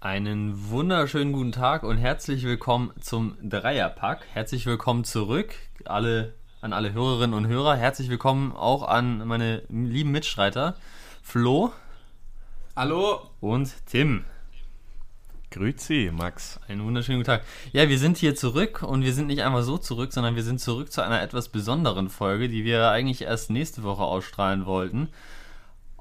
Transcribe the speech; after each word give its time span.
Einen 0.00 0.70
wunderschönen 0.70 1.32
guten 1.32 1.50
Tag 1.50 1.82
und 1.82 1.98
herzlich 1.98 2.44
willkommen 2.44 2.92
zum 3.00 3.36
Dreierpack. 3.42 4.26
Herzlich 4.32 4.64
willkommen 4.64 5.02
zurück, 5.02 5.56
alle, 5.86 6.34
an 6.60 6.72
alle 6.72 6.92
Hörerinnen 6.92 7.34
und 7.34 7.48
Hörer. 7.48 7.74
Herzlich 7.74 8.08
willkommen 8.08 8.52
auch 8.52 8.86
an 8.86 9.26
meine 9.26 9.64
lieben 9.68 10.12
Mitstreiter 10.12 10.76
Flo. 11.20 11.72
Hallo. 12.76 13.28
Und 13.40 13.74
Tim. 13.86 14.24
Grüezi, 15.50 16.12
Max. 16.14 16.60
Einen 16.68 16.84
wunderschönen 16.84 17.18
guten 17.18 17.32
Tag. 17.32 17.42
Ja, 17.72 17.88
wir 17.88 17.98
sind 17.98 18.18
hier 18.18 18.36
zurück 18.36 18.84
und 18.84 19.02
wir 19.02 19.12
sind 19.12 19.26
nicht 19.26 19.42
einmal 19.42 19.64
so 19.64 19.78
zurück, 19.78 20.12
sondern 20.12 20.36
wir 20.36 20.44
sind 20.44 20.60
zurück 20.60 20.92
zu 20.92 21.02
einer 21.02 21.20
etwas 21.22 21.48
besonderen 21.48 22.08
Folge, 22.08 22.48
die 22.48 22.64
wir 22.64 22.88
eigentlich 22.90 23.22
erst 23.22 23.50
nächste 23.50 23.82
Woche 23.82 24.04
ausstrahlen 24.04 24.64
wollten. 24.64 25.08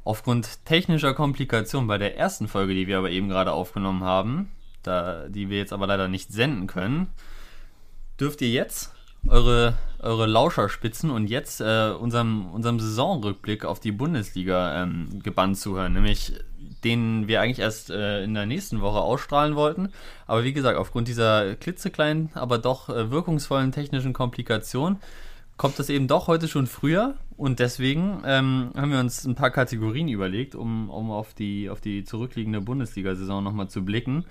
Aufgrund 0.08 0.64
technischer 0.64 1.14
Komplikationen 1.14 1.86
bei 1.86 1.98
der 1.98 2.18
ersten 2.18 2.48
Folge, 2.48 2.74
die 2.74 2.88
wir 2.88 2.98
aber 2.98 3.10
eben 3.10 3.28
gerade 3.28 3.52
aufgenommen 3.52 4.06
haben, 4.06 4.50
da, 4.82 5.28
die 5.28 5.50
wir 5.50 5.58
jetzt 5.58 5.74
aber 5.74 5.86
leider 5.86 6.08
nicht 6.08 6.32
senden 6.32 6.66
können, 6.66 7.08
dürft 8.18 8.42
ihr 8.42 8.50
jetzt 8.50 8.94
eure, 9.28 9.74
eure 10.00 10.26
Lauscher 10.26 10.70
spitzen 10.70 11.10
und 11.10 11.28
jetzt 11.28 11.60
äh, 11.60 11.90
unserem, 11.92 12.50
unserem 12.52 12.80
Saisonrückblick 12.80 13.66
auf 13.66 13.82
die 13.82 13.92
Bundesliga 13.92 14.82
ähm, 14.82 15.22
gebannt 15.22 15.58
zuhören. 15.58 15.92
Nämlich 15.92 16.32
den 16.86 17.28
wir 17.28 17.42
eigentlich 17.42 17.60
erst 17.60 17.90
äh, 17.90 18.24
in 18.24 18.34
der 18.34 18.46
nächsten 18.46 18.80
Woche 18.80 19.00
ausstrahlen 19.00 19.58
wollten. 19.58 19.90
Aber 20.26 20.46
wie 20.46 20.54
gesagt, 20.54 20.78
aufgrund 20.78 21.10
dieser 21.10 21.56
klitzekleinen, 21.56 22.30
aber 22.34 22.60
doch 22.60 22.88
äh, 22.88 23.12
wirkungsvollen 23.12 23.74
technischen 23.74 24.14
Komplikation 24.14 25.00
kommt 25.58 25.78
das 25.80 25.90
eben 25.90 26.08
doch 26.08 26.28
heute 26.28 26.48
schon 26.48 26.68
früher. 26.68 27.16
Und 27.36 27.60
deswegen 27.60 28.24
ähm, 28.26 28.72
haben 28.76 28.92
wir 28.92 29.00
uns 29.00 29.26
ein 29.26 29.36
paar 29.36 29.52
Kategorien 29.52 30.08
überlegt, 30.08 30.56
um, 30.56 30.90
um 30.90 31.12
auf, 31.12 31.34
die, 31.34 31.70
auf 31.70 31.82
die 31.82 32.04
zurückliegende 32.04 32.62
Bundesliga-Saison 32.62 33.44
nochmal 33.44 33.70
zu 33.70 33.84
blicken. 33.86 34.26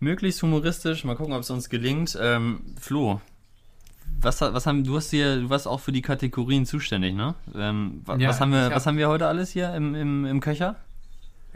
Möglichst 0.00 0.42
humoristisch, 0.42 1.04
mal 1.04 1.14
gucken, 1.16 1.34
ob 1.34 1.42
es 1.42 1.50
uns 1.50 1.68
gelingt. 1.68 2.18
Ähm, 2.20 2.60
Flo, 2.80 3.20
was, 4.20 4.40
was 4.40 4.66
haben 4.66 4.82
du 4.82 4.96
hast 4.96 5.10
hier, 5.10 5.36
du 5.36 5.50
warst 5.50 5.68
auch 5.68 5.80
für 5.80 5.92
die 5.92 6.02
Kategorien 6.02 6.66
zuständig, 6.66 7.14
ne? 7.14 7.34
Ähm, 7.54 8.02
wa, 8.04 8.16
Ja, 8.16 8.28
was, 8.30 8.40
haben 8.40 8.50
wir, 8.52 8.64
hab- 8.64 8.74
was 8.74 8.86
haben 8.86 8.96
wir 8.96 9.08
heute 9.08 9.26
alles 9.28 9.50
hier 9.50 9.72
im, 9.74 9.94
im, 9.94 10.24
im 10.24 10.40
Köcher? 10.40 10.76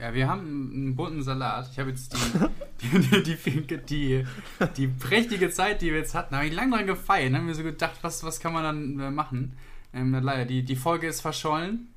Ja, 0.03 0.13
wir 0.15 0.29
haben 0.29 0.73
einen 0.75 0.97
bunten 0.97 1.23
Salat. 1.23 1.69
Ich 1.71 1.79
habe 1.79 1.91
jetzt 1.91 2.13
die, 2.13 2.89
die, 3.23 3.37
die, 3.37 3.77
die, 3.77 4.27
die, 4.77 4.89
prächtige 4.89 5.49
Zeit, 5.51 5.81
die 5.81 5.93
wir 5.93 5.99
jetzt 5.99 6.17
hatten, 6.17 6.35
habe 6.35 6.45
ich 6.45 6.53
lange 6.53 6.77
dran 6.77 6.89
gefeiert. 6.89 7.29
Dann 7.29 7.43
haben 7.43 7.47
wir 7.47 7.55
so 7.55 7.63
gedacht, 7.63 7.99
was, 8.03 8.25
was 8.25 8.41
kann 8.41 8.53
man 8.53 8.65
dann 8.65 8.99
äh, 8.99 9.11
machen? 9.13 9.57
Ähm, 9.95 10.13
leider, 10.21 10.45
die, 10.45 10.65
die 10.65 10.75
Folge 10.75 11.07
ist 11.07 11.21
verschollen. 11.21 11.95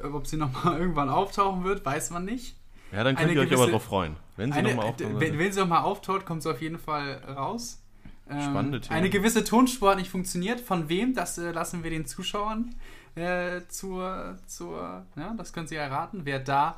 Ob 0.00 0.28
sie 0.28 0.36
nochmal 0.36 0.78
irgendwann 0.78 1.08
auftauchen 1.08 1.64
wird, 1.64 1.84
weiß 1.84 2.10
man 2.10 2.26
nicht. 2.26 2.54
Ja, 2.92 3.02
dann 3.02 3.16
könnt 3.16 3.30
Eine 3.30 3.40
ihr 3.40 3.46
euch 3.48 3.52
aber 3.52 3.66
drauf 3.66 3.86
freuen. 3.86 4.14
Wenn 4.36 4.52
sie 4.52 4.62
nochmal 4.62 4.86
äh, 4.86 4.88
auftauchen. 4.90 5.20
wenn, 5.20 5.38
wenn 5.40 5.52
sie 5.52 5.58
nochmal 5.58 5.82
auftaucht, 5.82 6.26
kommt 6.26 6.44
sie 6.44 6.50
auf 6.52 6.62
jeden 6.62 6.78
Fall 6.78 7.20
raus. 7.26 7.82
Ähm, 8.30 8.40
Spannende 8.40 8.80
Themen. 8.80 8.96
Eine 8.96 9.10
gewisse 9.10 9.42
Tonspur 9.42 9.90
hat 9.90 9.98
nicht 9.98 10.10
funktioniert. 10.10 10.60
Von 10.60 10.88
wem? 10.88 11.12
Das 11.12 11.36
äh, 11.38 11.50
lassen 11.50 11.82
wir 11.82 11.90
den 11.90 12.06
Zuschauern 12.06 12.76
äh, 13.18 13.66
zur, 13.68 14.38
zur, 14.46 15.04
ja, 15.16 15.34
das 15.36 15.52
können 15.52 15.66
Sie 15.66 15.76
erraten, 15.76 16.20
wer 16.24 16.38
da 16.38 16.76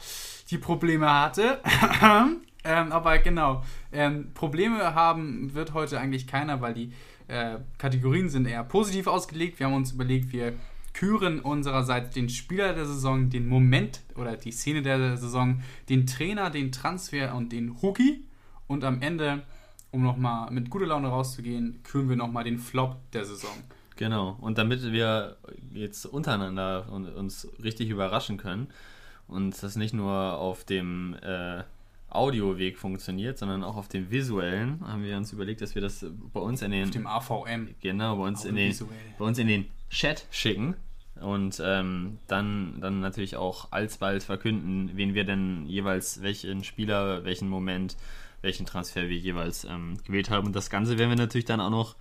die 0.51 0.59
Probleme 0.59 1.13
hatte. 1.13 1.61
ähm, 2.65 2.93
aber 2.93 3.19
genau, 3.19 3.63
ähm, 3.93 4.33
Probleme 4.35 4.95
haben 4.95 5.55
wird 5.55 5.75
heute 5.75 6.01
eigentlich 6.01 6.27
keiner, 6.27 6.61
weil 6.61 6.75
die 6.75 6.93
äh, 7.29 7.59
Kategorien 7.79 8.29
sind 8.29 8.47
eher 8.47 8.65
positiv 8.65 9.07
ausgelegt. 9.07 9.59
Wir 9.59 9.67
haben 9.67 9.75
uns 9.75 9.93
überlegt, 9.93 10.33
wir 10.33 10.55
küren 10.93 11.41
unsererseits 11.41 12.15
den 12.15 12.29
Spieler 12.29 12.75
der 12.75 12.87
Saison, 12.87 13.31
den 13.31 13.47
Moment 13.47 14.01
oder 14.17 14.37
die 14.37 14.53
Szene 14.53 14.83
der 14.83 15.17
Saison, 15.17 15.63
den 15.89 16.07
Trainer, 16.07 16.51
den 16.51 16.73
Transfer 16.73 17.35
und 17.35 17.53
den 17.53 17.71
Rookie. 17.71 18.25
Und 18.67 18.85
am 18.85 19.01
Ende, 19.03 19.43
um 19.91 20.03
nochmal 20.03 20.51
mit 20.51 20.71
guter 20.71 20.87
Laune 20.87 21.09
rauszugehen, 21.09 21.81
küren 21.85 22.09
wir 22.09 22.17
nochmal 22.17 22.45
den 22.45 22.59
Flop 22.59 22.97
der 23.13 23.25
Saison. 23.25 23.51
Genau. 24.01 24.39
Und 24.41 24.57
damit 24.57 24.93
wir 24.93 25.37
jetzt 25.75 26.07
untereinander 26.07 26.91
und 26.91 27.07
uns 27.15 27.47
richtig 27.63 27.91
überraschen 27.91 28.39
können 28.39 28.69
und 29.29 29.63
das 29.63 29.77
nicht 29.77 29.93
nur 29.93 30.39
auf 30.39 30.65
dem 30.65 31.15
äh, 31.21 31.63
Audioweg 32.09 32.79
funktioniert, 32.79 33.37
sondern 33.37 33.63
auch 33.63 33.77
auf 33.77 33.89
dem 33.89 34.11
visuellen, 34.11 34.81
haben 34.89 35.05
wir 35.05 35.19
uns 35.19 35.35
überlegt, 35.35 35.61
dass 35.61 35.75
wir 35.75 35.83
das 35.83 36.07
bei 36.33 36.41
uns 36.41 36.63
in 36.63 36.71
den 36.71 36.85
Auf 36.85 36.91
dem 36.93 37.07
AVM. 37.07 37.75
genau 37.83 38.17
bei 38.17 38.27
uns 38.27 38.47
in 38.47 38.57
den 38.57 38.75
bei 39.19 39.25
uns 39.27 39.39
in 39.39 39.49
den 39.49 39.67
Chat 39.91 40.25
schicken 40.31 40.77
und 41.21 41.61
ähm, 41.63 42.21
dann 42.27 42.81
dann 42.81 43.01
natürlich 43.01 43.37
auch 43.37 43.71
alsbald 43.71 44.23
verkünden, 44.23 44.93
wen 44.95 45.13
wir 45.13 45.25
denn 45.25 45.67
jeweils 45.67 46.23
welchen 46.23 46.65
Spieler, 46.65 47.23
welchen 47.25 47.51
Moment, 47.51 47.99
welchen 48.41 48.65
Transfer 48.65 49.11
wir 49.11 49.19
jeweils 49.19 49.65
ähm, 49.65 49.99
gewählt 50.07 50.31
haben. 50.31 50.47
Und 50.47 50.57
das 50.57 50.71
Ganze 50.71 50.97
werden 50.97 51.11
wir 51.11 51.19
natürlich 51.19 51.45
dann 51.45 51.61
auch 51.61 51.69
noch 51.69 51.97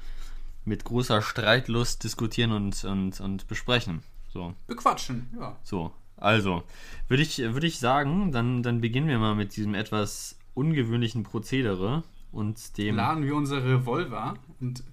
mit 0.70 0.86
großer 0.86 1.22
Streitlust 1.22 2.04
diskutieren 2.06 2.52
und, 2.54 2.84
und, 2.86 3.20
und 3.20 3.48
besprechen. 3.48 4.02
So, 4.32 4.54
Bequatschen, 4.68 5.28
ja. 5.40 5.58
so. 5.64 5.92
Also, 6.16 6.64
würde 7.08 7.24
ich, 7.24 7.40
würde 7.40 7.66
ich 7.68 7.80
sagen, 7.80 8.32
dann, 8.32 8.62
dann 8.62 8.80
beginnen 8.82 9.08
wir 9.08 9.20
mal 9.20 9.36
mit 9.36 9.56
diesem 9.56 9.74
etwas 9.74 10.38
ungewöhnlichen 10.54 11.24
Prozedere 11.24 12.04
und 12.32 12.78
dem. 12.78 12.96
Laden 12.98 13.24
wir 13.26 13.36
unsere 13.36 13.64
Revolver 13.64 14.36
und 14.60 14.84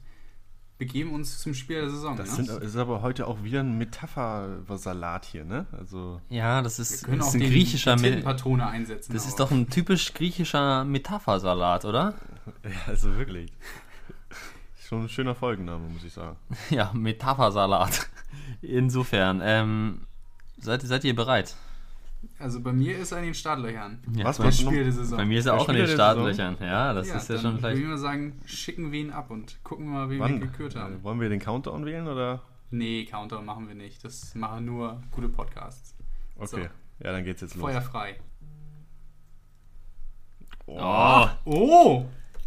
begeben 0.79 1.13
uns 1.15 1.39
zum 1.41 1.53
Spiel 1.55 1.81
der 1.81 1.91
Saison. 1.91 2.17
das 2.17 2.39
ne? 2.39 2.45
sind, 2.45 2.63
ist 2.63 2.77
aber 2.77 3.03
heute 3.03 3.27
auch 3.27 3.43
wieder 3.43 3.61
ein 3.61 3.77
Metapher-Salat 3.79 5.25
hier, 5.25 5.45
ne? 5.45 5.67
Also, 5.73 6.21
Ja, 6.29 6.63
das 6.63 6.79
wir 6.79 6.83
ist, 6.83 7.05
können 7.05 7.19
das 7.19 7.29
auch 7.29 7.35
ist 7.35 7.41
ein 7.43 7.51
griechischer. 7.51 7.97
die 7.97 8.03
Me- 8.03 8.09
Tintenpatrone 8.11 8.67
einsetzen. 8.67 9.13
Das 9.13 9.27
ist 9.27 9.41
aber- 9.41 9.51
doch 9.51 9.51
ein 9.57 9.69
typisch 9.69 10.15
griechischer 10.15 10.85
Metaphersalat, 10.85 11.85
oder? 11.85 12.15
ja, 12.63 12.71
also 12.87 13.17
wirklich. 13.17 13.53
Schon 14.87 15.03
ein 15.03 15.09
schöner 15.09 15.35
Folgenname, 15.35 15.89
muss 15.89 16.05
ich 16.05 16.13
sagen. 16.13 16.37
Ja, 16.71 16.93
Metaphersalat. 16.95 18.09
Insofern, 18.63 19.41
ähm, 19.43 20.07
seid, 20.59 20.83
seid 20.83 21.03
ihr 21.05 21.15
bereit? 21.17 21.57
Also 22.39 22.61
bei 22.61 22.73
mir 22.73 22.97
ist 22.97 23.13
er 23.13 23.19
in 23.19 23.25
den 23.25 23.35
Startlöchern. 23.35 23.99
Ja, 24.15 24.25
Was 24.27 24.39
bei? 24.39 24.51
Spiel 24.53 24.85
der 24.85 24.93
Saison. 24.93 25.19
bei 25.19 25.25
mir 25.25 25.39
ist 25.39 25.47
er 25.47 25.55
auch 25.55 25.69
in 25.69 25.77
den? 25.77 25.87
Startlöchern. 25.89 26.57
Ja, 26.61 26.93
das 26.95 27.09
ist 27.09 27.29
ja 27.29 27.35
dann 27.35 27.43
schon 27.43 27.53
würde 27.55 27.59
vielleicht. 27.59 27.79
ich 27.83 27.87
mal 27.87 27.99
sagen, 27.99 28.41
schicken 28.47 28.93
wir 28.93 29.01
ihn 29.01 29.11
ab 29.11 29.31
und 29.31 29.63
gucken 29.65 29.87
wir 29.87 29.93
mal, 29.93 30.11
wie 30.11 30.19
Wann? 30.21 30.41
wir 30.41 30.47
gekürt 30.47 30.77
haben. 30.77 30.95
Äh, 31.01 31.03
wollen 31.03 31.21
wir 31.21 31.29
den 31.29 31.41
Countdown 31.41 31.85
wählen 31.85 32.07
oder? 32.07 32.43
Nee, 32.71 33.05
Counter 33.07 33.43
machen 33.43 33.69
wir 33.69 33.75
nicht. 33.75 34.05
Das 34.05 34.35
machen 34.35 34.65
nur 34.65 35.03
gute 35.11 35.29
Podcasts. 35.29 35.95
Okay. 36.37 36.69
Ja, 37.01 37.13
dann 37.13 37.25
geht's 37.25 37.41
jetzt 37.41 37.55
los. 37.55 37.63
Feuer 37.63 37.81
frei. 37.83 38.19
Oh, 40.67 41.29
Oh! 41.45 42.07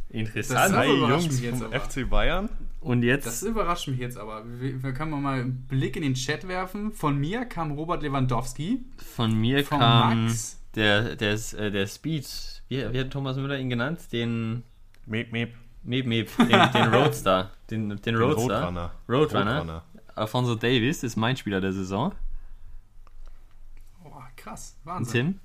Interessant. 0.09 0.74
Überrascht 0.74 1.09
Jungs 1.24 1.28
mich 1.36 1.42
jetzt 1.42 1.62
vom 1.64 1.74
aber. 1.74 1.80
FC 1.80 2.09
Bayern. 2.09 2.50
Und 2.81 3.03
jetzt. 3.03 3.25
Das 3.28 3.44
überrascht 3.44 3.88
mich 3.88 4.00
jetzt 4.00 4.18
aber. 4.18 4.44
Wir, 4.59 4.81
wir 4.81 4.94
können 4.94 5.22
mal 5.22 5.40
einen 5.40 5.68
Blick 5.68 5.96
in 5.96 6.02
den 6.03 6.14
Chat 6.14 6.47
werfen. 6.47 6.92
Von 6.92 7.18
mir 7.18 7.46
kam 7.46 7.72
Robert 7.72 8.02
Lewandowski. 8.03 8.86
Von 8.98 9.34
mir 9.36 9.64
Von 9.66 9.80
kam 9.80 10.25
Max. 10.25 10.62
der, 10.75 11.16
der, 11.16 11.34
äh, 11.34 11.72
der 11.72 11.88
Speed. 11.88 12.64
Wie, 12.69 12.94
wie 12.94 13.00
hat 13.00 13.12
Thomas 13.12 13.36
Müller 13.38 13.58
ihn 13.58 13.69
genannt? 13.69 14.00
Den 14.12 14.64
Meep, 15.06 15.31
meep. 15.31 15.53
Meep 15.84 16.06
Meep, 16.06 16.30
den, 16.38 16.50
den 16.50 16.94
Roadster. 16.94 17.52
Den, 17.69 17.90
den 17.90 18.02
Den 18.02 18.16
Roadster. 18.16 18.59
Roadrunner. 18.59 18.92
Roadrunner. 19.08 19.52
Roadrunner. 19.59 19.84
Alfonso 20.16 20.56
Davis 20.56 21.03
ist 21.03 21.16
mein 21.16 21.38
Spieler 21.38 21.62
der 21.62 21.72
Saison. 21.72 22.14
Oh, 24.03 24.12
krass. 24.36 24.78
Wahnsinn. 24.84 25.25
Tim? 25.34 25.40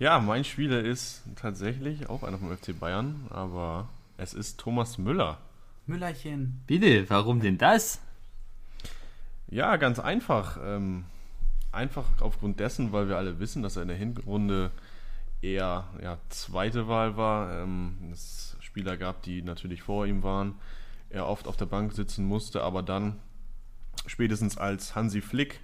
Ja, 0.00 0.18
mein 0.18 0.42
Spieler 0.42 0.80
ist 0.80 1.22
tatsächlich 1.36 2.08
auch 2.08 2.24
einer 2.24 2.38
vom 2.38 2.54
FC 2.54 2.76
Bayern, 2.78 3.28
aber 3.30 3.88
es 4.16 4.34
ist 4.34 4.58
Thomas 4.58 4.98
Müller. 4.98 5.38
Müllerchen. 5.86 6.62
Bitte, 6.66 7.08
warum 7.08 7.40
denn 7.40 7.58
das? 7.58 8.00
Ja, 9.46 9.76
ganz 9.76 10.00
einfach. 10.00 10.58
Ähm, 10.64 11.04
einfach 11.70 12.06
aufgrund 12.20 12.58
dessen, 12.58 12.90
weil 12.90 13.08
wir 13.08 13.16
alle 13.16 13.38
wissen, 13.38 13.62
dass 13.62 13.76
er 13.76 13.82
in 13.82 13.88
der 13.88 13.96
Hinrunde 13.96 14.72
eher 15.42 15.84
ja, 16.02 16.18
zweite 16.28 16.88
Wahl 16.88 17.16
war. 17.16 17.62
Ähm, 17.62 18.10
es 18.12 18.56
Spieler 18.60 18.96
gab, 18.96 19.22
die 19.22 19.42
natürlich 19.42 19.82
vor 19.82 20.06
ihm 20.06 20.24
waren. 20.24 20.56
Er 21.08 21.28
oft 21.28 21.46
auf 21.46 21.56
der 21.56 21.66
Bank 21.66 21.92
sitzen 21.92 22.24
musste, 22.24 22.64
aber 22.64 22.82
dann 22.82 23.20
spätestens 24.06 24.58
als 24.58 24.96
Hansi 24.96 25.20
Flick 25.20 25.60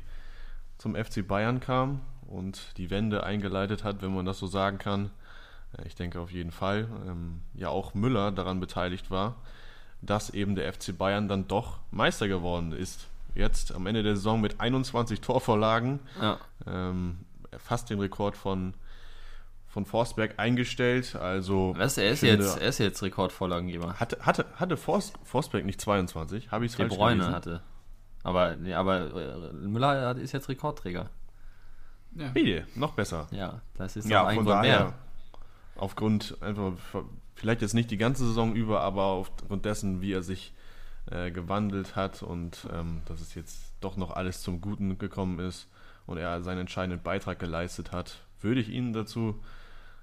zum 0.79 0.94
FC 0.94 1.26
Bayern 1.26 1.59
kam 1.59 2.00
und 2.31 2.77
die 2.79 2.88
Wende 2.91 3.25
eingeleitet 3.25 3.85
hat, 3.85 4.00
wenn 4.03 4.15
man 4.15 4.25
das 4.25 4.38
so 4.38 4.47
sagen 4.47 4.79
kann, 4.79 5.11
äh, 5.77 5.87
ich 5.87 5.94
denke 5.94 6.19
auf 6.21 6.31
jeden 6.32 6.53
Fall, 6.53 6.88
ähm, 7.06 7.43
ja 7.55 7.69
auch 7.69 7.93
Müller 7.94 8.31
daran 8.32 8.61
beteiligt 8.61 9.11
war, 9.11 9.37
dass 10.00 10.31
eben 10.31 10.55
der 10.55 10.73
FC 10.73 10.97
Bayern 10.97 11.29
dann 11.29 11.47
doch 11.49 11.79
Meister 11.91 12.27
geworden 12.29 12.73
ist. 12.73 13.06
Jetzt 13.35 13.73
am 13.75 13.87
Ende 13.87 14.03
der 14.03 14.17
Saison 14.17 14.41
mit 14.41 14.61
21 14.61 15.21
Torvorlagen, 15.21 16.00
Ja. 16.21 16.38
ähm, 16.67 17.19
fast 17.59 17.91
den 17.91 18.00
Rekord 18.00 18.37
von, 18.37 18.75
von 19.69 19.85
Forsberg 19.87 20.35
eingestellt. 20.38 21.15
Also 21.17 21.75
Was, 21.76 21.97
er 21.99 22.11
ist, 22.11 22.21
finde, 22.21 22.44
jetzt, 22.44 22.59
er 22.61 22.69
ist 22.69 22.79
jetzt 22.79 23.03
Rekordvorlagengeber. 23.03 23.94
hatte, 24.00 24.19
hatte, 24.21 24.47
hatte 24.56 24.76
Fors, 24.76 25.12
Forsberg 25.23 25.65
nicht 25.65 25.81
22? 25.81 26.50
Habe 26.50 26.65
ich 26.65 26.73
es 26.73 26.76
falsch 26.76 26.94
Bruyne 26.94 27.17
gelesen? 27.17 27.35
hatte. 27.35 27.62
Aber, 28.23 28.56
nee, 28.56 28.75
aber 28.75 29.15
äh, 29.15 29.53
Müller 29.53 30.17
ist 30.17 30.33
jetzt 30.33 30.49
Rekordträger. 30.49 31.09
Ja. 32.17 32.29
Bitte, 32.29 32.67
noch 32.75 32.93
besser. 32.95 33.29
Ja, 33.31 33.61
das 33.79 33.97
ist 33.97 34.09
Ja, 34.09 34.23
auch 34.23 34.27
ein 34.27 34.37
von 34.37 34.45
Grund 34.45 34.57
daher. 34.65 34.79
mehr. 34.81 34.95
aufgrund 35.77 36.37
einfach, 36.43 36.73
vielleicht 37.35 37.62
jetzt 37.62 37.75
nicht 37.75 37.91
die 37.91 37.97
ganze 37.97 38.27
Saison 38.27 38.55
über, 38.55 38.81
aber 38.83 39.05
aufgrund 39.05 39.65
dessen, 39.65 40.01
wie 40.01 40.12
er 40.12 40.23
sich 40.23 40.53
äh, 41.11 41.31
gewandelt 41.31 41.97
hat 41.97 42.23
und 42.23 42.67
ähm, 42.73 43.03
dass 43.07 43.21
es 43.21 43.35
jetzt 43.35 43.73
doch 43.81 43.97
noch 43.97 44.11
alles 44.11 44.43
zum 44.43 44.61
Guten 44.61 44.99
gekommen 44.99 45.39
ist 45.39 45.69
und 46.07 46.19
er 46.19 46.43
seinen 46.43 46.59
entscheidenden 46.62 47.03
Beitrag 47.03 47.39
geleistet 47.39 47.93
hat, 47.93 48.19
würde 48.41 48.61
ich 48.61 48.69
ihn 48.69 48.93
dazu 48.93 49.41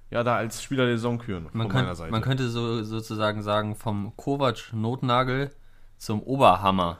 ja 0.09 0.23
da 0.23 0.37
als 0.37 0.63
Spieler 0.63 0.85
der 0.85 0.95
Saison 0.95 1.17
küren 1.19 1.49
man, 1.51 1.67
könnt, 1.67 2.09
man 2.11 2.21
könnte 2.21 2.47
so, 2.49 2.81
sozusagen 2.83 3.43
sagen, 3.43 3.75
vom 3.75 4.15
Kovac-Notnagel 4.15 5.51
zum 5.97 6.21
Oberhammer. 6.23 6.97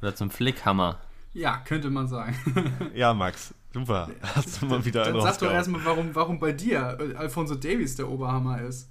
Oder 0.00 0.14
zum 0.14 0.30
Flickhammer. 0.30 0.98
Ja, 1.32 1.58
könnte 1.58 1.90
man 1.90 2.08
sagen. 2.08 2.34
ja, 2.94 3.14
Max, 3.14 3.54
super. 3.72 4.08
Hast 4.34 4.60
du 4.60 4.66
mal 4.66 4.84
wieder 4.84 5.04
einen 5.04 5.14
Dann 5.14 5.22
sag 5.22 5.38
doch 5.38 5.52
erstmal, 5.52 5.84
warum, 5.84 6.14
warum 6.14 6.38
bei 6.38 6.52
dir 6.52 6.98
Alfonso 7.16 7.54
Davies 7.54 7.96
der 7.96 8.08
Oberhammer 8.08 8.62
ist. 8.62 8.90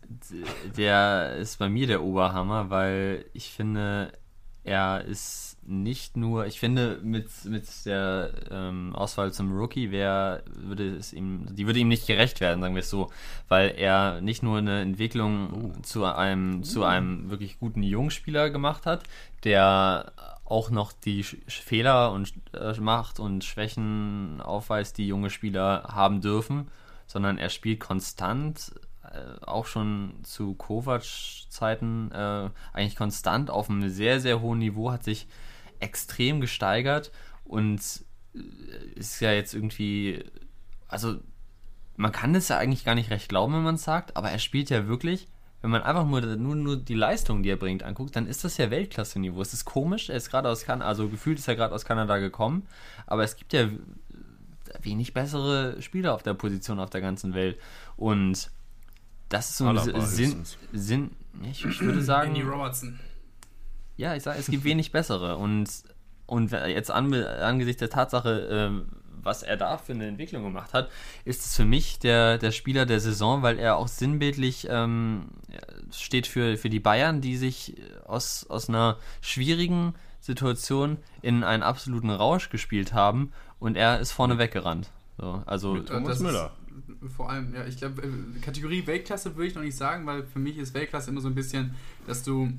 Der 0.78 1.36
ist 1.36 1.60
bei 1.60 1.70
mir 1.70 1.88
der 1.88 2.02
Oberhammer, 2.02 2.70
weil 2.70 3.26
ich 3.34 3.52
finde, 3.52 4.14
er 4.64 5.04
ist 5.04 5.58
nicht 5.66 6.18
nur, 6.18 6.48
ich 6.48 6.60
finde, 6.60 7.00
mit, 7.04 7.30
mit 7.46 7.68
der 7.86 8.32
ähm, 8.50 8.96
Auswahl 8.96 9.32
zum 9.32 9.52
Rookie 9.52 9.92
wäre, 9.92 10.44
würde 10.56 10.96
es 10.96 11.14
ihm, 11.14 11.46
die 11.52 11.68
würde 11.68 11.80
ihm 11.80 11.88
nicht 11.88 12.08
gerecht 12.08 12.42
werden, 12.42 12.62
sagen 12.62 12.76
wir 12.76 12.82
es 12.82 12.90
so, 12.90 13.12
weil 13.48 13.76
er 13.78 14.22
nicht 14.22 14.44
nur 14.44 14.58
eine 14.58 14.82
Entwicklung 14.82 15.74
oh. 15.76 15.82
zu 15.82 16.06
einem, 16.06 16.64
zu 16.64 16.84
einem 16.84 17.30
wirklich 17.30 17.60
guten 17.60 17.84
Jungspieler 17.84 18.50
gemacht 18.50 18.86
hat, 18.86 19.04
der 19.44 20.12
auch 20.50 20.72
noch 20.72 20.92
die 20.92 21.24
Fehler 21.24 22.12
und 22.12 22.34
äh, 22.54 22.74
macht 22.80 23.20
und 23.20 23.44
Schwächen 23.44 24.42
aufweist, 24.42 24.98
die 24.98 25.08
junge 25.08 25.30
Spieler 25.30 25.84
haben 25.88 26.22
dürfen, 26.22 26.70
sondern 27.06 27.38
er 27.38 27.50
spielt 27.50 27.80
konstant 27.80 28.74
äh, 29.04 29.46
auch 29.46 29.66
schon 29.66 30.16
zu 30.24 30.56
Kovac-Zeiten 30.56 32.12
äh, 32.12 32.50
eigentlich 32.74 32.96
konstant 32.96 33.50
auf 33.50 33.70
einem 33.70 33.90
sehr, 33.90 34.20
sehr 34.20 34.42
hohen 34.42 34.60
Niveau, 34.60 34.92
hat 34.92 35.04
sich 35.04 35.28
extrem 35.80 36.42
gesteigert 36.42 37.12
und 37.46 37.80
äh, 38.34 38.40
ist 38.96 39.20
ja 39.20 39.32
jetzt 39.32 39.54
irgendwie, 39.54 40.24
also 40.88 41.18
man 41.96 42.12
kann 42.12 42.34
das 42.34 42.48
ja 42.48 42.58
eigentlich 42.58 42.86
gar 42.86 42.96
nicht 42.96 43.12
recht 43.12 43.30
glauben, 43.30 43.54
wenn 43.54 43.64
man 43.64 43.76
es 43.76 43.84
sagt, 43.84 44.18
aber 44.18 44.32
er 44.32 44.40
spielt 44.40 44.70
ja 44.70 44.88
wirklich, 44.88 45.28
wenn 45.62 45.72
man 45.72 45.82
einfach 45.82 46.06
nur, 46.06 46.22
nur, 46.22 46.56
nur 46.56 46.78
die 46.78 46.96
Leistung, 46.96 47.44
die 47.44 47.50
er 47.50 47.58
bringt, 47.58 47.84
anguckt, 47.84 48.16
dann 48.16 48.28
ist 48.28 48.44
das 48.44 48.58
ja 48.58 48.72
Weltklasse-Niveau. 48.72 49.42
Es 49.42 49.54
ist 49.54 49.66
komisch, 49.66 50.10
er 50.10 50.16
ist 50.16 50.30
gerade 50.30 50.50
aus 50.50 50.64
Kanada, 50.64 50.88
also 50.88 51.10
gefühlt 51.10 51.40
ist 51.40 51.48
er 51.48 51.56
gerade 51.56 51.76
aus 51.76 51.86
Kanada 51.86 52.18
gekommen, 52.18 52.66
aber 53.06 53.24
es 53.24 53.36
gibt 53.36 53.54
ja 53.54 53.68
wenig 54.82 55.14
bessere 55.14 55.82
Spieler 55.82 56.14
auf 56.14 56.24
der 56.24 56.34
Position 56.34 56.80
auf 56.80 56.90
der 56.90 57.02
ganzen 57.02 57.34
Welt 57.34 57.60
und 57.98 58.52
das 59.30 59.52
ist 59.52 59.58
so 59.58 59.68
ein 59.68 60.02
Sinn, 60.02 60.44
Sinn, 60.74 61.12
ich, 61.44 61.64
ich 61.64 61.82
würde 61.82 62.02
sagen. 62.02 62.30
Andy 62.30 62.42
Robertson. 62.42 63.00
Ja, 63.96 64.16
ich 64.16 64.24
sage, 64.24 64.40
es 64.40 64.48
gibt 64.48 64.64
wenig 64.64 64.92
bessere. 64.92 65.38
Und, 65.38 65.70
und 66.26 66.52
jetzt 66.52 66.90
an, 66.90 67.14
angesichts 67.14 67.80
der 67.80 67.90
Tatsache, 67.90 68.72
äh, 68.74 69.09
was 69.24 69.44
er 69.44 69.58
da 69.58 69.78
für 69.78 69.94
eine 69.94 70.08
Entwicklung 70.08 70.44
gemacht 70.44 70.74
hat, 70.74 70.90
ist 71.26 71.46
es 71.46 71.56
für 71.56 71.66
mich 71.66 72.00
der, 72.00 72.38
der 72.38 72.52
Spieler 72.52 72.86
der 72.86 73.00
Saison, 73.00 73.42
weil 73.42 73.60
er 73.60 73.78
auch 73.78 73.88
sinnbildlich 73.88 74.68
ähm, 74.70 75.30
steht 75.92 76.28
für, 76.28 76.58
für 76.58 76.70
die 76.70 76.80
Bayern, 76.80 77.22
die 77.22 77.38
sich 77.38 77.76
aus, 78.06 78.46
aus 78.50 78.70
einer 78.70 78.98
schwierigen 79.22 79.94
Situation 80.20 80.98
in 81.22 81.44
einen 81.44 81.64
absoluten 81.64 82.10
Rausch 82.10 82.50
gespielt 82.50 82.94
haben 82.94 83.32
und 83.60 83.76
er 83.76 84.00
ist 84.00 84.12
vorne 84.12 84.38
weggerannt. 84.38 84.90
So, 85.18 85.44
also 85.46 85.74
Mit 85.74 85.88
Thomas 85.88 86.20
Müller. 86.20 86.52
Vor 87.16 87.30
allem, 87.30 87.54
ja, 87.54 87.66
ich 87.66 87.78
glaube, 87.78 88.02
äh, 88.02 88.40
Kategorie 88.42 88.86
Weltklasse 88.86 89.36
würde 89.36 89.48
ich 89.48 89.56
noch 89.56 89.62
nicht 89.62 89.76
sagen, 89.76 90.06
weil 90.06 90.24
für 90.24 90.40
mich 90.40 90.58
ist 90.58 90.74
Weltklasse 90.74 91.12
immer 91.12 91.22
so 91.22 91.28
ein 91.28 91.36
bisschen, 91.36 91.76
dass 92.08 92.24
du 92.24 92.52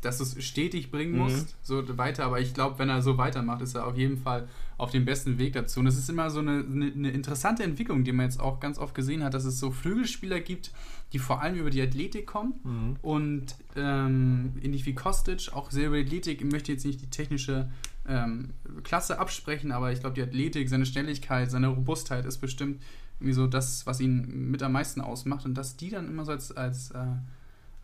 dass 0.00 0.18
du 0.18 0.24
es 0.24 0.44
stetig 0.44 0.90
bringen 0.90 1.16
musst, 1.16 1.48
mhm. 1.48 1.54
so 1.62 1.98
weiter. 1.98 2.24
Aber 2.24 2.40
ich 2.40 2.54
glaube, 2.54 2.78
wenn 2.78 2.88
er 2.88 3.02
so 3.02 3.18
weitermacht, 3.18 3.62
ist 3.62 3.74
er 3.74 3.86
auf 3.86 3.96
jeden 3.96 4.18
Fall 4.18 4.48
auf 4.76 4.90
dem 4.90 5.04
besten 5.04 5.38
Weg 5.38 5.52
dazu. 5.52 5.80
Und 5.80 5.86
es 5.86 5.96
ist 5.96 6.08
immer 6.10 6.30
so 6.30 6.40
eine, 6.40 6.64
eine, 6.64 7.10
interessante 7.10 7.62
Entwicklung, 7.62 8.04
die 8.04 8.12
man 8.12 8.26
jetzt 8.26 8.40
auch 8.40 8.60
ganz 8.60 8.78
oft 8.78 8.94
gesehen 8.94 9.22
hat, 9.22 9.34
dass 9.34 9.44
es 9.44 9.58
so 9.58 9.70
Flügelspieler 9.70 10.40
gibt, 10.40 10.72
die 11.12 11.18
vor 11.18 11.42
allem 11.42 11.56
über 11.56 11.70
die 11.70 11.80
Athletik 11.80 12.26
kommen 12.26 12.54
mhm. 12.64 12.96
und 13.02 13.54
ähm, 13.76 14.54
ähnlich 14.62 14.84
wie 14.86 14.94
Kostic, 14.94 15.50
auch 15.52 15.70
sehr 15.70 15.88
über 15.88 15.96
die 15.96 16.04
Athletik. 16.04 16.40
Ich 16.40 16.50
möchte 16.50 16.72
jetzt 16.72 16.84
nicht 16.84 17.00
die 17.00 17.10
technische 17.10 17.70
ähm, 18.08 18.50
Klasse 18.82 19.18
absprechen, 19.18 19.72
aber 19.72 19.92
ich 19.92 20.00
glaube, 20.00 20.14
die 20.14 20.22
Athletik, 20.22 20.68
seine 20.68 20.86
Schnelligkeit, 20.86 21.50
seine 21.50 21.68
Robustheit 21.68 22.24
ist 22.26 22.38
bestimmt 22.38 22.82
irgendwie 23.20 23.34
so 23.34 23.46
das, 23.46 23.86
was 23.86 24.00
ihn 24.00 24.50
mit 24.50 24.62
am 24.62 24.72
meisten 24.72 25.00
ausmacht. 25.00 25.44
Und 25.44 25.54
dass 25.54 25.76
die 25.76 25.90
dann 25.90 26.08
immer 26.08 26.24
so 26.24 26.32
als, 26.32 26.52
als 26.52 26.90
äh, 26.90 27.06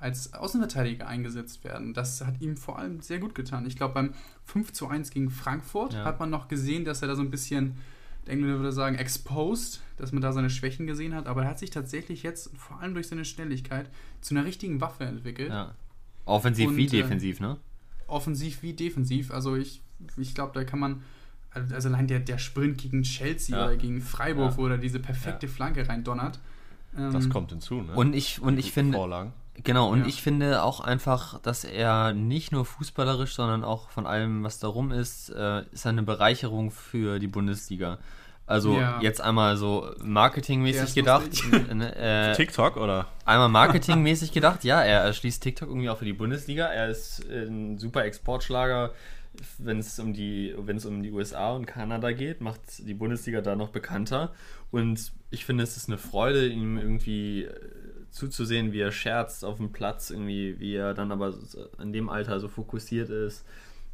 als 0.00 0.32
Außenverteidiger 0.32 1.06
eingesetzt 1.06 1.62
werden. 1.62 1.92
Das 1.94 2.24
hat 2.24 2.40
ihm 2.40 2.56
vor 2.56 2.78
allem 2.78 3.00
sehr 3.00 3.18
gut 3.18 3.34
getan. 3.34 3.66
Ich 3.66 3.76
glaube, 3.76 3.94
beim 3.94 4.14
5 4.46 4.72
zu 4.72 4.88
1 4.88 5.10
gegen 5.10 5.30
Frankfurt 5.30 5.92
ja. 5.92 6.04
hat 6.04 6.18
man 6.18 6.30
noch 6.30 6.48
gesehen, 6.48 6.84
dass 6.84 7.02
er 7.02 7.08
da 7.08 7.14
so 7.14 7.22
ein 7.22 7.30
bisschen, 7.30 7.76
der 8.26 8.32
Engländer 8.32 8.58
würde 8.58 8.72
sagen, 8.72 8.96
exposed, 8.96 9.82
dass 9.98 10.12
man 10.12 10.22
da 10.22 10.32
seine 10.32 10.48
Schwächen 10.48 10.86
gesehen 10.86 11.14
hat. 11.14 11.26
Aber 11.26 11.42
er 11.42 11.50
hat 11.50 11.58
sich 11.58 11.70
tatsächlich 11.70 12.22
jetzt, 12.22 12.50
vor 12.56 12.80
allem 12.80 12.94
durch 12.94 13.08
seine 13.08 13.26
Schnelligkeit, 13.26 13.90
zu 14.22 14.34
einer 14.34 14.46
richtigen 14.46 14.80
Waffe 14.80 15.04
entwickelt. 15.04 15.50
Ja. 15.50 15.74
Offensiv 16.24 16.68
Und, 16.68 16.76
wie 16.76 16.86
äh, 16.86 16.90
defensiv, 16.90 17.40
ne? 17.40 17.58
Offensiv 18.06 18.62
wie 18.62 18.72
defensiv. 18.72 19.30
Also 19.30 19.54
ich, 19.54 19.82
ich 20.16 20.34
glaube, 20.34 20.52
da 20.54 20.64
kann 20.64 20.78
man 20.78 21.02
also 21.52 21.88
allein 21.88 22.06
der, 22.06 22.20
der 22.20 22.38
Sprint 22.38 22.78
gegen 22.78 23.02
Chelsea 23.02 23.56
ja. 23.56 23.66
oder 23.66 23.76
gegen 23.76 24.00
Freiburg, 24.00 24.52
ja. 24.52 24.56
wo 24.56 24.66
er 24.68 24.78
diese 24.78 25.00
perfekte 25.00 25.46
ja. 25.46 25.52
Flanke 25.52 25.88
reindonnert. 25.88 26.38
das 26.94 27.24
ähm, 27.24 27.30
kommt 27.30 27.50
hinzu, 27.50 27.82
ne? 27.82 27.92
Und 27.92 28.14
ich, 28.14 28.40
und 28.40 28.58
ich 28.58 28.72
finde, 28.72 28.96
Vorlagen. 28.96 29.32
Genau, 29.64 29.90
und 29.90 30.02
ja. 30.02 30.06
ich 30.06 30.22
finde 30.22 30.62
auch 30.62 30.80
einfach, 30.80 31.40
dass 31.40 31.64
er 31.64 32.12
nicht 32.12 32.52
nur 32.52 32.64
fußballerisch, 32.64 33.34
sondern 33.34 33.64
auch 33.64 33.90
von 33.90 34.06
allem, 34.06 34.44
was 34.44 34.58
darum 34.58 34.92
ist, 34.92 35.30
äh, 35.30 35.64
ist 35.72 35.86
eine 35.86 36.02
Bereicherung 36.02 36.70
für 36.70 37.18
die 37.18 37.26
Bundesliga. 37.26 37.98
Also 38.46 38.74
ja. 38.74 38.98
jetzt 39.00 39.20
einmal 39.20 39.56
so 39.56 39.94
marketingmäßig 40.02 40.94
gedacht. 40.94 41.30
Äh, 41.52 42.34
TikTok 42.34 42.76
oder? 42.76 43.06
Einmal 43.24 43.48
marketingmäßig 43.60 44.32
gedacht, 44.32 44.64
ja, 44.64 44.82
er 44.82 45.02
erschließt 45.02 45.42
TikTok 45.42 45.68
irgendwie 45.68 45.88
auch 45.88 45.98
für 45.98 46.04
die 46.04 46.12
Bundesliga. 46.12 46.66
Er 46.66 46.88
ist 46.88 47.24
ein 47.30 47.78
super 47.78 48.04
Exportschlager, 48.04 48.92
wenn 49.58 49.78
es 49.78 49.98
um 50.00 50.12
die, 50.12 50.52
wenn 50.58 50.76
es 50.76 50.84
um 50.84 51.02
die 51.02 51.12
USA 51.12 51.52
und 51.52 51.66
Kanada 51.66 52.10
geht, 52.10 52.40
macht 52.40 52.60
die 52.78 52.94
Bundesliga 52.94 53.40
da 53.40 53.54
noch 53.54 53.68
bekannter. 53.68 54.32
Und 54.72 55.12
ich 55.30 55.44
finde, 55.44 55.62
es 55.62 55.76
ist 55.76 55.88
eine 55.88 55.98
Freude, 55.98 56.48
ihm 56.48 56.76
irgendwie 56.76 57.48
zuzusehen, 58.10 58.72
wie 58.72 58.80
er 58.80 58.92
scherzt 58.92 59.44
auf 59.44 59.58
dem 59.58 59.72
Platz, 59.72 60.10
irgendwie, 60.10 60.58
wie 60.58 60.74
er 60.74 60.94
dann 60.94 61.12
aber 61.12 61.34
in 61.80 61.92
dem 61.92 62.08
Alter 62.08 62.40
so 62.40 62.48
fokussiert 62.48 63.10
ist. 63.10 63.44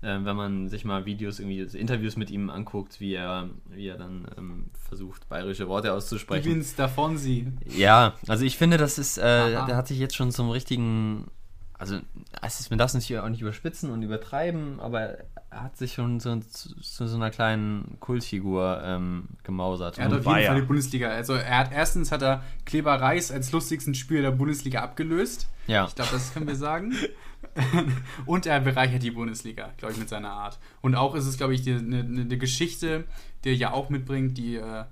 Äh, 0.02 0.18
wenn 0.22 0.36
man 0.36 0.68
sich 0.68 0.84
mal 0.84 1.06
Videos, 1.06 1.40
irgendwie 1.40 1.60
Interviews 1.78 2.16
mit 2.16 2.30
ihm 2.30 2.50
anguckt, 2.50 3.00
wie 3.00 3.14
er, 3.14 3.48
wie 3.70 3.88
er 3.88 3.96
dann 3.96 4.26
ähm, 4.36 4.70
versucht, 4.88 5.28
bayerische 5.28 5.68
Worte 5.68 5.92
auszusprechen. 5.92 6.50
Gewinnt 6.50 6.78
davon 6.78 7.16
sie. 7.16 7.46
Ja, 7.66 8.14
also 8.28 8.44
ich 8.44 8.58
finde, 8.58 8.76
das 8.76 8.98
ist, 8.98 9.18
äh, 9.18 9.22
der 9.52 9.76
hat 9.76 9.88
sich 9.88 9.98
jetzt 9.98 10.14
schon 10.14 10.30
zum 10.30 10.50
richtigen 10.50 11.30
also 11.78 11.98
es 12.42 12.60
ist, 12.60 12.70
man 12.70 12.78
darf 12.78 12.88
es 12.88 12.94
natürlich 12.94 13.20
auch 13.20 13.28
nicht 13.28 13.42
überspitzen 13.42 13.90
und 13.90 14.02
übertreiben, 14.02 14.80
aber 14.80 15.00
er 15.00 15.26
hat 15.62 15.76
sich 15.76 15.94
schon 15.94 16.20
zu, 16.20 16.40
zu, 16.40 16.80
zu 16.80 17.06
so 17.06 17.16
einer 17.16 17.30
kleinen 17.30 17.98
Kultfigur 18.00 18.80
ähm, 18.84 19.24
gemausert. 19.42 19.98
Er 19.98 20.06
hat 20.06 20.12
auf 20.12 20.26
jeden 20.26 20.46
Fall 20.46 20.60
die 20.60 20.66
Bundesliga. 20.66 21.08
Also 21.08 21.34
er 21.34 21.58
hat 21.58 21.72
erstens 21.72 22.12
hat 22.12 22.22
er 22.22 22.42
Kleber 22.64 23.00
Reis 23.00 23.30
als 23.30 23.52
lustigsten 23.52 23.94
Spieler 23.94 24.22
der 24.22 24.30
Bundesliga 24.32 24.82
abgelöst. 24.82 25.48
Ja. 25.66 25.86
Ich 25.86 25.94
glaube, 25.94 26.10
das 26.12 26.32
können 26.32 26.46
wir 26.46 26.56
sagen. 26.56 26.94
und 28.26 28.46
er 28.46 28.60
bereichert 28.60 29.02
die 29.02 29.10
Bundesliga, 29.10 29.72
glaube 29.76 29.94
ich, 29.94 29.98
mit 29.98 30.08
seiner 30.08 30.30
Art. 30.30 30.58
Und 30.80 30.94
auch 30.94 31.14
ist 31.14 31.26
es, 31.26 31.36
glaube 31.36 31.54
ich, 31.54 31.68
eine, 31.68 32.00
eine 32.00 32.38
Geschichte, 32.38 33.04
die 33.44 33.50
er 33.50 33.54
ja 33.54 33.72
auch 33.72 33.88
mitbringt, 33.88 34.38
die 34.38 34.56
äh, 34.56 34.84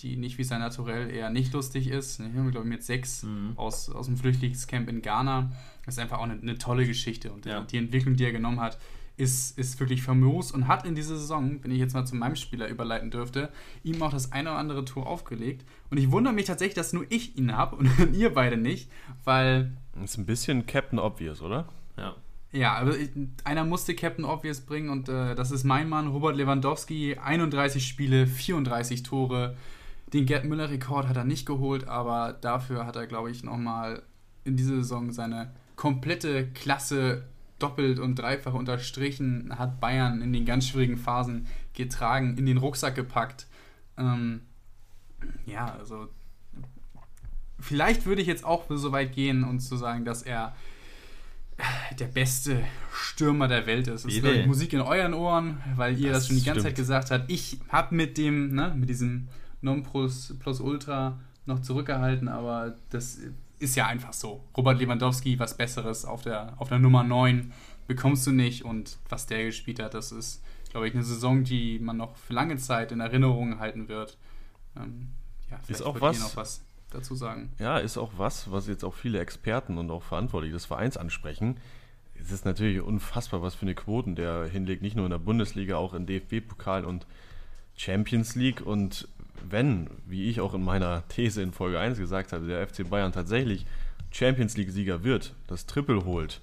die 0.00 0.16
nicht 0.16 0.38
wie 0.38 0.44
sein 0.44 0.60
Naturell 0.60 1.10
eher 1.10 1.30
nicht 1.30 1.52
lustig 1.52 1.88
ist. 1.88 2.20
Ich 2.20 2.36
habe, 2.36 2.50
glaube 2.50 2.66
ich, 2.66 2.72
mit 2.72 2.84
sechs 2.84 3.22
mhm. 3.22 3.52
aus, 3.56 3.88
aus 3.88 4.06
dem 4.06 4.16
Flüchtlingscamp 4.16 4.88
in 4.88 5.02
Ghana. 5.02 5.50
Das 5.84 5.94
ist 5.94 5.98
einfach 5.98 6.18
auch 6.18 6.24
eine, 6.24 6.40
eine 6.40 6.58
tolle 6.58 6.86
Geschichte. 6.86 7.32
Und 7.32 7.46
ja. 7.46 7.62
die 7.62 7.78
Entwicklung, 7.78 8.16
die 8.16 8.24
er 8.24 8.32
genommen 8.32 8.60
hat, 8.60 8.78
ist, 9.16 9.58
ist 9.58 9.80
wirklich 9.80 10.02
famos 10.02 10.52
und 10.52 10.68
hat 10.68 10.86
in 10.86 10.94
dieser 10.94 11.16
Saison, 11.16 11.62
wenn 11.62 11.70
ich 11.70 11.78
jetzt 11.78 11.94
mal 11.94 12.04
zu 12.04 12.14
meinem 12.16 12.36
Spieler 12.36 12.68
überleiten 12.68 13.10
dürfte, 13.10 13.50
ihm 13.82 14.02
auch 14.02 14.10
das 14.10 14.32
eine 14.32 14.50
oder 14.50 14.58
andere 14.58 14.84
Tor 14.84 15.06
aufgelegt. 15.06 15.64
Und 15.90 15.98
ich 15.98 16.10
wundere 16.10 16.34
mich 16.34 16.46
tatsächlich, 16.46 16.74
dass 16.74 16.92
nur 16.92 17.06
ich 17.08 17.36
ihn 17.36 17.56
habe 17.56 17.76
und 17.76 17.90
ihr 18.12 18.34
beide 18.34 18.56
nicht, 18.56 18.90
weil. 19.24 19.72
Das 19.94 20.12
ist 20.12 20.18
ein 20.18 20.26
bisschen 20.26 20.66
Captain 20.66 20.98
Obvious, 20.98 21.40
oder? 21.40 21.68
Ja. 21.96 22.14
Ja, 22.52 22.74
aber 22.74 22.94
einer 23.44 23.64
musste 23.64 23.94
Captain 23.94 24.24
Obvious 24.24 24.60
bringen 24.60 24.88
und 24.88 25.08
äh, 25.08 25.34
das 25.34 25.50
ist 25.50 25.64
mein 25.64 25.88
Mann, 25.88 26.06
Robert 26.08 26.36
Lewandowski. 26.36 27.18
31 27.18 27.86
Spiele, 27.86 28.26
34 28.26 29.02
Tore. 29.02 29.56
Den 30.12 30.24
Gerd 30.26 30.44
Müller-Rekord 30.44 31.08
hat 31.08 31.16
er 31.16 31.24
nicht 31.24 31.46
geholt, 31.46 31.88
aber 31.88 32.32
dafür 32.32 32.86
hat 32.86 32.96
er, 32.96 33.06
glaube 33.06 33.30
ich, 33.30 33.42
nochmal 33.42 34.02
in 34.44 34.56
dieser 34.56 34.76
Saison 34.76 35.10
seine 35.10 35.52
komplette 35.74 36.46
Klasse 36.46 37.24
doppelt 37.58 37.98
und 37.98 38.16
dreifach 38.16 38.54
unterstrichen, 38.54 39.58
hat 39.58 39.80
Bayern 39.80 40.20
in 40.22 40.32
den 40.32 40.44
ganz 40.44 40.68
schwierigen 40.68 40.96
Phasen 40.96 41.46
getragen, 41.74 42.36
in 42.36 42.46
den 42.46 42.58
Rucksack 42.58 42.94
gepackt. 42.94 43.46
Ähm, 43.96 44.42
ja, 45.46 45.74
also 45.78 46.08
vielleicht 47.58 48.06
würde 48.06 48.20
ich 48.22 48.28
jetzt 48.28 48.44
auch 48.44 48.64
so 48.68 48.92
weit 48.92 49.12
gehen 49.12 49.44
und 49.44 49.60
zu 49.60 49.76
sagen, 49.76 50.04
dass 50.04 50.22
er 50.22 50.54
der 51.98 52.06
beste 52.06 52.62
Stürmer 52.92 53.48
der 53.48 53.66
Welt 53.66 53.88
ist. 53.88 54.04
Das 54.04 54.12
ist 54.12 54.22
Bitte. 54.22 54.40
ich, 54.40 54.46
Musik 54.46 54.72
in 54.74 54.82
euren 54.82 55.14
Ohren, 55.14 55.62
weil 55.74 55.98
ihr 55.98 56.10
das, 56.12 56.18
Das 56.18 56.26
schon 56.28 56.36
die 56.36 56.44
ganze 56.44 56.60
stimmt. 56.60 56.76
Zeit 56.76 56.82
gesagt 56.82 57.10
habt. 57.10 57.30
Ich 57.30 57.60
habe 57.70 57.94
mit 57.94 58.18
dem, 58.18 58.54
ne, 58.54 58.74
mit 58.76 58.90
diesem 58.90 59.28
Non 59.62 59.82
plus, 59.82 60.34
plus 60.38 60.60
Ultra 60.60 61.18
noch 61.46 61.60
zurückgehalten, 61.60 62.28
aber 62.28 62.76
das 62.90 63.18
ist 63.58 63.74
ja 63.76 63.86
einfach 63.86 64.12
so. 64.12 64.44
Robert 64.56 64.78
Lewandowski, 64.78 65.38
was 65.38 65.56
Besseres 65.56 66.04
auf 66.04 66.22
der, 66.22 66.54
auf 66.58 66.68
der 66.68 66.78
Nummer 66.78 67.02
9 67.02 67.52
bekommst 67.86 68.26
du 68.26 68.32
nicht 68.32 68.64
und 68.64 68.98
was 69.08 69.26
der 69.26 69.44
gespielt 69.44 69.78
hat, 69.80 69.94
das 69.94 70.12
ist, 70.12 70.42
glaube 70.70 70.88
ich, 70.88 70.94
eine 70.94 71.04
Saison, 71.04 71.44
die 71.44 71.78
man 71.78 71.96
noch 71.96 72.16
für 72.16 72.32
lange 72.32 72.56
Zeit 72.56 72.92
in 72.92 73.00
Erinnerung 73.00 73.58
halten 73.60 73.88
wird. 73.88 74.18
Ähm, 74.76 75.08
ja, 75.50 75.58
vielleicht 75.64 75.82
auch 75.82 75.94
wollt 76.00 76.02
was- 76.02 76.20
noch 76.20 76.36
was 76.36 76.62
dazu 76.90 77.14
sagen. 77.14 77.52
Ja, 77.58 77.78
ist 77.78 77.96
auch 77.98 78.12
was, 78.16 78.50
was 78.50 78.66
jetzt 78.68 78.84
auch 78.84 78.94
viele 78.94 79.20
Experten 79.20 79.78
und 79.78 79.90
auch 79.90 80.02
Verantwortliche 80.02 80.54
des 80.54 80.66
Vereins 80.66 80.96
ansprechen. 80.96 81.56
Es 82.20 82.30
ist 82.32 82.44
natürlich 82.44 82.80
unfassbar, 82.80 83.42
was 83.42 83.54
für 83.54 83.62
eine 83.62 83.74
Quoten 83.74 84.14
der 84.16 84.46
hinlegt, 84.46 84.82
nicht 84.82 84.96
nur 84.96 85.04
in 85.06 85.10
der 85.10 85.18
Bundesliga, 85.18 85.76
auch 85.76 85.94
in 85.94 86.06
DFB-Pokal 86.06 86.84
und 86.84 87.06
Champions 87.76 88.34
League. 88.34 88.64
Und 88.64 89.08
wenn, 89.48 89.88
wie 90.06 90.28
ich 90.28 90.40
auch 90.40 90.54
in 90.54 90.64
meiner 90.64 91.06
These 91.08 91.42
in 91.42 91.52
Folge 91.52 91.78
1 91.78 91.98
gesagt 91.98 92.32
habe, 92.32 92.46
der 92.46 92.66
FC 92.66 92.88
Bayern 92.88 93.12
tatsächlich 93.12 93.66
Champions 94.10 94.56
League-Sieger 94.56 95.04
wird, 95.04 95.34
das 95.46 95.66
Triple 95.66 96.04
holt, 96.04 96.40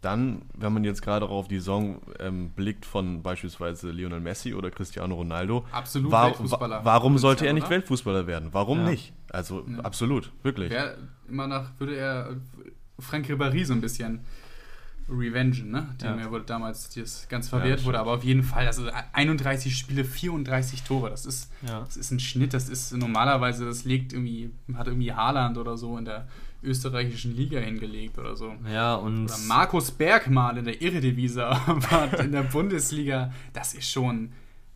dann, 0.00 0.42
wenn 0.54 0.72
man 0.74 0.84
jetzt 0.84 1.00
gerade 1.00 1.24
auch 1.26 1.30
auf 1.30 1.48
die 1.48 1.56
Saison 1.56 2.02
ähm, 2.20 2.50
blickt 2.50 2.84
von 2.84 3.22
beispielsweise 3.22 3.90
Lionel 3.90 4.20
Messi 4.20 4.52
oder 4.52 4.70
Cristiano 4.70 5.14
Ronaldo, 5.14 5.64
Absolut 5.72 6.10
wa- 6.12 6.26
Weltfußballer. 6.26 6.80
wa- 6.80 6.84
warum 6.84 7.16
sollte 7.16 7.46
er 7.46 7.54
nicht 7.54 7.62
oder? 7.64 7.70
Weltfußballer 7.70 8.26
werden? 8.26 8.50
Warum 8.52 8.80
Ja. 8.80 8.90
nicht? 8.90 9.12
Also 9.30 9.64
absolut, 9.82 10.30
wirklich. 10.42 10.70
Wäre 10.70 10.98
immer 11.28 11.46
nach, 11.46 11.70
würde 11.78 11.96
er 11.96 12.36
Frank 12.98 13.26
Ribéry 13.30 13.64
so 13.64 13.72
ein 13.72 13.80
bisschen 13.80 14.20
revengen, 15.08 15.70
ne? 15.70 15.88
Dem 16.00 16.18
Ja. 16.18 16.30
wurde 16.30 16.44
damals 16.44 16.88
das 16.94 17.28
ganz 17.28 17.48
verwehrt 17.48 17.80
das 17.80 17.84
wurde, 17.86 17.98
aber 17.98 18.12
auf 18.12 18.24
jeden 18.24 18.42
Fall, 18.42 18.66
also 18.66 18.88
31 19.12 19.76
Spiele, 19.76 20.04
34 20.04 20.82
Tore, 20.82 21.10
das 21.10 21.26
ist, 21.26 21.50
Ja. 21.66 21.80
das 21.80 21.96
ist 21.96 22.10
ein 22.10 22.20
Schnitt, 22.20 22.54
das 22.54 22.68
ist 22.68 22.92
normalerweise, 22.92 23.66
das 23.66 23.84
legt 23.84 24.12
irgendwie, 24.12 24.50
hat 24.74 24.86
irgendwie 24.86 25.12
Haaland 25.12 25.58
oder 25.58 25.76
so 25.76 25.98
in 25.98 26.04
der 26.06 26.26
österreichischen 26.62 27.36
Liga 27.36 27.60
hingelegt 27.60 28.18
oder 28.18 28.34
so. 28.36 28.54
Ja, 28.72 28.94
und 28.94 29.24
Oder 29.26 29.36
Markus 29.46 29.90
Berg 29.90 30.30
mal 30.30 30.56
in 30.56 30.64
der 30.64 30.80
Irredivisie, 30.80 31.42
aber 31.66 32.18
in 32.20 32.32
der 32.32 32.44
Bundesliga, 32.44 33.32
das 33.52 33.74
ist 33.74 33.90
schon, 33.90 34.32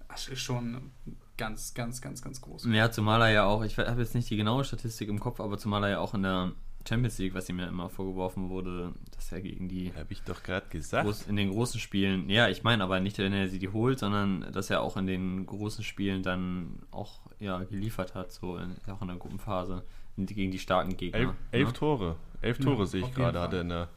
das 0.08 0.28
ist 0.28 0.40
schon 0.40 0.90
ganz, 1.38 1.72
ganz, 1.72 2.02
ganz, 2.02 2.20
ganz 2.20 2.40
groß. 2.42 2.66
ja, 2.70 2.90
zumal 2.90 3.22
er 3.22 3.30
ja 3.30 3.44
auch, 3.44 3.62
ich 3.64 3.78
habe 3.78 4.00
jetzt 4.02 4.14
nicht 4.14 4.28
die 4.28 4.36
genaue 4.36 4.64
Statistik 4.64 5.08
im 5.08 5.20
Kopf, 5.20 5.40
aber 5.40 5.56
zumal 5.56 5.84
er 5.84 5.90
ja 5.90 5.98
auch 6.00 6.12
in 6.12 6.24
der 6.24 6.52
Champions 6.88 7.18
League, 7.18 7.34
was 7.34 7.48
ihm 7.48 7.58
ja 7.58 7.66
immer 7.66 7.90
vorgeworfen 7.90 8.48
wurde, 8.48 8.94
dass 9.14 9.30
er 9.30 9.40
gegen 9.40 9.68
die 9.68 9.92
Habe 9.94 10.10
ich 10.12 10.22
doch 10.22 10.42
gerade 10.42 10.68
gesagt. 10.68 11.04
groß, 11.04 11.26
in 11.26 11.36
den 11.36 11.50
großen 11.50 11.78
Spielen, 11.80 12.30
ja, 12.30 12.48
ich 12.48 12.62
meine 12.62 12.82
aber 12.82 13.00
nicht, 13.00 13.18
wenn 13.18 13.32
er 13.32 13.48
sie 13.48 13.58
die 13.58 13.68
holt, 13.68 13.98
sondern 13.98 14.50
dass 14.52 14.70
er 14.70 14.80
auch 14.80 14.96
in 14.96 15.06
den 15.06 15.44
großen 15.44 15.84
Spielen 15.84 16.22
dann 16.22 16.78
auch 16.90 17.20
ja, 17.38 17.58
geliefert 17.64 18.14
hat, 18.14 18.32
so 18.32 18.56
in, 18.56 18.76
auch 18.86 19.02
in 19.02 19.08
der 19.08 19.16
Gruppenphase 19.16 19.84
gegen 20.16 20.50
die 20.50 20.58
starken 20.58 20.96
Gegner. 20.96 21.20
Elf, 21.20 21.34
elf 21.52 21.68
ne? 21.68 21.74
Tore. 21.74 22.16
Elf 22.40 22.58
Tore 22.58 22.78
Ja, 22.80 22.86
sehe 22.86 23.02
ich 23.02 23.14
gerade, 23.14 23.40
hat 23.40 23.52
er 23.52 23.60
in 23.60 23.68
der, 23.68 23.88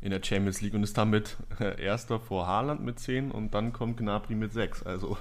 in 0.00 0.10
der 0.10 0.22
Champions 0.22 0.60
League 0.60 0.74
und 0.74 0.82
ist 0.82 0.96
damit 0.96 1.36
erster 1.78 2.18
vor 2.18 2.46
Haaland 2.46 2.82
mit 2.82 2.98
10 2.98 3.30
und 3.30 3.54
dann 3.54 3.72
kommt 3.72 3.98
Gnabry 3.98 4.34
mit 4.34 4.52
6. 4.52 4.84
Also 4.84 5.18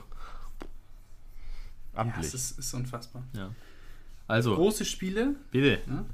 Ja, 1.93 2.01
amtlich. 2.01 2.27
es 2.27 2.33
ist, 2.33 2.59
ist 2.59 2.73
unfassbar. 2.73 3.23
Ja. 3.33 3.53
Also, 4.27 4.55
Große 4.55 4.85
Spiele, 4.85 5.35
bitte. 5.51 5.79
Ne? 5.89 6.05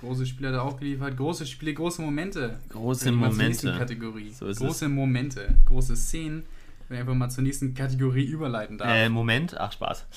Große 0.00 0.26
Spiele 0.26 0.48
hat 0.48 0.56
er 0.56 0.62
auch 0.62 0.78
geliefert. 0.78 1.16
Große 1.16 1.46
Spiele, 1.46 1.72
große 1.74 2.02
Momente. 2.02 2.58
Große 2.68 3.06
wir 3.06 3.12
Momente. 3.12 3.76
Kategorie. 3.78 4.30
So 4.30 4.46
ist 4.46 4.58
große 4.58 4.88
Momente, 4.88 5.54
große 5.64 5.96
Szenen. 5.96 6.44
Wenn 6.88 6.96
ich 6.96 7.00
einfach 7.00 7.14
mal 7.14 7.28
zur 7.30 7.42
nächsten 7.44 7.74
Kategorie 7.74 8.24
überleiten 8.24 8.78
darf. 8.78 8.88
Äh, 8.88 9.08
Moment, 9.08 9.58
ach 9.58 9.72
Spaß. 9.72 10.06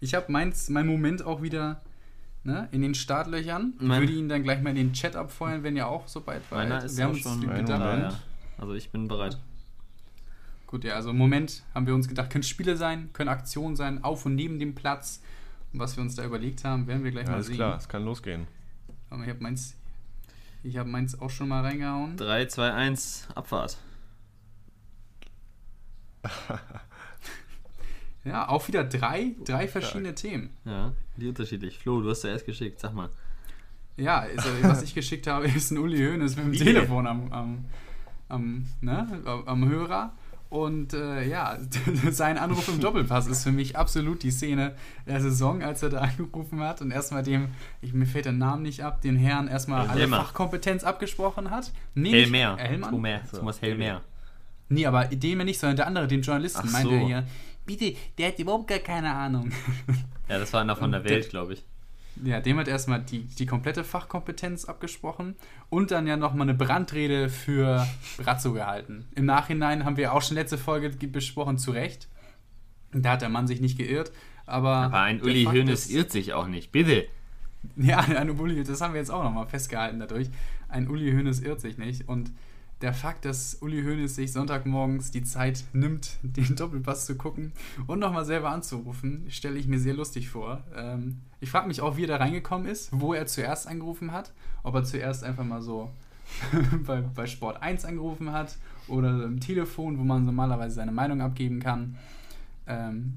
Ich 0.00 0.14
habe 0.14 0.32
mein 0.32 0.52
Moment 0.86 1.22
auch 1.24 1.42
wieder 1.42 1.80
ne, 2.42 2.68
in 2.72 2.82
den 2.82 2.92
Startlöchern. 2.94 3.74
Ich 3.78 3.86
Mein- 3.86 4.00
würde 4.02 4.12
ihn 4.12 4.28
dann 4.28 4.42
gleich 4.42 4.60
mal 4.60 4.70
in 4.70 4.76
den 4.76 4.92
Chat 4.92 5.14
abfeuern, 5.14 5.62
wenn 5.62 5.76
ihr 5.76 5.86
auch 5.86 6.08
so 6.08 6.20
bald 6.20 6.42
seid. 6.50 6.68
Meiner 6.68 6.84
ist 6.84 6.96
wir 6.96 7.04
haben 7.04 7.16
schon 7.16 7.48
Ein 7.48 7.64
gedacht, 7.64 7.78
Moment. 7.80 8.12
Ja, 8.12 8.18
Also 8.58 8.74
ich 8.74 8.90
bin 8.90 9.06
bereit. 9.06 9.38
Gut, 10.66 10.82
ja, 10.84 10.94
also 10.94 11.10
im 11.10 11.18
Moment 11.18 11.62
haben 11.74 11.86
wir 11.86 11.94
uns 11.94 12.08
gedacht, 12.08 12.30
können 12.30 12.42
Spiele 12.42 12.76
sein, 12.76 13.10
können 13.12 13.28
Aktionen 13.28 13.76
sein, 13.76 14.02
auf 14.02 14.26
und 14.26 14.34
neben 14.34 14.58
dem 14.58 14.74
Platz. 14.74 15.22
Was 15.72 15.96
wir 15.96 16.02
uns 16.02 16.14
da 16.14 16.24
überlegt 16.24 16.64
haben, 16.64 16.86
werden 16.86 17.02
wir 17.04 17.10
gleich 17.10 17.26
mal 17.26 17.34
Alles 17.34 17.46
sehen. 17.46 17.56
klar, 17.56 17.76
es 17.78 17.88
kann 17.88 18.04
losgehen. 18.04 18.46
Aber 19.10 19.22
ich 19.22 19.30
habe 19.30 19.40
meins, 19.42 19.74
ich 20.62 20.76
habe 20.76 20.88
meins 20.88 21.18
auch 21.20 21.30
schon 21.30 21.48
mal 21.48 21.62
reingehauen. 21.62 22.16
3, 22.16 22.46
2, 22.46 22.72
1, 22.72 23.28
Abfahrt. 23.34 23.78
Ja, 28.24 28.48
auch 28.48 28.68
wieder 28.68 28.84
drei, 28.84 29.34
drei 29.44 29.66
verschiedene 29.66 30.14
Themen. 30.14 30.50
Ja, 30.64 30.92
wie 31.16 31.28
unterschiedlich. 31.28 31.78
Flo, 31.78 32.00
du 32.00 32.10
hast 32.10 32.22
ja 32.22 32.30
erst 32.30 32.46
geschickt, 32.46 32.78
sag 32.78 32.94
mal. 32.94 33.10
Ja, 33.96 34.20
also, 34.20 34.48
was 34.62 34.82
ich 34.82 34.94
geschickt 34.94 35.26
habe, 35.26 35.46
ist 35.46 35.70
ein 35.70 35.78
Uli 35.78 35.98
Hoeneß 35.98 36.36
mit 36.36 36.44
dem 36.46 36.52
Wie? 36.52 36.58
Telefon 36.58 37.06
am, 37.06 37.32
am, 37.32 37.64
am, 38.28 38.66
ne, 38.80 39.22
am 39.46 39.68
Hörer. 39.68 40.12
Und 40.52 40.92
äh, 40.92 41.26
ja, 41.26 41.56
sein 42.10 42.36
Anruf 42.36 42.68
im 42.68 42.78
Doppelpass 42.78 43.26
ist 43.26 43.42
für 43.42 43.52
mich 43.52 43.74
absolut 43.78 44.22
die 44.22 44.30
Szene 44.30 44.74
der 45.06 45.18
Saison, 45.22 45.62
als 45.62 45.82
er 45.82 45.88
da 45.88 46.00
angerufen 46.02 46.60
hat 46.60 46.82
und 46.82 46.90
erstmal 46.90 47.22
dem, 47.22 47.48
ich, 47.80 47.94
mir 47.94 48.04
fällt 48.04 48.26
der 48.26 48.32
Name 48.34 48.60
nicht 48.60 48.84
ab, 48.84 49.00
den 49.00 49.16
Herrn 49.16 49.48
erstmal 49.48 49.88
alle 49.88 50.00
Helmer. 50.00 50.18
Fachkompetenz 50.18 50.84
abgesprochen 50.84 51.50
hat. 51.50 51.72
Nee, 51.94 52.10
Hellmeer. 52.12 52.52
nicht- 52.56 52.64
Hellmann? 52.64 52.90
Thomas, 52.90 53.30
So. 53.30 53.38
Thomas 53.38 53.62
Hellmeer. 53.62 54.02
Nee, 54.68 54.84
aber 54.84 55.06
dem 55.06 55.38
ja 55.38 55.44
nicht, 55.46 55.58
sondern 55.58 55.76
der 55.76 55.86
andere, 55.86 56.06
den 56.06 56.20
Journalisten, 56.20 56.64
Ach 56.66 56.72
meinte 56.72 56.88
so. 56.90 56.94
er 56.96 57.06
hier, 57.06 57.24
bitte, 57.64 57.94
der 58.18 58.28
hat 58.28 58.38
überhaupt 58.38 58.68
gar 58.68 58.78
keine 58.80 59.10
Ahnung. 59.14 59.52
Ja, 60.28 60.38
das 60.38 60.52
war 60.52 60.60
einer 60.60 60.76
von 60.76 60.92
der 60.92 61.02
Welt, 61.04 61.30
glaube 61.30 61.54
ich. 61.54 61.64
Ja, 62.24 62.40
dem 62.40 62.58
hat 62.58 62.68
erstmal 62.68 63.02
die, 63.02 63.24
die 63.24 63.46
komplette 63.46 63.82
Fachkompetenz 63.84 64.64
abgesprochen 64.66 65.34
und 65.70 65.90
dann 65.90 66.06
ja 66.06 66.16
nochmal 66.16 66.48
eine 66.48 66.56
Brandrede 66.56 67.28
für 67.28 67.86
Brazzo 68.16 68.52
gehalten. 68.52 69.06
Im 69.14 69.24
Nachhinein 69.24 69.84
haben 69.84 69.96
wir 69.96 70.12
auch 70.12 70.22
schon 70.22 70.36
letzte 70.36 70.58
Folge 70.58 70.90
ge- 70.90 71.08
besprochen, 71.08 71.58
zu 71.58 71.72
Recht. 71.72 72.08
Da 72.92 73.12
hat 73.12 73.22
der 73.22 73.28
Mann 73.28 73.46
sich 73.46 73.60
nicht 73.60 73.76
geirrt, 73.78 74.12
aber. 74.46 74.76
Aber 74.76 75.00
ein 75.00 75.20
Uli 75.22 75.44
Hoeneß 75.44 75.86
ist- 75.86 75.90
irrt 75.90 76.10
sich 76.12 76.32
auch 76.34 76.46
nicht. 76.46 76.70
Bitte. 76.72 77.06
Ja, 77.76 77.98
ein 78.18 78.30
Uli, 78.38 78.62
das 78.62 78.80
haben 78.80 78.94
wir 78.94 79.00
jetzt 79.00 79.10
auch 79.10 79.22
nochmal 79.24 79.46
festgehalten 79.46 79.98
dadurch. 79.98 80.28
Ein 80.68 80.88
Uli 80.88 81.10
Hoeneß 81.12 81.40
irrt 81.40 81.60
sich 81.60 81.78
nicht. 81.78 82.08
Und 82.08 82.30
der 82.82 82.92
Fakt, 82.92 83.24
dass 83.24 83.56
Uli 83.60 83.82
Hoeneß 83.82 84.16
sich 84.16 84.32
Sonntagmorgens 84.32 85.10
die 85.10 85.22
Zeit 85.22 85.64
nimmt, 85.72 86.16
den 86.22 86.56
Doppelpass 86.56 87.06
zu 87.06 87.16
gucken 87.16 87.52
und 87.86 87.98
nochmal 87.98 88.24
selber 88.24 88.50
anzurufen, 88.50 89.24
stelle 89.28 89.58
ich 89.58 89.66
mir 89.66 89.78
sehr 89.78 89.94
lustig 89.94 90.28
vor. 90.28 90.62
Ähm, 90.76 91.20
ich 91.40 91.50
frage 91.50 91.68
mich 91.68 91.80
auch, 91.80 91.96
wie 91.96 92.04
er 92.04 92.08
da 92.08 92.16
reingekommen 92.16 92.66
ist, 92.66 92.88
wo 92.92 93.14
er 93.14 93.26
zuerst 93.26 93.66
angerufen 93.66 94.12
hat. 94.12 94.32
Ob 94.62 94.74
er 94.74 94.84
zuerst 94.84 95.24
einfach 95.24 95.44
mal 95.44 95.62
so 95.62 95.90
bei, 96.86 97.00
bei 97.00 97.26
Sport 97.26 97.62
1 97.62 97.84
angerufen 97.84 98.32
hat 98.32 98.56
oder 98.88 99.24
im 99.24 99.40
Telefon, 99.40 99.98
wo 99.98 100.02
man 100.04 100.24
normalerweise 100.24 100.76
seine 100.76 100.92
Meinung 100.92 101.20
abgeben 101.20 101.60
kann. 101.60 101.96
Ähm, 102.66 103.14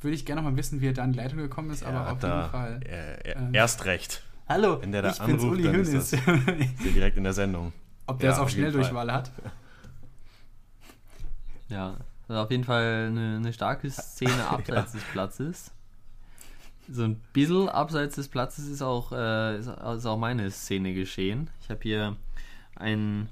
würde 0.00 0.14
ich 0.14 0.26
gerne 0.26 0.42
noch 0.42 0.50
mal 0.50 0.56
wissen, 0.56 0.80
wie 0.80 0.88
er 0.88 0.92
da 0.92 1.04
in 1.04 1.12
die 1.12 1.18
Leitung 1.18 1.38
gekommen 1.38 1.70
ist, 1.70 1.84
aber 1.84 1.98
Er 1.98 2.12
auf 2.12 2.22
jeden 2.22 2.50
Fall. 2.50 2.80
äh, 2.84 3.32
ähm, 3.32 3.54
erst 3.54 3.84
recht. 3.84 4.22
Hallo, 4.48 4.82
Wenn 4.82 4.92
der 4.92 5.02
da 5.02 5.10
ich 5.10 5.18
bin's 5.18 5.42
anruft, 5.42 5.52
Uli 5.52 5.62
dann 5.62 5.74
ist 5.76 5.88
Hoeneß. 5.88 6.10
Ja 6.84 6.90
direkt 6.90 7.16
in 7.16 7.24
der 7.24 7.32
Sendung. 7.32 7.72
Ob 8.10 8.18
der 8.18 8.30
Ja, 8.30 8.32
es 8.32 8.38
auch 8.38 8.44
auf 8.44 8.50
Schnelldurchwahl 8.50 9.12
hat? 9.12 9.30
Ja, 11.68 11.96
das 12.26 12.36
ist 12.36 12.42
auf 12.42 12.50
jeden 12.50 12.64
Fall 12.64 13.06
eine, 13.06 13.36
eine 13.36 13.52
starke 13.52 13.88
Szene 13.88 14.46
abseits 14.50 14.92
des 14.92 15.04
Platzes. 15.04 15.70
So 16.88 17.04
ein 17.04 17.20
bisschen 17.32 17.68
abseits 17.68 18.16
des 18.16 18.26
Platzes 18.26 18.66
ist 18.66 18.82
auch, 18.82 19.12
äh, 19.12 19.58
ist, 19.58 19.68
ist 19.68 20.06
auch 20.06 20.18
meine 20.18 20.50
Szene 20.50 20.92
geschehen. 20.92 21.50
Ich 21.62 21.70
habe 21.70 21.80
hier 21.82 22.16
einen 22.74 23.28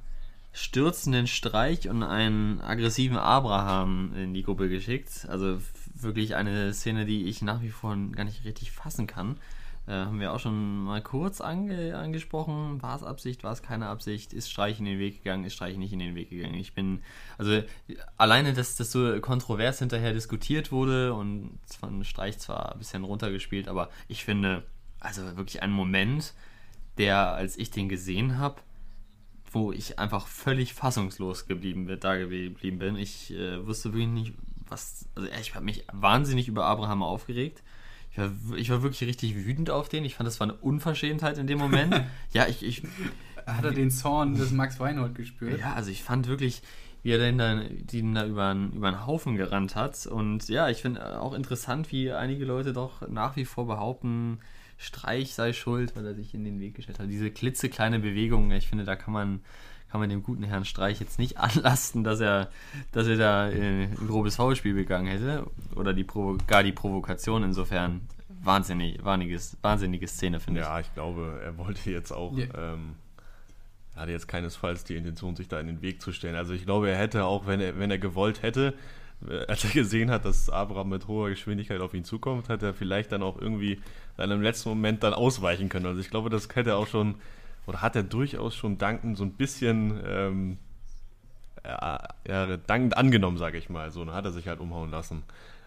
stürzenden 0.52 1.26
Streich 1.26 1.88
und 1.88 2.04
einen 2.04 2.61
aggressiven 2.61 3.16
Abraham 3.16 4.12
in 4.14 4.32
die 4.32 4.44
Gruppe 4.44 4.68
geschickt. 4.68 5.26
Also 5.28 5.61
wirklich 5.94 6.37
eine 6.37 6.73
Szene, 6.73 7.04
die 7.04 7.25
ich 7.25 7.42
nach 7.42 7.62
wie 7.62 7.70
vor 7.70 7.97
gar 8.12 8.25
nicht 8.25 8.44
richtig 8.44 8.70
fassen 8.70 9.08
kann. 9.08 9.38
Äh, 9.88 10.04
haben 10.04 10.21
wir 10.21 10.35
auch 10.35 10.38
schon 10.38 10.85
mal 10.85 11.00
kurz 11.00 11.40
ange 11.40 11.97
angesprochen. 11.97 12.83
War 12.83 12.95
es 12.95 13.02
Absicht, 13.02 13.42
war 13.42 13.52
es 13.52 13.62
keine 13.62 13.87
Absicht? 13.87 14.35
Ist 14.35 14.50
Streich 14.50 14.78
in 14.78 14.85
den 14.85 14.99
Weg 14.99 15.23
gegangen, 15.23 15.45
ist 15.45 15.54
Streich 15.54 15.78
nicht 15.78 15.95
in 15.95 15.99
den 15.99 16.14
Weg 16.14 16.28
gegangen? 16.28 16.54
Ich 16.54 16.75
bin, 16.75 17.00
also 17.38 17.62
alleine, 18.18 18.52
dass 18.52 18.76
das 18.76 18.92
so 18.92 19.18
kontrovers 19.21 19.78
hinterher 19.78 20.12
diskutiert 20.12 20.73
wurde 20.73 21.14
und 21.14 21.59
von 21.80 22.04
Streich 22.04 22.38
zwar 22.38 22.73
ein 22.73 22.78
bisschen 22.78 23.02
runtergespielt, 23.02 23.66
aber 23.66 23.88
ich 24.09 24.26
finde, 24.26 24.62
also 25.00 25.23
wirklich 25.38 25.62
ein 25.62 25.71
Moment, 25.71 26.35
der, 26.99 27.33
als 27.33 27.57
ich 27.57 27.71
den 27.71 27.88
gesehen 27.88 28.37
habe, 28.37 28.61
wo 29.52 29.73
ich 29.73 29.99
einfach 29.99 30.26
völlig 30.26 30.75
fassungslos 30.75 31.47
geblieben 31.47 31.87
bin, 31.87 31.99
da 31.99 32.18
geblieben 32.18 32.78
bin. 32.78 32.97
Ich 32.97 33.33
äh, 33.33 33.66
wusste 33.66 33.95
wirklich 33.95 34.09
nicht, 34.09 34.35
was. 34.68 35.09
Also 35.14 35.30
ich 35.40 35.54
habe 35.54 35.64
mich 35.64 35.87
wahnsinnig 35.90 36.47
über 36.47 36.66
Abraham 36.66 37.02
aufgeregt. 37.02 37.62
Ich 38.18 38.50
war, 38.50 38.58
ich 38.58 38.70
war 38.70 38.82
wirklich 38.82 39.08
richtig 39.08 39.34
wütend 39.34 39.70
auf 39.70 39.88
den. 39.88 40.04
Ich 40.04 40.14
fand, 40.14 40.26
das 40.26 40.40
war 40.40 40.48
eine 40.48 40.56
Unverschämtheit 40.56 41.38
in 41.38 41.46
dem 41.46 41.58
Moment. 41.58 41.94
ja, 42.32 42.46
ich, 42.46 42.64
ich. 42.64 42.82
Hat 43.46 43.64
er 43.64 43.70
den 43.70 43.90
Zorn 43.90 44.34
des 44.34 44.50
Max 44.50 44.78
Weinhold 44.78 45.14
gespürt? 45.14 45.60
Ja, 45.60 45.72
also 45.75 45.90
ich 45.90 46.02
fand 46.02 46.28
wirklich, 46.28 46.62
wie 47.02 47.12
er 47.12 47.18
den 47.18 47.38
da, 47.38 47.62
den 47.62 48.14
da 48.14 48.26
über, 48.26 48.48
einen, 48.48 48.72
über 48.72 48.88
einen 48.88 49.06
Haufen 49.06 49.37
gerannt 49.37 49.75
hat. 49.75 50.06
Und 50.06 50.48
ja, 50.48 50.68
ich 50.68 50.82
finde 50.82 51.20
auch 51.20 51.32
interessant, 51.32 51.90
wie 51.92 52.12
einige 52.12 52.44
Leute 52.44 52.72
doch 52.72 53.08
nach 53.08 53.37
wie 53.37 53.44
vor 53.44 53.66
behaupten, 53.66 54.38
Streich 54.80 55.34
sei 55.34 55.52
schuld, 55.52 55.96
weil 55.96 56.06
er 56.06 56.14
sich 56.14 56.34
in 56.34 56.44
den 56.44 56.60
Weg 56.60 56.76
gestellt 56.76 57.00
hat. 57.00 57.10
Diese 57.10 57.32
klitzekleine 57.32 57.98
Bewegung, 57.98 58.52
ich 58.52 58.68
finde, 58.68 58.84
da 58.84 58.94
kann 58.94 59.12
man, 59.12 59.40
kann 59.90 60.00
man 60.00 60.11
dem 60.11 60.23
guten 60.23 60.42
Herrn 60.42 60.64
Streich 60.64 61.00
jetzt 61.00 61.18
nicht 61.18 61.37
anlasten, 61.38 62.04
dass 62.04 62.21
er, 62.21 62.50
dass 62.92 63.07
er 63.07 63.16
da 63.16 63.49
äh, 63.49 63.85
ein 63.85 64.07
grobes 64.07 64.37
Foulspiel 64.37 64.75
begangen 64.75 65.07
hätte. 65.07 65.47
Oder 65.75 65.95
die 65.95 66.04
Provo 66.04 66.38
gar 66.47 66.62
die 66.62 66.73
Provokation 66.73 67.42
insofern. 67.42 68.02
Wahnsinnig, 68.40 69.04
wahnsinniges, 69.04 69.57
wahnsinnige 69.62 70.07
Szene, 70.07 70.38
finde 70.38 70.61
ja, 70.61 70.66
ich. 70.66 70.71
Ja, 70.71 70.80
ich 70.80 70.95
glaube, 70.95 71.40
er 71.42 71.59
wollte 71.59 71.90
jetzt 71.90 72.12
auch. 72.12 72.37
Yeah. 72.37 72.75
Ähm, 72.75 72.95
er 73.99 74.02
hatte 74.02 74.12
jetzt 74.12 74.28
keinesfalls 74.28 74.85
die 74.85 74.95
Intention, 74.95 75.35
sich 75.35 75.49
da 75.49 75.59
in 75.59 75.66
den 75.66 75.83
Weg 75.83 76.00
zu 76.00 76.12
stellen. 76.12 76.37
Also 76.37 76.52
ich 76.52 76.64
glaube, 76.64 76.88
er 76.88 76.97
hätte 76.97 77.25
auch, 77.25 77.47
wenn 77.49 77.61
er, 77.61 77.80
wenn 77.80 77.90
er 77.90 77.99
gewollt 77.99 78.42
hätte, 78.42 78.75
äh, 79.28 79.45
als 79.47 79.64
er 79.64 79.71
gesehen 79.71 80.11
hat, 80.11 80.25
dass 80.25 80.49
Abraham 80.50 80.90
mit 80.90 81.09
hoher 81.09 81.30
Geschwindigkeit 81.30 81.80
auf 81.80 81.95
ihn 81.95 82.04
zukommt, 82.04 82.49
hat 82.49 82.62
er 82.62 82.75
vielleicht 82.75 83.11
dann 83.11 83.23
auch 83.23 83.40
irgendwie 83.40 83.73
in 83.73 84.23
einem 84.23 84.40
letzten 84.40 84.68
Moment 84.68 85.02
dann 85.02 85.14
ausweichen 85.14 85.68
können. 85.68 85.87
Also 85.87 86.00
ich 86.00 86.11
glaube, 86.11 86.30
das 86.30 86.49
hätte 86.54 86.71
er 86.71 86.76
auch 86.76 86.87
schon, 86.87 87.16
oder 87.68 87.82
hat 87.82 87.94
er 87.96 88.02
durchaus 88.02 88.56
schon 88.56 88.78
dankend 88.78 89.18
so 89.18 89.25
ein 89.25 89.34
bisschen 89.34 90.00
ähm, 90.02 90.58
ja, 91.62 92.56
dankend 92.56 92.96
angenommen, 92.96 93.37
sage 93.37 93.58
ich 93.58 93.68
mal. 93.68 93.90
So, 93.90 94.02
dann 94.06 94.14
hat 94.14 94.25
er 94.25 94.32
sich 94.32 94.48
halt 94.48 94.60
umhauen 94.60 94.90
lassen. 94.90 95.22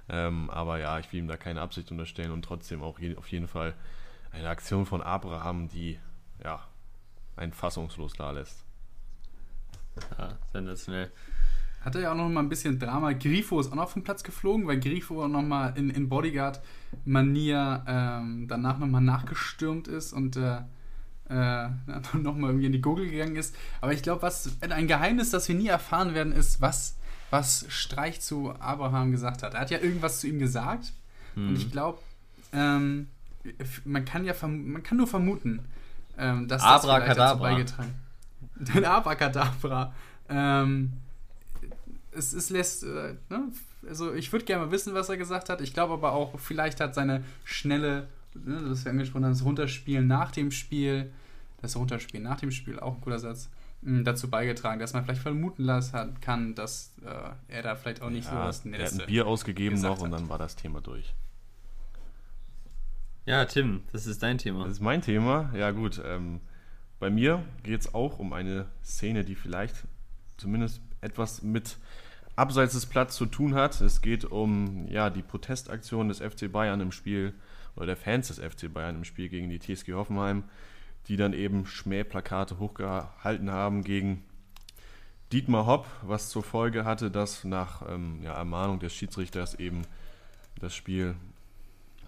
Ähm, 0.10 0.50
aber 0.50 0.80
ja, 0.80 0.98
ich 0.98 1.14
will 1.14 1.20
ihm 1.20 1.28
da 1.28 1.38
keine 1.38 1.62
Absicht 1.62 1.92
unterstellen 1.92 2.32
und 2.32 2.44
trotzdem 2.44 2.82
auch 2.82 2.98
je, 2.98 3.16
auf 3.18 3.28
jeden 3.28 3.48
Fall 3.48 3.76
eine 4.32 4.50
Aktion 4.50 4.88
von 4.88 5.04
Abraham, 5.04 5.68
die 5.68 6.00
ja 6.44 6.62
einen 7.36 7.54
fassungslos 7.54 8.14
da 8.14 8.32
lässt. 8.32 8.66
Ja, 10.18 10.40
sensationell. 10.52 11.12
Hatte 11.82 12.02
ja 12.02 12.14
auch 12.14 12.16
noch 12.16 12.30
mal 12.30 12.40
ein 12.40 12.50
bisschen 12.50 12.80
Drama. 12.80 13.12
Grifo 13.14 13.60
ist 13.60 13.72
auch 13.72 13.76
noch 13.76 13.90
vom 13.90 14.04
Platz 14.04 14.24
geflogen, 14.24 14.66
weil 14.66 14.80
Grifo 14.80 15.28
noch 15.28 15.44
mal 15.44 15.78
in, 15.78 15.92
in 15.92 16.10
Bodyguard-Manier 16.10 17.86
ähm, 17.88 18.48
danach 18.48 18.80
noch 18.80 18.88
mal 18.88 19.02
nachgestürmt 19.02 19.88
ist 19.88 20.14
und 20.14 20.36
äh, 20.36 20.62
äh, 21.32 21.70
noch 22.18 22.36
mal 22.36 22.48
irgendwie 22.48 22.66
in 22.66 22.72
die 22.72 22.82
Gurgel 22.82 23.10
gegangen 23.10 23.36
ist. 23.36 23.56
Aber 23.80 23.94
ich 23.94 24.04
glaube, 24.04 24.22
was 24.22 24.58
ein 24.62 24.88
Geheimnis, 24.88 25.32
das 25.32 25.48
wir 25.48 25.56
nie 25.56 25.68
erfahren 25.68 26.14
werden, 26.14 26.34
ist, 26.34 26.62
was, 26.62 26.98
was 27.30 27.66
Streich 27.70 28.22
zu 28.22 28.54
Abraham 28.60 29.12
gesagt 29.12 29.44
hat. 29.44 29.54
Er 29.54 29.62
hat 29.62 29.72
ja 29.72 29.80
irgendwas 29.80 30.20
zu 30.20 30.28
ihm 30.28 30.40
gesagt 30.40 30.94
hm. 31.36 31.50
und 31.50 31.56
ich 31.56 31.68
mhm. 31.68 31.72
glaube, 31.72 32.00
ähm, 32.54 33.08
man 33.86 34.06
kann 34.06 34.26
ja 34.26 34.34
man 34.42 34.84
kann 34.84 34.98
nur 34.98 35.08
vermuten, 35.08 35.66
ähm, 36.18 36.48
dass 36.48 36.62
das 36.62 36.82
vielleicht 36.82 37.18
dazu 37.18 37.40
beigetragen. 37.40 37.96
Den 38.56 38.86
Abracadabra. 38.86 39.94
Ähm, 40.30 40.94
es, 42.12 42.34
es 42.34 42.50
lässt, 42.50 42.84
äh, 42.84 43.16
ne? 43.30 43.52
also 43.88 44.14
ich 44.14 44.32
würde 44.32 44.46
gerne 44.46 44.66
mal 44.66 44.72
wissen, 44.72 44.94
was 44.94 45.10
er 45.10 45.18
gesagt 45.18 45.50
hat. 45.50 45.62
Ich 45.62 45.74
glaube 45.74 45.94
aber 45.94 46.12
auch, 46.12 46.40
vielleicht 46.40 46.80
hat 46.80 46.94
seine 46.94 47.24
schnelle, 47.44 48.08
ne, 48.34 48.62
das 48.70 48.86
wir 48.86 48.92
angesprochen 48.92 49.26
haben, 49.26 49.34
das 49.34 49.46
Runterspielen 49.46 50.08
nach 50.08 50.32
dem 50.32 50.52
Spiel, 50.52 51.12
das 51.62 51.76
Runterspielen 51.76 52.24
nach 52.24 52.40
dem 52.40 52.52
Spiel, 52.52 52.80
auch 52.80 52.96
ein 52.96 53.02
guter 53.02 53.20
Satz, 53.20 53.50
mh, 53.82 54.04
dazu 54.04 54.30
beigetragen, 54.30 54.80
dass 54.80 54.94
man 54.94 55.04
vielleicht 55.04 55.22
vermuten 55.22 55.64
lassen 55.64 56.20
kann, 56.22 56.56
dass 56.56 56.94
äh, 57.06 57.54
er 57.54 57.62
da 57.64 57.76
vielleicht 57.76 58.02
auch 58.02 58.10
nicht 58.10 58.26
ja, 58.26 58.32
so 58.32 58.38
was 58.38 58.66
Nettes 58.66 58.94
Er 58.94 58.96
hat 58.96 59.02
ein 59.02 59.08
Bier 59.08 59.28
ausgegeben 59.28 59.80
noch 59.82 60.02
und 60.02 60.12
dann 60.12 60.30
war 60.30 60.38
das 60.38 60.56
Thema 60.56 60.82
durch. 60.82 61.14
Ja, 63.26 63.46
Tim, 63.46 63.84
das 63.92 64.08
ist 64.08 64.24
dein 64.24 64.40
Thema. 64.40 64.64
Das 64.64 64.74
ist 64.74 64.82
mein 64.82 65.02
Thema. 65.02 65.52
Ja, 65.56 65.72
gut. 65.72 66.02
Ähm, 66.04 66.42
bei 67.00 67.10
mir 67.10 67.44
geht 67.64 67.82
es 67.82 67.94
auch 67.94 68.20
um 68.20 68.34
eine 68.34 68.66
Szene, 68.84 69.24
die 69.24 69.36
vielleicht 69.36 69.76
zumindest 70.38 70.82
etwas 71.02 71.44
mit 71.44 71.78
abseits 72.36 72.74
des 72.74 72.88
Platzes 72.88 73.18
zu 73.18 73.28
tun 73.28 73.54
hat. 73.54 73.80
Es 73.82 74.02
geht 74.02 74.26
um 74.26 74.88
ja, 74.88 75.10
die 75.10 75.22
Protestaktion 75.22 76.08
des 76.08 76.20
FC 76.20 76.52
Bayern 76.52 76.82
im 76.82 76.92
Spiel 76.92 77.34
oder 77.76 77.88
der 77.88 77.98
Fans 77.98 78.28
des 78.28 78.40
FC 78.40 78.72
Bayern 78.72 78.96
im 78.96 79.04
Spiel 79.04 79.30
gegen 79.30 79.50
die 79.50 79.60
TSG 79.60 79.94
Hoffenheim, 79.94 80.44
die 81.08 81.18
dann 81.18 81.34
eben 81.34 81.66
Schmähplakate 81.66 82.60
hochgehalten 82.60 83.52
haben 83.52 83.84
gegen 83.84 84.24
Dietmar 85.32 85.66
Hopp, 85.66 85.88
was 86.02 86.30
zur 86.30 86.44
Folge 86.44 86.84
hatte, 86.84 87.10
dass 87.10 87.44
nach 87.44 87.84
ähm, 87.90 88.20
ja, 88.22 88.34
Ermahnung 88.34 88.80
des 88.80 88.94
Schiedsrichters 88.94 89.56
eben 89.56 89.84
das 90.60 90.76
Spiel 90.76 91.16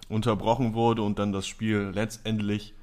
unterbrochen 0.08 0.74
wurde 0.74 1.02
und 1.02 1.18
dann 1.18 1.32
das 1.32 1.46
Spiel 1.46 1.90
letztendlich 1.94 2.74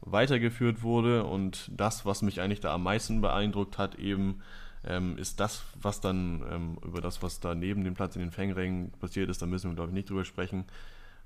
weitergeführt 0.00 0.82
wurde. 0.82 1.24
Und 1.24 1.70
das, 1.76 2.04
was 2.04 2.22
mich 2.22 2.40
eigentlich 2.40 2.60
da 2.60 2.74
am 2.74 2.82
meisten 2.82 3.20
beeindruckt 3.20 3.78
hat, 3.78 3.94
eben 3.94 4.42
ähm, 4.84 5.16
ist 5.16 5.40
das, 5.40 5.62
was 5.80 6.00
dann 6.00 6.42
ähm, 6.50 6.78
über 6.84 7.00
das, 7.00 7.22
was 7.22 7.40
da 7.40 7.54
neben 7.54 7.84
dem 7.84 7.94
Platz 7.94 8.16
in 8.16 8.22
den 8.22 8.32
Fangrängen 8.32 8.90
passiert 9.00 9.30
ist, 9.30 9.40
da 9.40 9.46
müssen 9.46 9.70
wir, 9.70 9.76
glaube 9.76 9.90
ich, 9.90 9.94
nicht 9.94 10.10
drüber 10.10 10.24
sprechen, 10.24 10.64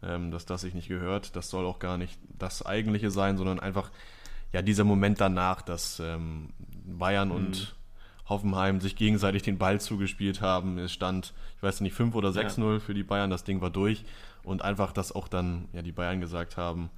ähm, 0.03 0.31
dass 0.31 0.47
das 0.47 0.63
sich 0.63 0.75
nicht 0.75 0.89
gehört. 0.89 1.37
Das 1.37 1.51
soll 1.51 1.67
auch 1.67 1.79
gar 1.79 1.99
nicht 1.99 2.19
das 2.39 2.65
Eigentliche 2.65 3.11
sein, 3.11 3.37
sondern 3.37 3.61
einfach 3.61 3.91
ja 4.53 4.63
dieser 4.63 4.85
Moment 4.85 5.21
danach, 5.21 5.63
dass 5.63 6.01
ähm, 6.01 6.51
Bayern 6.85 7.29
mhm. 7.29 7.35
und 7.35 7.77
Hoffenheim 8.29 8.81
sich 8.81 8.97
gegenseitig 8.97 9.43
den 9.43 9.59
Ball 9.59 9.81
zugespielt 9.81 10.41
haben. 10.41 10.79
Es 10.79 10.93
stand, 10.93 11.33
ich 11.57 11.63
weiß 11.63 11.81
nicht, 11.81 11.95
5 11.95 12.15
oder 12.15 12.29
6-0 12.31 12.73
ja. 12.75 12.81
für 12.81 12.95
die 12.95 13.03
Bayern, 13.03 13.31
das 13.31 13.45
Ding 13.45 13.61
war 13.61 13.71
durch. 13.71 14.05
Und 14.43 14.63
einfach, 14.63 14.93
dass 14.93 15.13
auch 15.13 15.29
dann 15.29 15.69
ja 15.73 15.83
die 15.83 15.93
Bayern 15.93 16.21
gesagt 16.21 16.57
haben, 16.57 16.91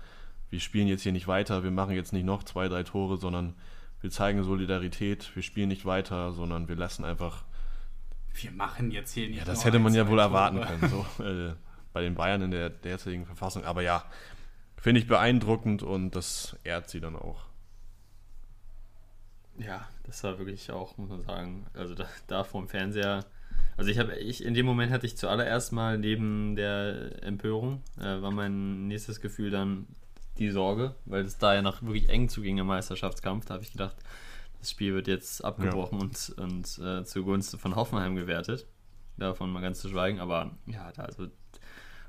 wir 0.51 0.61
spielen 0.61 0.89
jetzt 0.89 1.03
hier 1.03 1.13
nicht 1.13 1.29
weiter, 1.29 1.63
wir 1.63 1.71
machen 1.71 1.95
jetzt 1.95 2.13
nicht 2.13 2.25
noch 2.25 2.43
zwei, 2.43 2.69
drei 2.69 2.83
Tore, 2.83 3.17
sondern 3.17 3.55
wir 4.01 4.11
zeigen 4.11 4.43
Solidarität, 4.43 5.31
wir 5.35 5.43
spielen 5.43 5.69
nicht 5.69 5.87
weiter, 5.87 6.33
sondern 6.33 6.69
wir 6.69 6.77
lassen 6.77 7.05
einfach. 7.05 7.45
Wir 8.35 8.51
machen 8.51 8.91
jetzt 8.91 9.13
hier 9.13 9.29
nicht. 9.29 9.39
Ja, 9.39 9.45
das 9.45 9.65
hätte 9.65 9.79
man 9.79 9.95
ja 9.95 10.09
wohl 10.09 10.19
erwarten 10.19 10.61
können, 10.61 10.89
so 10.89 11.23
äh, 11.23 11.55
bei 11.93 12.03
den 12.03 12.15
Bayern 12.15 12.43
in 12.43 12.51
der 12.51 12.71
derzeitigen 12.71 13.27
Verfassung. 13.27 13.65
Aber 13.65 13.83
ja, 13.83 14.05
finde 14.77 15.01
ich 15.01 15.07
beeindruckend 15.07 15.83
und 15.83 16.13
das 16.13 16.57
ehrt 16.65 16.89
sie 16.89 17.01
dann 17.01 17.17
auch. 17.17 17.45
Ja, 19.59 19.89
das 20.05 20.25
war 20.25 20.39
wirklich 20.39 20.71
auch, 20.71 20.97
muss 20.97 21.11
man 21.11 21.21
sagen, 21.21 21.67
also 21.75 21.95
da, 21.95 22.07
da 22.27 22.45
vom 22.45 22.69
Fernseher. 22.69 23.27
Also 23.77 23.91
ich 23.91 23.99
habe, 23.99 24.17
ich 24.17 24.45
in 24.45 24.55
dem 24.55 24.67
Moment 24.67 24.93
hatte 24.93 25.07
ich 25.07 25.17
zuallererst 25.17 25.73
mal 25.73 25.99
neben 25.99 26.57
der 26.57 27.23
Empörung, 27.23 27.83
äh, 27.99 28.21
war 28.23 28.31
mein 28.31 28.89
nächstes 28.89 29.21
Gefühl 29.21 29.51
dann, 29.51 29.87
die 30.39 30.51
Sorge, 30.51 30.95
weil 31.05 31.25
es 31.25 31.39
da 31.39 31.55
ja 31.55 31.63
noch 31.63 31.83
wirklich 31.83 32.09
eng 32.09 32.29
zuging 32.29 32.59
im 32.59 32.67
Meisterschaftskampf. 32.67 33.45
Da 33.45 33.55
habe 33.55 33.65
ich 33.65 33.73
gedacht, 33.73 33.97
das 34.59 34.71
Spiel 34.71 34.95
wird 34.95 35.07
jetzt 35.07 35.45
abgebrochen 35.45 35.99
ja. 35.99 36.05
und, 36.05 36.35
und 36.39 36.79
äh, 36.79 37.05
zugunsten 37.05 37.59
von 37.59 37.77
Hoffenheim 37.77 38.17
gewertet. 38.17 38.67
Davon 39.19 39.51
mal 39.51 39.61
ganz 39.61 39.81
zu 39.81 39.89
schweigen, 39.89 40.19
aber 40.21 40.57
ja, 40.67 40.91
da 40.93 41.03
also. 41.03 41.29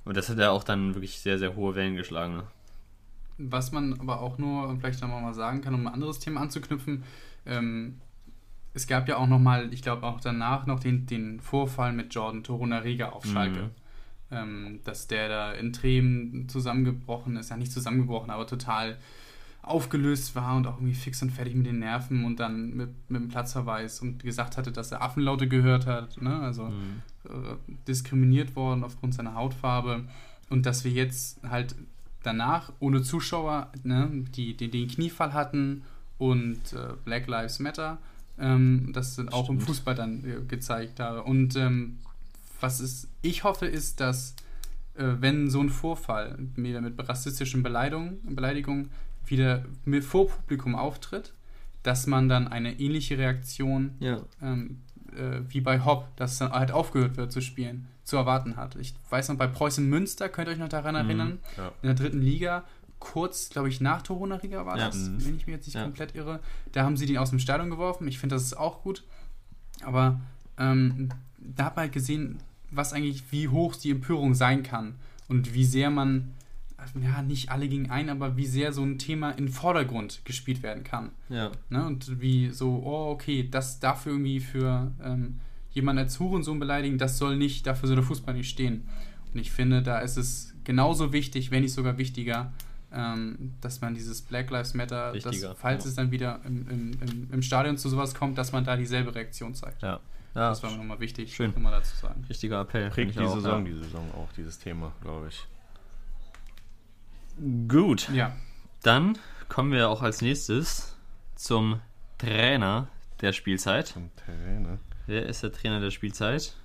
Und 0.05 0.17
das 0.17 0.29
hat 0.29 0.37
ja 0.37 0.49
auch 0.49 0.63
dann 0.63 0.95
wirklich 0.95 1.19
sehr, 1.19 1.37
sehr 1.37 1.55
hohe 1.55 1.75
Wellen 1.75 1.95
geschlagen. 1.95 2.37
Ne? 2.37 2.43
Was 3.37 3.71
man 3.71 3.99
aber 3.99 4.21
auch 4.21 4.37
nur 4.37 4.77
vielleicht 4.79 5.01
nochmal 5.01 5.21
mal 5.21 5.33
sagen 5.33 5.61
kann, 5.61 5.73
um 5.73 5.87
ein 5.87 5.93
anderes 5.93 6.19
Thema 6.19 6.41
anzuknüpfen, 6.41 7.03
ähm, 7.45 7.99
es 8.73 8.87
gab 8.87 9.07
ja 9.09 9.17
auch 9.17 9.27
nochmal, 9.27 9.73
ich 9.73 9.81
glaube 9.81 10.07
auch 10.07 10.21
danach 10.21 10.65
noch 10.65 10.79
den, 10.79 11.05
den 11.05 11.39
Vorfall 11.39 11.91
mit 11.91 12.13
Jordan 12.13 12.43
Torunariga 12.43 13.09
auf 13.09 13.25
Schalke. 13.25 13.63
Mhm 13.63 13.81
ähm, 14.31 14.79
dass 14.83 15.07
der 15.07 15.29
da 15.29 15.51
in 15.51 15.73
Tränen 15.73 16.47
zusammengebrochen 16.47 17.35
ist, 17.35 17.49
ja 17.49 17.57
nicht 17.57 17.71
zusammengebrochen, 17.71 18.31
aber 18.31 18.47
total 18.47 18.97
aufgelöst 19.61 20.35
war 20.35 20.55
und 20.55 20.65
auch 20.65 20.77
irgendwie 20.77 20.95
fix 20.95 21.21
und 21.21 21.29
fertig 21.29 21.53
mit 21.53 21.67
den 21.67 21.79
Nerven 21.79 22.25
und 22.25 22.39
dann 22.39 22.73
mit, 22.73 22.89
mit 23.09 23.21
dem 23.21 23.27
Platzverweis 23.27 24.01
und 24.01 24.23
gesagt 24.23 24.57
hatte, 24.57 24.71
dass 24.71 24.91
er 24.91 25.03
Affenlaute 25.03 25.47
gehört 25.47 25.85
hat, 25.85 26.19
ne? 26.21 26.39
also 26.39 26.65
mhm. 26.65 27.01
Äh, 27.25 27.55
diskriminiert 27.87 28.55
worden 28.55 28.83
aufgrund 28.83 29.13
seiner 29.13 29.35
Hautfarbe 29.35 30.05
und 30.49 30.65
dass 30.65 30.83
wir 30.83 30.91
jetzt 30.91 31.41
halt 31.43 31.75
danach 32.23 32.71
ohne 32.79 33.01
Zuschauer 33.01 33.71
ne, 33.83 34.09
die, 34.35 34.55
die 34.55 34.69
den 34.69 34.87
Kniefall 34.87 35.33
hatten 35.33 35.83
und 36.17 36.73
äh, 36.73 36.93
Black 37.03 37.27
Lives 37.27 37.59
Matter, 37.59 37.97
ähm, 38.39 38.91
das 38.93 39.19
auch 39.31 39.45
Stimmt. 39.45 39.61
im 39.61 39.65
Fußball 39.67 39.95
dann 39.95 40.23
äh, 40.23 40.41
gezeigt 40.47 40.99
habe 40.99 41.23
und 41.23 41.55
ähm, 41.55 41.99
was 42.59 42.79
ist, 42.79 43.07
ich 43.21 43.43
hoffe, 43.43 43.65
ist, 43.65 43.99
dass 43.99 44.35
äh, 44.95 45.15
wenn 45.19 45.49
so 45.49 45.61
ein 45.61 45.69
Vorfall 45.69 46.37
mit, 46.55 46.79
mit 46.81 47.09
rassistischen 47.09 47.63
Beleidigungen, 47.63 48.19
Beleidigungen 48.35 48.91
wieder 49.25 49.65
vor 50.01 50.27
Publikum 50.27 50.75
auftritt, 50.75 51.33
dass 51.83 52.07
man 52.07 52.29
dann 52.29 52.47
eine 52.47 52.79
ähnliche 52.79 53.17
Reaktion 53.17 53.95
ja. 53.99 54.21
ähm, 54.41 54.81
äh, 55.13 55.41
wie 55.49 55.61
bei 55.61 55.83
Hopp, 55.83 56.07
dass 56.15 56.37
dann 56.37 56.51
halt 56.51 56.71
aufgehört 56.71 57.17
wird 57.17 57.31
zu 57.31 57.41
spielen, 57.41 57.87
zu 58.03 58.17
erwarten 58.17 58.55
hat. 58.55 58.75
Ich 58.75 58.93
weiß 59.09 59.29
noch, 59.29 59.37
bei 59.37 59.47
Preußen 59.47 59.87
Münster, 59.87 60.29
könnt 60.29 60.47
ihr 60.47 60.53
euch 60.53 60.59
noch 60.59 60.69
daran 60.69 60.95
mhm. 60.95 61.09
erinnern, 61.09 61.39
ja. 61.57 61.71
in 61.81 61.87
der 61.87 61.95
dritten 61.95 62.21
Liga, 62.21 62.63
kurz, 62.99 63.49
glaube 63.49 63.67
ich, 63.67 63.81
nach 63.81 64.01
Torunariga 64.01 64.65
war 64.65 64.77
ja. 64.77 64.87
das, 64.87 64.95
mhm. 64.95 65.25
wenn 65.25 65.35
ich 65.35 65.47
mich 65.47 65.55
jetzt 65.55 65.67
nicht 65.67 65.81
komplett 65.81 66.15
irre, 66.15 66.39
da 66.71 66.83
haben 66.83 66.95
sie 66.95 67.05
den 67.05 67.17
aus 67.17 67.31
dem 67.31 67.39
Stadion 67.39 67.69
geworfen. 67.69 68.07
Ich 68.07 68.19
finde, 68.19 68.35
das 68.35 68.43
ist 68.43 68.57
auch 68.57 68.83
gut. 68.83 69.03
Aber 69.83 70.21
ähm, 70.57 71.09
da 71.37 71.65
hat 71.65 71.75
man 71.75 71.83
halt 71.83 71.93
gesehen, 71.93 72.39
was 72.69 72.93
eigentlich, 72.93 73.23
wie 73.31 73.47
hoch 73.49 73.75
die 73.75 73.91
Empörung 73.91 74.33
sein 74.33 74.63
kann 74.63 74.95
und 75.27 75.53
wie 75.53 75.65
sehr 75.65 75.89
man 75.89 76.31
ja, 77.01 77.21
nicht 77.21 77.51
alle 77.51 77.67
gegen 77.67 77.89
ein, 77.89 78.09
aber 78.09 78.37
wie 78.37 78.45
sehr 78.45 78.73
so 78.73 78.83
ein 78.83 78.97
Thema 78.97 79.31
in 79.31 79.45
den 79.45 79.53
Vordergrund 79.53 80.21
gespielt 80.25 80.63
werden 80.63 80.83
kann. 80.83 81.11
Ja. 81.29 81.51
Ne? 81.69 81.85
Und 81.85 82.21
wie 82.21 82.49
so, 82.49 82.81
oh, 82.83 83.11
okay, 83.11 83.47
das 83.49 83.79
dafür 83.79 84.13
irgendwie 84.13 84.39
für 84.39 84.91
ähm, 85.03 85.39
jemanden 85.71 86.03
als 86.03 86.19
Hurensohn 86.19 86.59
beleidigen, 86.59 86.97
das 86.97 87.17
soll 87.17 87.37
nicht, 87.37 87.65
dafür 87.67 87.87
soll 87.87 87.95
der 87.95 88.05
Fußball 88.05 88.33
nicht 88.33 88.49
stehen. 88.49 88.87
Und 89.33 89.39
ich 89.39 89.51
finde, 89.51 89.81
da 89.81 89.99
ist 89.99 90.17
es 90.17 90.53
genauso 90.63 91.13
wichtig, 91.13 91.51
wenn 91.51 91.61
nicht 91.61 91.73
sogar 91.73 91.97
wichtiger, 91.97 92.51
ähm, 92.93 93.53
dass 93.61 93.81
man 93.81 93.93
dieses 93.93 94.21
Black 94.21 94.49
Lives 94.49 94.73
Matter, 94.73 95.13
dass, 95.13 95.45
falls 95.55 95.85
ja. 95.85 95.89
es 95.89 95.95
dann 95.95 96.11
wieder 96.11 96.41
im, 96.45 96.67
im, 96.69 96.91
im, 97.01 97.27
im 97.31 97.41
Stadion 97.41 97.77
zu 97.77 97.89
sowas 97.89 98.13
kommt, 98.13 98.37
dass 98.37 98.51
man 98.51 98.65
da 98.65 98.75
dieselbe 98.75 99.15
Reaktion 99.15 99.55
zeigt. 99.55 99.81
Ja. 99.81 99.99
ja. 100.35 100.49
Das 100.49 100.61
war 100.61 100.71
mir 100.71 100.77
nochmal 100.77 100.99
wichtig, 100.99 101.33
Schön. 101.33 101.51
nochmal 101.51 101.71
dazu 101.71 101.95
sagen. 101.95 102.25
Richtiger 102.29 102.61
Appell. 102.61 102.89
Prägt 102.89 103.15
die 103.15 103.19
auch, 103.19 103.33
Saison, 103.35 103.65
ja. 103.65 103.71
die 103.71 103.77
Saison 103.77 104.11
auch, 104.11 104.31
dieses 104.35 104.59
Thema, 104.59 104.91
glaube 105.01 105.29
ich. 105.29 105.47
Gut. 107.67 108.09
Ja, 108.13 108.33
Dann 108.83 109.17
kommen 109.49 109.71
wir 109.71 109.89
auch 109.89 110.01
als 110.01 110.21
nächstes 110.21 110.95
zum 111.35 111.79
Trainer 112.17 112.87
der 113.21 113.33
Spielzeit. 113.33 113.87
Zum 113.87 114.09
Trainer. 114.15 114.77
Wer 115.07 115.25
ist 115.25 115.41
der 115.43 115.51
Trainer 115.51 115.79
der 115.79 115.91
Spielzeit? 115.91 116.55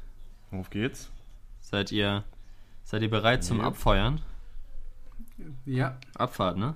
Auf 0.51 0.71
geht's. 0.71 1.11
Seid 1.61 1.91
ihr, 1.93 2.25
seid 2.85 3.03
ihr 3.03 3.11
bereit 3.11 3.43
zum 3.45 3.59
Nee. 3.59 3.65
Abfeuern? 3.65 4.21
ja, 5.65 5.99
Abfahrt, 6.15 6.57
ne? 6.59 6.75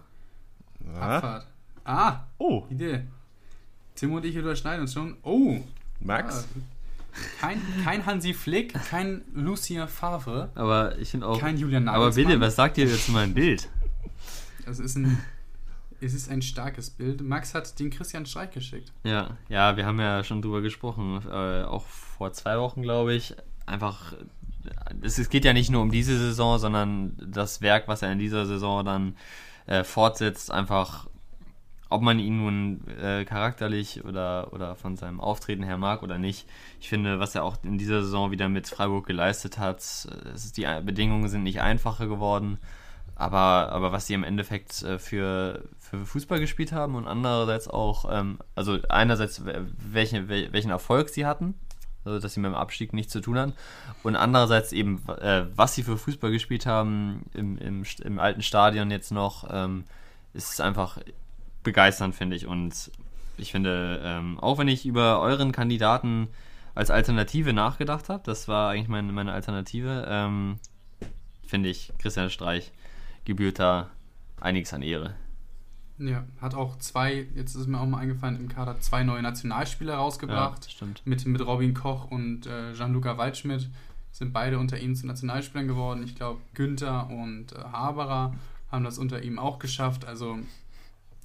Ah. 0.94 1.16
Abfahrt. 1.16 1.46
Ah, 1.84 2.20
Oh, 2.38 2.66
Idee. 2.70 3.04
Tim 3.94 4.12
und 4.12 4.24
ich 4.24 4.34
überschneiden 4.34 4.82
uns 4.82 4.92
schon. 4.94 5.16
Oh, 5.22 5.58
Max. 6.00 6.46
ah, 6.54 6.60
kein, 7.40 7.60
kein 7.84 8.06
Hansi 8.06 8.32
Flick, 8.34 8.72
kein 8.90 9.22
Lucien 9.34 9.86
Favre, 9.88 10.50
Aber 10.54 10.98
ich 10.98 11.10
finde 11.10 11.26
auch. 11.26 11.38
kein 11.38 11.56
Julian 11.58 11.86
aber 11.88 11.98
Nagelsmann. 11.98 12.26
bitte, 12.26 12.40
was 12.40 12.56
sagt 12.56 12.78
ihr 12.78 12.86
jetzt 12.86 13.06
zu 13.06 13.12
meinem 13.12 13.34
Bild? 13.34 13.68
Es 14.66 14.78
ist 14.78 14.96
ein, 14.96 15.18
es 16.00 16.14
ist 16.14 16.30
ein 16.30 16.42
starkes 16.42 16.90
Bild. 16.90 17.20
Max 17.20 17.54
hat 17.54 17.78
den 17.78 17.90
Christian 17.90 18.26
Streich 18.26 18.50
geschickt. 18.50 18.92
Ja, 19.04 19.36
ja, 19.48 19.76
wir 19.76 19.86
haben 19.86 20.00
ja 20.00 20.24
schon 20.24 20.42
drüber 20.42 20.62
gesprochen, 20.62 21.20
äh, 21.28 21.64
auch 21.64 21.84
vor 21.84 22.32
zwei 22.32 22.58
Wochen, 22.58 22.82
glaube 22.82 23.14
ich. 23.14 23.34
Einfach, 23.66 24.14
es, 25.02 25.18
es 25.18 25.28
geht 25.28 25.44
ja 25.44 25.52
nicht 25.52 25.70
nur 25.70 25.82
um 25.82 25.90
diese 25.90 26.18
Saison, 26.18 26.58
sondern 26.58 27.16
das 27.24 27.60
Werk, 27.60 27.88
was 27.88 28.02
er 28.02 28.12
in 28.12 28.18
dieser 28.18 28.46
Saison 28.46 28.84
dann 28.84 29.16
äh, 29.66 29.84
fortsetzt, 29.84 30.50
einfach, 30.50 31.06
ob 31.90 32.02
man 32.02 32.18
ihn 32.18 32.38
nun 32.38 32.86
äh, 33.00 33.24
charakterlich 33.24 34.04
oder, 34.04 34.52
oder 34.52 34.76
von 34.76 34.96
seinem 34.96 35.20
Auftreten 35.20 35.62
her 35.62 35.76
mag 35.76 36.02
oder 36.02 36.18
nicht. 36.18 36.48
Ich 36.80 36.88
finde, 36.88 37.18
was 37.18 37.34
er 37.34 37.44
auch 37.44 37.56
in 37.62 37.78
dieser 37.78 38.02
Saison 38.02 38.30
wieder 38.30 38.48
mit 38.48 38.68
Freiburg 38.68 39.06
geleistet 39.06 39.58
hat, 39.58 40.08
die 40.56 40.66
Bedingungen 40.82 41.28
sind 41.28 41.42
nicht 41.42 41.60
einfacher 41.60 42.06
geworden. 42.06 42.58
Aber, 43.20 43.70
aber 43.70 43.92
was 43.92 44.06
sie 44.06 44.14
im 44.14 44.24
Endeffekt 44.24 44.82
äh, 44.82 44.98
für, 44.98 45.62
für 45.78 46.06
Fußball 46.06 46.40
gespielt 46.40 46.72
haben 46.72 46.94
und 46.94 47.06
andererseits 47.06 47.68
auch, 47.68 48.06
ähm, 48.10 48.38
also 48.54 48.78
einerseits 48.88 49.44
we- 49.44 49.66
welche, 49.76 50.22
wel- 50.30 50.50
welchen 50.52 50.70
Erfolg 50.70 51.10
sie 51.10 51.26
hatten, 51.26 51.52
also 52.02 52.18
dass 52.18 52.32
sie 52.32 52.40
mit 52.40 52.50
dem 52.50 52.54
Abstieg 52.54 52.94
nichts 52.94 53.12
zu 53.12 53.20
tun 53.20 53.36
haben, 53.36 53.52
und 54.04 54.16
andererseits 54.16 54.72
eben, 54.72 55.02
äh, 55.20 55.44
was 55.54 55.74
sie 55.74 55.82
für 55.82 55.98
Fußball 55.98 56.30
gespielt 56.30 56.64
haben 56.64 57.26
im, 57.34 57.58
im, 57.58 57.84
im 58.02 58.18
alten 58.18 58.40
Stadion 58.40 58.90
jetzt 58.90 59.12
noch, 59.12 59.46
ähm, 59.52 59.84
ist 60.32 60.62
einfach 60.62 60.96
begeisternd, 61.62 62.14
finde 62.14 62.36
ich. 62.36 62.46
Und 62.46 62.90
ich 63.36 63.52
finde, 63.52 64.00
ähm, 64.02 64.40
auch 64.40 64.56
wenn 64.56 64.68
ich 64.68 64.86
über 64.86 65.20
euren 65.20 65.52
Kandidaten 65.52 66.28
als 66.74 66.90
Alternative 66.90 67.52
nachgedacht 67.52 68.08
habe, 68.08 68.22
das 68.24 68.48
war 68.48 68.70
eigentlich 68.70 68.88
meine, 68.88 69.12
meine 69.12 69.32
Alternative, 69.34 70.06
ähm, 70.08 70.58
finde 71.46 71.68
ich, 71.68 71.92
Christian 71.98 72.30
Streich 72.30 72.72
gebührt 73.24 73.58
da 73.58 73.90
einiges 74.40 74.72
an 74.72 74.82
Ehre. 74.82 75.14
Ja, 75.98 76.24
hat 76.40 76.54
auch 76.54 76.78
zwei, 76.78 77.26
jetzt 77.34 77.54
ist 77.54 77.66
mir 77.66 77.78
auch 77.78 77.86
mal 77.86 77.98
eingefallen, 77.98 78.36
im 78.36 78.48
Kader 78.48 78.80
zwei 78.80 79.04
neue 79.04 79.22
Nationalspieler 79.22 79.96
rausgebracht. 79.96 80.70
stimmt. 80.70 81.02
mit, 81.04 81.26
mit 81.26 81.44
Robin 81.46 81.74
Koch 81.74 82.10
und 82.10 82.46
äh, 82.46 82.72
Gianluca 82.72 83.18
Waldschmidt 83.18 83.68
sind 84.10 84.32
beide 84.32 84.58
unter 84.58 84.78
ihm 84.78 84.94
zu 84.94 85.06
Nationalspielern 85.06 85.68
geworden. 85.68 86.02
Ich 86.02 86.14
glaube, 86.14 86.40
Günther 86.54 87.10
und 87.10 87.52
äh, 87.52 87.56
Haberer 87.56 88.34
haben 88.70 88.84
das 88.84 88.98
unter 88.98 89.22
ihm 89.22 89.38
auch 89.38 89.58
geschafft. 89.58 90.06
Also 90.06 90.38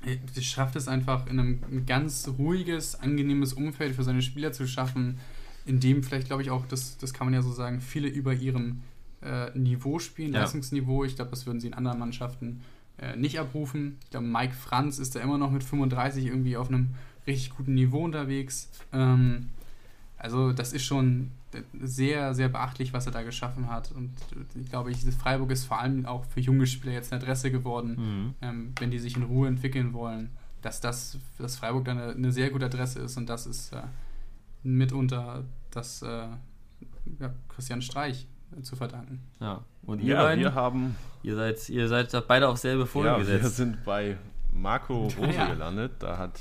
äh, 0.06 0.18
sie 0.34 0.44
schafft 0.44 0.76
es 0.76 0.90
einfach 0.90 1.26
in 1.28 1.40
einem 1.40 1.64
ein 1.72 1.86
ganz 1.86 2.28
ruhiges, 2.38 3.00
angenehmes 3.00 3.54
Umfeld 3.54 3.96
für 3.96 4.04
seine 4.04 4.22
Spieler 4.22 4.52
zu 4.52 4.68
schaffen, 4.68 5.20
in 5.66 5.80
dem 5.80 6.04
vielleicht, 6.04 6.28
glaube 6.28 6.42
ich, 6.42 6.52
auch, 6.52 6.66
das, 6.68 6.98
das 6.98 7.14
kann 7.14 7.28
man 7.28 7.34
ja 7.34 7.42
so 7.42 7.52
sagen, 7.52 7.80
viele 7.80 8.08
über 8.08 8.34
ihrem 8.34 8.82
äh, 9.26 9.58
Niveau 9.58 10.00
spielen, 10.00 10.34
Ja. 10.34 10.42
Leistungsniveau. 10.42 11.04
Ich 11.04 11.16
glaube, 11.16 11.32
das 11.32 11.46
würden 11.46 11.60
sie 11.60 11.68
in 11.68 11.74
anderen 11.74 12.00
Mannschaften 12.00 12.62
äh, 12.98 13.16
nicht 13.18 13.40
abrufen. 13.40 13.98
Ich 14.04 14.12
glaube, 14.12 14.28
Mike 14.28 14.54
Franz 14.54 15.00
ist 15.00 15.16
da 15.16 15.20
immer 15.20 15.38
noch 15.38 15.52
mit 15.52 15.64
35 15.64 16.26
irgendwie 16.26 16.56
auf 16.58 16.70
einem 16.70 16.90
richtig 17.28 17.50
guten 17.58 17.74
Niveau 17.74 18.04
unterwegs. 18.06 18.70
Ähm, 18.94 19.50
also 20.18 20.54
das 20.54 20.72
ist 20.74 20.86
schon 20.86 21.32
sehr, 21.82 22.34
sehr 22.34 22.50
beachtlich, 22.50 22.94
was 22.94 23.06
er 23.06 23.12
da 23.14 23.22
geschaffen 23.24 23.70
hat. 23.70 23.92
Und 23.92 24.12
ich 24.62 24.70
glaube, 24.70 24.94
Freiburg 24.94 25.52
ist 25.52 25.66
vor 25.66 25.80
allem 25.80 26.06
auch 26.06 26.26
für 26.26 26.40
junge 26.42 26.68
Spieler 26.68 26.94
jetzt 26.94 27.12
eine 27.14 27.22
Adresse 27.22 27.52
geworden, 27.52 27.96
Mhm. 27.98 28.34
ähm, 28.42 28.74
wenn 28.80 28.92
die 28.92 29.00
sich 29.00 29.16
in 29.18 29.24
Ruhe 29.24 29.48
entwickeln 29.48 29.94
wollen, 29.94 30.30
dass 30.62 30.82
das, 30.82 31.18
dass 31.38 31.56
Freiburg 31.58 31.86
dann 31.86 31.98
eine, 32.00 32.12
eine 32.14 32.32
sehr 32.32 32.50
gute 32.50 32.66
Adresse 32.66 33.00
ist 33.00 33.18
und 33.18 33.28
das 33.30 33.46
ist 33.46 33.72
äh, 33.74 33.82
mitunter 34.64 35.44
das 35.72 36.02
äh, 36.02 36.28
ja, 37.20 37.34
Christian 37.50 37.82
Streich 37.82 38.24
äh, 38.24 38.28
zu 38.62 38.76
verdanken. 38.76 39.22
Ja. 39.40 39.64
Und 39.86 40.02
ihr 40.02 40.16
Ja, 40.16 40.24
beiden, 40.24 40.44
wir 40.44 40.54
haben, 40.56 40.96
ihr 41.24 41.36
seid, 41.36 41.70
ihr 41.70 41.88
seid 41.88 42.28
beide 42.28 42.48
auf 42.48 42.58
selbe 42.58 42.86
Folie 42.86 43.12
ja, 43.12 43.18
wir 43.18 43.26
gesetzt. 43.26 43.58
sind 43.58 43.84
bei 43.84 44.18
Marco 44.54 45.04
Rose 45.18 45.36
Ja. 45.36 45.48
gelandet. 45.54 45.94
Da 46.00 46.18
hat 46.18 46.40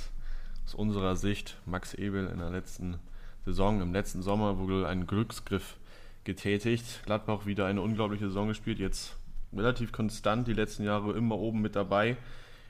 aus 0.64 0.74
unserer 0.74 1.16
Sicht 1.16 1.56
Max 1.66 1.94
Ebel 1.94 2.26
in 2.28 2.38
der 2.38 2.50
letzten 2.50 2.98
Saison, 3.44 3.80
im 3.82 3.92
letzten 3.92 4.22
Sommer, 4.22 4.58
wohl 4.58 4.86
einen 4.86 5.06
Glücksgriff 5.06 5.76
getätigt. 6.24 7.02
Gladbach 7.04 7.44
wieder 7.46 7.66
eine 7.66 7.82
unglaubliche 7.82 8.26
Saison 8.28 8.48
gespielt, 8.48 8.78
jetzt 8.78 9.16
relativ 9.52 9.92
konstant 9.92 10.48
die 10.48 10.52
letzten 10.54 10.84
Jahre 10.84 11.12
immer 11.12 11.36
oben 11.38 11.60
mit 11.60 11.76
dabei. 11.76 12.16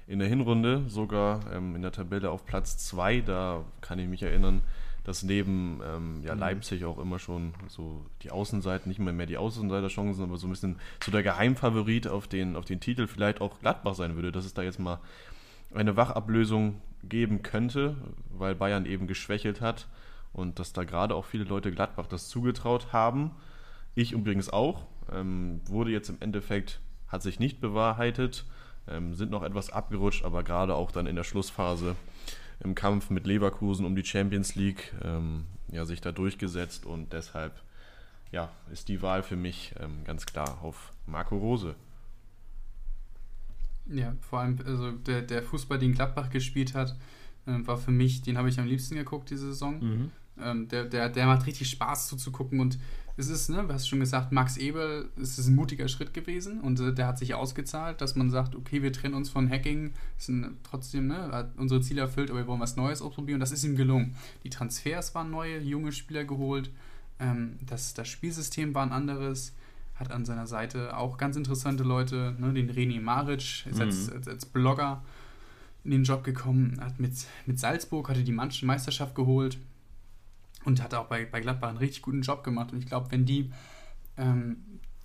In 0.06 0.18
der 0.18 0.28
Hinrunde 0.28 0.82
sogar 0.88 1.40
ähm, 1.52 1.76
in 1.76 1.82
der 1.82 1.92
Tabelle 1.92 2.30
auf 2.30 2.44
Platz 2.44 2.76
2. 2.88 3.20
Da 3.22 3.64
kann 3.80 3.98
ich 3.98 4.06
mich 4.08 4.22
erinnern, 4.22 4.60
dass 5.04 5.22
neben 5.22 5.80
ähm, 5.84 6.22
ja, 6.22 6.34
Leipzig 6.34 6.84
auch 6.84 6.98
immer 6.98 7.18
schon 7.18 7.52
so 7.68 8.04
die 8.22 8.30
Außenseiten, 8.30 8.88
nicht 8.88 8.98
mehr 8.98 9.12
mehr 9.12 9.26
die 9.26 9.36
Außenseiterchancen, 9.36 10.24
aber 10.24 10.38
so 10.38 10.46
ein 10.46 10.50
bisschen 10.50 10.76
so 11.04 11.12
der 11.12 11.22
Geheimfavorit 11.22 12.08
auf 12.08 12.26
den, 12.26 12.56
auf 12.56 12.64
den 12.64 12.80
Titel 12.80 13.06
vielleicht 13.06 13.40
auch 13.40 13.60
Gladbach 13.60 13.94
sein 13.94 14.16
würde, 14.16 14.32
dass 14.32 14.46
es 14.46 14.54
da 14.54 14.62
jetzt 14.62 14.80
mal 14.80 15.00
eine 15.74 15.96
Wachablösung 15.96 16.80
geben 17.02 17.42
könnte, 17.42 17.96
weil 18.30 18.54
Bayern 18.54 18.86
eben 18.86 19.06
geschwächelt 19.06 19.60
hat 19.60 19.88
und 20.32 20.58
dass 20.58 20.72
da 20.72 20.84
gerade 20.84 21.14
auch 21.14 21.26
viele 21.26 21.44
Leute 21.44 21.70
Gladbach 21.70 22.06
das 22.06 22.28
zugetraut 22.28 22.92
haben. 22.92 23.32
Ich 23.94 24.12
übrigens 24.12 24.48
auch. 24.48 24.86
Ähm, 25.12 25.60
wurde 25.66 25.90
jetzt 25.90 26.08
im 26.08 26.16
Endeffekt, 26.20 26.80
hat 27.08 27.22
sich 27.22 27.38
nicht 27.38 27.60
bewahrheitet, 27.60 28.46
ähm, 28.88 29.14
sind 29.14 29.30
noch 29.30 29.42
etwas 29.42 29.70
abgerutscht, 29.70 30.24
aber 30.24 30.42
gerade 30.42 30.74
auch 30.74 30.90
dann 30.90 31.06
in 31.06 31.14
der 31.14 31.24
Schlussphase 31.24 31.94
im 32.60 32.74
Kampf 32.74 33.10
mit 33.10 33.26
Leverkusen 33.26 33.84
um 33.84 33.96
die 33.96 34.04
Champions 34.04 34.54
League 34.54 34.92
ähm, 35.02 35.46
ja, 35.68 35.84
sich 35.84 36.00
da 36.00 36.12
durchgesetzt 36.12 36.86
und 36.86 37.12
deshalb 37.12 37.62
ja, 38.30 38.50
ist 38.72 38.88
die 38.88 39.02
Wahl 39.02 39.22
für 39.22 39.36
mich 39.36 39.74
ähm, 39.78 40.04
ganz 40.04 40.26
klar 40.26 40.58
auf 40.62 40.92
Marco 41.06 41.36
Rose. 41.36 41.74
Ja, 43.86 44.14
vor 44.20 44.40
allem 44.40 44.58
also 44.64 44.92
der, 44.92 45.22
der 45.22 45.42
Fußball, 45.42 45.78
den 45.78 45.92
Gladbach 45.92 46.30
gespielt 46.30 46.74
hat, 46.74 46.96
äh, 47.46 47.66
war 47.66 47.76
für 47.76 47.90
mich, 47.90 48.22
den 48.22 48.38
habe 48.38 48.48
ich 48.48 48.58
am 48.58 48.66
liebsten 48.66 48.96
geguckt 48.96 49.30
diese 49.30 49.48
Saison. 49.48 49.80
Mhm. 49.80 50.10
Ähm, 50.40 50.68
der, 50.68 50.84
der, 50.84 51.10
der 51.10 51.26
macht 51.26 51.46
richtig 51.46 51.70
Spaß 51.70 52.08
zuzugucken 52.08 52.60
und 52.60 52.78
es 53.16 53.28
ist, 53.28 53.48
ne, 53.48 53.64
du 53.66 53.72
hast 53.72 53.86
schon 53.88 54.00
gesagt, 54.00 54.32
Max 54.32 54.56
Ebel, 54.56 55.08
es 55.20 55.38
ist 55.38 55.46
ein 55.46 55.54
mutiger 55.54 55.86
Schritt 55.88 56.12
gewesen 56.14 56.60
und 56.60 56.80
äh, 56.80 56.92
der 56.92 57.06
hat 57.06 57.18
sich 57.18 57.34
ausgezahlt, 57.34 58.00
dass 58.00 58.16
man 58.16 58.30
sagt, 58.30 58.56
okay, 58.56 58.82
wir 58.82 58.92
trennen 58.92 59.14
uns 59.14 59.30
von 59.30 59.48
Hacking, 59.48 59.92
sind 60.18 60.56
trotzdem, 60.64 61.06
ne, 61.06 61.30
hat 61.30 61.52
unsere 61.56 61.80
Ziele 61.80 62.00
erfüllt, 62.00 62.30
aber 62.30 62.40
wir 62.40 62.46
wollen 62.48 62.60
was 62.60 62.76
Neues 62.76 63.00
ausprobieren 63.02 63.36
und 63.36 63.40
das 63.40 63.52
ist 63.52 63.62
ihm 63.64 63.76
gelungen. 63.76 64.16
Die 64.42 64.50
Transfers 64.50 65.14
waren 65.14 65.30
neue, 65.30 65.60
junge 65.60 65.92
Spieler 65.92 66.24
geholt, 66.24 66.70
ähm, 67.20 67.58
das, 67.64 67.94
das 67.94 68.08
Spielsystem 68.08 68.74
war 68.74 68.82
ein 68.84 68.92
anderes, 68.92 69.54
hat 69.94 70.10
an 70.10 70.24
seiner 70.24 70.48
Seite 70.48 70.96
auch 70.96 71.16
ganz 71.16 71.36
interessante 71.36 71.84
Leute, 71.84 72.34
ne, 72.40 72.52
den 72.52 72.68
René 72.70 73.00
Maric, 73.00 73.64
ist 73.66 73.76
Mhm. 73.76 73.80
als, 73.80 74.10
als, 74.10 74.26
als 74.26 74.46
Blogger 74.46 75.04
in 75.84 75.92
den 75.92 76.02
Job 76.02 76.24
gekommen, 76.24 76.80
hat 76.80 76.98
mit, 76.98 77.12
mit 77.46 77.60
Salzburg, 77.60 78.08
hatte 78.08 78.24
die 78.24 78.32
Mannschaft- 78.32 78.64
Meisterschaft 78.64 79.14
geholt 79.14 79.58
und 80.64 80.82
hat 80.82 80.94
auch 80.94 81.06
bei, 81.06 81.24
bei 81.24 81.40
Gladbach 81.40 81.68
einen 81.68 81.78
richtig 81.78 82.02
guten 82.02 82.22
Job 82.22 82.44
gemacht. 82.44 82.72
Und 82.72 82.78
ich 82.78 82.86
glaube, 82.86 83.10
wenn 83.10 83.24
die, 83.24 83.50
ähm, 84.16 84.56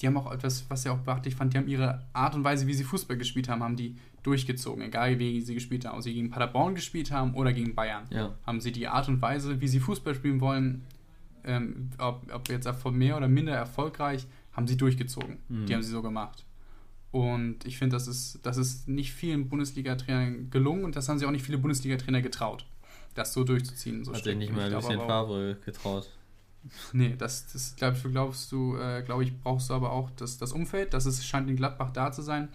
die 0.01 0.07
haben 0.07 0.17
auch 0.17 0.31
etwas, 0.31 0.65
was 0.69 0.85
ich 0.85 0.91
auch 0.91 0.99
beachtlich 0.99 1.35
fand, 1.35 1.53
die 1.53 1.57
haben 1.57 1.67
ihre 1.67 2.05
Art 2.13 2.35
und 2.35 2.43
Weise, 2.43 2.67
wie 2.67 2.73
sie 2.73 2.83
Fußball 2.83 3.17
gespielt 3.17 3.49
haben, 3.49 3.63
haben 3.63 3.75
die 3.75 3.95
durchgezogen. 4.23 4.83
Egal 4.83 5.19
wie 5.19 5.41
sie 5.41 5.53
gespielt 5.53 5.85
haben, 5.85 5.97
ob 5.97 6.03
sie 6.03 6.13
gegen 6.13 6.29
Paderborn 6.29 6.75
gespielt 6.75 7.11
haben 7.11 7.33
oder 7.33 7.53
gegen 7.53 7.75
Bayern. 7.75 8.05
Ja. 8.09 8.35
Haben 8.45 8.61
sie 8.61 8.71
die 8.71 8.87
Art 8.87 9.07
und 9.07 9.21
Weise, 9.21 9.61
wie 9.61 9.67
sie 9.67 9.79
Fußball 9.79 10.15
spielen 10.15 10.41
wollen, 10.41 10.83
ähm, 11.43 11.89
ob, 11.97 12.33
ob 12.33 12.49
jetzt 12.49 12.67
mehr 12.91 13.17
oder 13.17 13.27
minder 13.27 13.53
erfolgreich, 13.53 14.27
haben 14.53 14.67
sie 14.67 14.77
durchgezogen. 14.77 15.37
Mhm. 15.47 15.65
Die 15.65 15.73
haben 15.73 15.83
sie 15.83 15.91
so 15.91 16.01
gemacht. 16.01 16.45
Und 17.11 17.65
ich 17.65 17.77
finde, 17.77 17.95
das 17.95 18.07
ist, 18.07 18.39
das 18.43 18.57
ist 18.57 18.87
nicht 18.87 19.13
vielen 19.13 19.49
Bundesliga-Trainern 19.49 20.51
gelungen 20.51 20.83
und 20.83 20.95
das 20.95 21.09
haben 21.09 21.17
sich 21.17 21.27
auch 21.27 21.31
nicht 21.31 21.43
viele 21.43 21.57
Bundesliga-Trainer 21.57 22.21
getraut, 22.21 22.67
das 23.19 23.33
so 23.33 23.43
durchzuziehen. 23.43 24.03
So 24.03 24.13
Hat 24.13 24.23
sich 24.23 24.35
nicht 24.35 24.55
mal 24.55 24.71
Lucien 24.71 24.99
Favre 24.99 25.57
getraut. 25.65 26.09
Nee, 26.91 27.15
das, 27.17 27.51
das 27.53 27.73
glaubst 27.77 28.03
du, 28.03 28.11
glaubst 28.11 28.51
du, 28.51 28.75
äh, 28.75 29.01
glaube 29.01 29.23
ich, 29.23 29.39
brauchst 29.39 29.69
du 29.69 29.73
aber 29.73 29.93
auch 29.93 30.09
das, 30.17 30.37
das 30.37 30.51
Umfeld. 30.51 30.93
Das 30.93 31.05
ist, 31.05 31.25
scheint 31.25 31.49
in 31.49 31.55
Gladbach 31.55 31.91
da 31.93 32.11
zu 32.11 32.21
sein. 32.21 32.49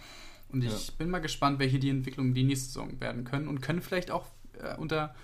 Und 0.51 0.63
ich 0.63 0.89
ja. 0.89 0.93
bin 0.99 1.09
mal 1.09 1.21
gespannt, 1.21 1.59
welche 1.59 1.79
die 1.79 1.89
Entwicklungen 1.89 2.35
die 2.35 2.45
nächste 2.45 2.67
Saison 2.67 3.01
werden 3.01 3.25
können 3.25 3.49
und 3.49 3.63
können 3.63 3.81
vielleicht 3.81 4.11
auch 4.11 4.27
äh, 4.61 4.77
unter, 4.77 5.15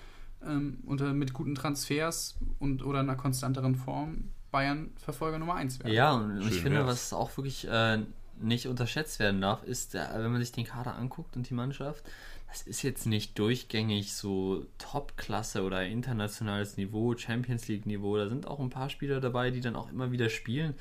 ähm, 0.43 0.79
unter 0.87 1.13
mit 1.13 1.35
guten 1.35 1.55
Transfers 1.55 2.39
und 2.59 2.83
oder 2.83 3.01
einer 3.01 3.17
konstanteren 3.17 3.75
Form 3.77 4.31
Bayern 4.51 4.91
Verfolger 4.97 5.39
Nummer 5.39 5.55
1 5.55 5.81
werden. 5.81 5.93
Ja, 5.93 6.13
und 6.13 6.43
Schön 6.43 6.53
ich 6.53 6.63
finde, 6.63 6.87
was 6.87 7.13
auch 7.13 7.37
wirklich 7.37 7.69
äh, 7.69 7.99
nicht 8.41 8.67
unterschätzt 8.67 9.19
werden 9.21 9.41
darf, 9.41 9.63
ist, 9.63 9.95
der, 9.95 10.11
wenn 10.15 10.33
man 10.33 10.41
sich 10.41 10.53
den 10.53 10.65
Kader 10.65 10.97
anguckt 10.97 11.37
und 11.37 11.49
die 11.49 11.55
Mannschaft, 11.55 12.05
das 12.51 12.63
ist 12.63 12.83
jetzt 12.83 13.07
nicht 13.07 13.39
durchgängig 13.39 14.13
so 14.15 14.67
Top-Klasse 14.79 15.63
oder 15.63 15.87
internationales 15.87 16.77
Niveau, 16.77 17.17
Champions 17.17 17.69
League-Niveau. 17.69 18.17
Da 18.17 18.29
sind 18.29 18.47
auch 18.47 18.59
ein 18.59 18.71
paar 18.71 18.91
Spieler 18.91 19.21
dabei, 19.21 19.51
die 19.51 19.61
dann 19.61 19.77
auch 19.77 19.91
immer 19.91 20.11
wieder 20.11 20.29
spielen. 20.29 20.75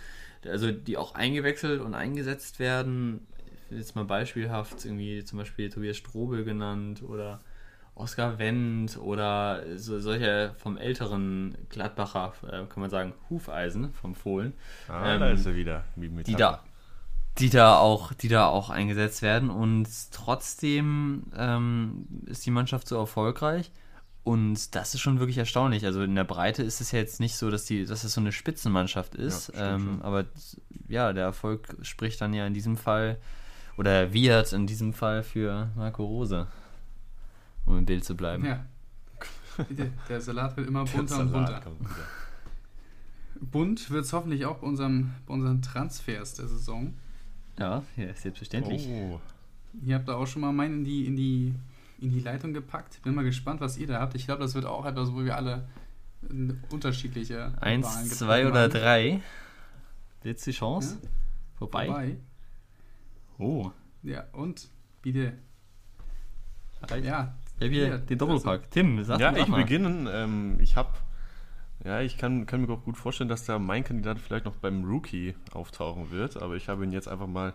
Also 0.46 0.72
die 0.72 0.98
auch 0.98 1.14
eingewechselt 1.14 1.82
und 1.82 1.94
eingesetzt 1.94 2.60
werden. 2.60 3.28
Jetzt 3.70 3.96
mal 3.96 4.06
beispielhaft, 4.06 4.84
irgendwie 4.84 5.24
zum 5.24 5.38
Beispiel 5.38 5.70
Tobias 5.70 5.98
Strobel 5.98 6.44
genannt 6.44 7.04
oder 7.04 7.40
Oskar 7.94 8.40
Wendt 8.40 8.98
oder 8.98 9.64
so, 9.78 10.00
solche 10.00 10.56
vom 10.58 10.76
älteren 10.78 11.56
Gladbacher, 11.70 12.34
äh, 12.48 12.66
kann 12.66 12.80
man 12.82 12.90
sagen, 12.90 13.14
Hufeisen 13.30 13.94
vom 13.94 14.16
Fohlen. 14.16 14.54
Ah, 14.88 15.14
ähm, 15.14 15.20
da 15.20 15.30
ist 15.30 15.46
er 15.46 15.56
wieder. 15.56 15.84
die 15.96 16.36
da, 16.36 16.64
die 17.40 17.50
da 17.50 17.78
auch, 17.78 18.14
die 18.14 18.28
da 18.28 18.48
auch 18.48 18.70
eingesetzt 18.70 19.22
werden 19.22 19.50
und 19.50 19.88
trotzdem 20.12 21.24
ähm, 21.36 22.08
ist 22.26 22.46
die 22.46 22.52
Mannschaft 22.52 22.88
so 22.88 22.98
erfolgreich. 22.98 23.72
Und 24.24 24.76
das 24.76 24.94
ist 24.94 25.00
schon 25.00 25.20
wirklich 25.20 25.38
erstaunlich. 25.38 25.86
Also 25.86 26.04
in 26.04 26.14
der 26.14 26.26
Breite 26.26 26.62
ist 26.62 26.82
es 26.82 26.92
ja 26.92 27.00
jetzt 27.00 27.20
nicht 27.20 27.36
so, 27.36 27.50
dass 27.50 27.66
die, 27.66 27.86
dass 27.86 28.04
es 28.04 28.14
so 28.14 28.22
eine 28.22 28.32
Spitzenmannschaft 28.32 29.16
ist. 29.16 29.52
Ja, 29.56 29.76
ähm, 29.76 30.02
aber 30.04 30.26
ja, 30.88 31.14
der 31.14 31.24
Erfolg 31.24 31.78
spricht 31.82 32.22
dann 32.22 32.34
ja 32.34 32.46
in 32.46 32.54
diesem 32.54 32.78
Fall 32.78 33.18
oder 33.78 34.14
wird 34.14 34.54
in 34.54 34.68
diesem 34.68 34.94
Fall 34.94 35.24
für 35.24 35.70
Marco 35.76 36.06
Rose 36.06 36.48
um 37.70 37.78
im 37.78 37.86
Bild 37.86 38.04
zu 38.04 38.16
bleiben. 38.16 38.46
Ja. 38.46 38.66
Der 40.10 40.22
Salat 40.22 40.56
wird 40.58 40.68
immer 40.68 40.86
bunter 40.86 41.20
und 41.20 41.32
bunter. 41.32 41.62
Bunt 43.42 43.90
wird 43.90 44.06
es 44.06 44.14
hoffentlich 44.14 44.46
auch 44.46 44.58
bei, 44.58 44.68
unserem, 44.68 45.12
bei 45.26 45.34
unseren 45.34 45.62
Transfers 45.62 46.34
der 46.34 46.48
Saison. 46.48 46.94
Ja, 47.60 47.84
ja 47.98 48.14
selbstverständlich. 48.14 48.88
Oh. 48.88 49.20
Ihr 49.86 49.96
habt 49.96 50.08
da 50.08 50.16
auch 50.16 50.26
schon 50.26 50.42
mal 50.42 50.52
meinen 50.52 50.80
in 50.80 50.84
die, 50.86 51.06
in 51.06 51.16
die, 51.16 51.54
in 52.00 52.10
die 52.12 52.22
Leitung 52.22 52.54
gepackt. 52.54 53.02
Bin 53.04 53.14
mal 53.14 53.24
gespannt, 53.24 53.62
was 53.62 53.78
ihr 53.78 53.88
da 53.88 54.00
habt. 54.00 54.16
Ich 54.16 54.26
glaube, 54.26 54.42
das 54.42 54.56
wird 54.56 54.66
auch 54.66 54.86
etwas, 54.86 55.12
wo 55.14 55.24
wir 55.24 55.36
alle 55.36 55.68
unterschiedliche 56.72 57.54
Eins, 57.62 58.10
zwei 58.18 58.48
oder 58.48 58.64
haben. 58.64 58.72
drei. 58.72 59.22
Jetzt 60.24 60.46
die 60.46 60.52
Chance. 60.52 60.98
Ja. 61.02 61.10
Vorbei. 61.58 61.86
Vorbei. 61.86 62.18
Oh. 63.38 63.72
Ja, 64.04 64.26
und 64.34 64.70
bitte. 65.02 65.34
Ja, 67.04 67.36
habe 67.62 67.72
hier 67.72 67.98
den 67.98 68.18
Doppelpack. 68.18 68.60
Also, 68.60 68.72
Tim, 68.72 69.04
sag 69.04 69.20
Ja, 69.20 69.36
ich 69.36 69.46
beginne. 69.46 70.10
Ähm, 70.12 70.58
ich 70.60 70.76
habe, 70.76 70.90
ja, 71.84 72.02
ich 72.02 72.18
kann, 72.18 72.46
kann 72.46 72.62
mir 72.62 72.74
auch 72.74 72.84
gut 72.84 72.98
vorstellen, 72.98 73.30
dass 73.30 73.46
da 73.46 73.58
mein 73.58 73.84
Kandidat 73.84 74.20
vielleicht 74.20 74.46
noch 74.46 74.56
beim 74.56 74.84
Rookie 74.84 75.36
auftauchen 75.54 76.12
wird. 76.12 76.42
Aber 76.42 76.56
ich 76.56 76.68
habe 76.68 76.84
ihn 76.84 76.92
jetzt 76.92 77.08
einfach 77.08 77.28
mal, 77.28 77.54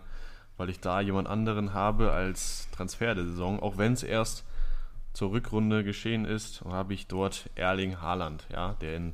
weil 0.57 0.69
ich 0.69 0.79
da 0.79 0.99
jemand 0.99 1.27
anderen 1.27 1.73
habe 1.73 2.11
als 2.11 2.69
Transfer 2.71 3.13
der 3.13 3.25
Saison, 3.25 3.59
auch 3.59 3.77
wenn 3.77 3.93
es 3.93 4.03
erst 4.03 4.45
zur 5.13 5.31
Rückrunde 5.31 5.83
geschehen 5.83 6.25
ist, 6.25 6.63
habe 6.65 6.93
ich 6.93 7.07
dort 7.07 7.49
Erling 7.55 8.01
Haaland, 8.01 8.45
ja, 8.51 8.73
der 8.81 8.97
in, 8.97 9.13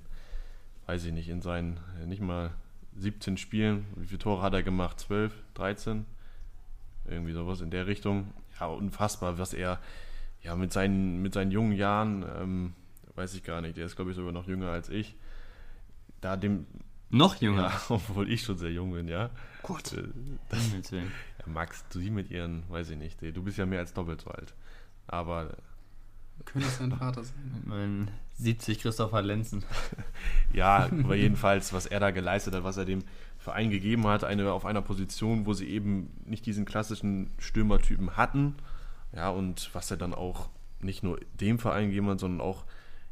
weiß 0.87 1.05
ich 1.05 1.13
nicht, 1.13 1.29
in 1.29 1.41
seinen 1.41 1.79
nicht 2.07 2.21
mal 2.21 2.51
17 2.97 3.37
Spielen, 3.37 3.85
wie 3.95 4.07
viele 4.07 4.19
Tore 4.19 4.41
hat 4.41 4.53
er 4.53 4.63
gemacht? 4.63 4.99
12, 4.99 5.33
13? 5.53 6.05
Irgendwie 7.05 7.33
sowas 7.33 7.61
in 7.61 7.69
der 7.69 7.87
Richtung. 7.87 8.33
Ja, 8.59 8.67
unfassbar, 8.67 9.37
was 9.37 9.53
er 9.53 9.79
ja, 10.41 10.55
mit 10.55 10.73
seinen, 10.73 11.21
mit 11.21 11.33
seinen 11.33 11.51
jungen 11.51 11.73
Jahren, 11.73 12.25
ähm, 12.39 12.73
weiß 13.15 13.33
ich 13.35 13.43
gar 13.43 13.61
nicht, 13.61 13.77
der 13.77 13.85
ist, 13.85 13.95
glaube 13.95 14.11
ich, 14.11 14.17
sogar 14.17 14.31
noch 14.31 14.47
jünger 14.47 14.69
als 14.69 14.89
ich. 14.89 15.15
Da 16.21 16.37
dem. 16.37 16.65
Noch 17.09 17.35
jünger? 17.35 17.63
Ja, 17.63 17.81
obwohl 17.89 18.31
ich 18.31 18.43
schon 18.43 18.57
sehr 18.57 18.71
jung 18.71 18.93
bin, 18.93 19.07
ja. 19.07 19.29
Gut. 19.63 19.93
Äh, 19.93 20.03
das, 20.49 20.71
ja, 20.91 21.01
Max, 21.45 21.85
du 21.89 21.99
sie 21.99 22.09
mit 22.09 22.31
ihren, 22.31 22.63
weiß 22.69 22.91
ich 22.91 22.97
nicht, 22.97 23.21
du 23.21 23.43
bist 23.43 23.57
ja 23.57 23.65
mehr 23.65 23.79
als 23.79 23.93
doppelt 23.93 24.21
so 24.21 24.31
alt. 24.31 24.53
Aber. 25.07 25.57
Könnte 26.45 26.67
es 26.67 26.79
dein 26.79 26.91
Vater 26.91 27.23
sein? 27.23 27.63
Mein 27.65 28.11
70 28.33 28.79
Christopher 28.79 29.21
Lenzen. 29.21 29.63
ja, 30.53 30.85
aber 30.85 31.15
jedenfalls, 31.15 31.71
was 31.73 31.85
er 31.85 31.99
da 31.99 32.09
geleistet 32.11 32.55
hat, 32.55 32.63
was 32.63 32.77
er 32.77 32.85
dem 32.85 33.03
Verein 33.37 33.69
gegeben 33.69 34.07
hat, 34.07 34.23
eine, 34.23 34.51
auf 34.51 34.65
einer 34.65 34.81
Position, 34.81 35.45
wo 35.45 35.53
sie 35.53 35.67
eben 35.67 36.09
nicht 36.25 36.45
diesen 36.45 36.65
klassischen 36.65 37.29
Stürmertypen 37.37 38.17
hatten 38.17 38.55
ja, 39.13 39.29
und 39.29 39.69
was 39.73 39.91
er 39.91 39.97
dann 39.97 40.13
auch 40.13 40.49
nicht 40.79 41.03
nur 41.03 41.19
dem 41.39 41.59
Verein 41.59 41.89
gegeben 41.89 42.09
hat, 42.09 42.19
sondern 42.19 42.41
auch 42.41 42.65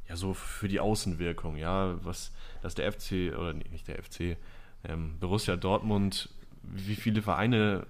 ja 0.10 0.16
so 0.16 0.34
für 0.34 0.68
die 0.68 0.80
Außenwirkung, 0.80 1.56
ja, 1.56 1.96
was, 2.04 2.32
dass 2.62 2.76
der 2.76 2.92
FC, 2.92 3.34
oder 3.38 3.54
nicht 3.54 3.88
der 3.88 4.04
FC, 4.04 4.38
ähm, 4.84 5.18
Borussia 5.20 5.56
Dortmund, 5.56 6.30
wie 6.64 6.96
viele 6.96 7.22
Vereine 7.22 7.86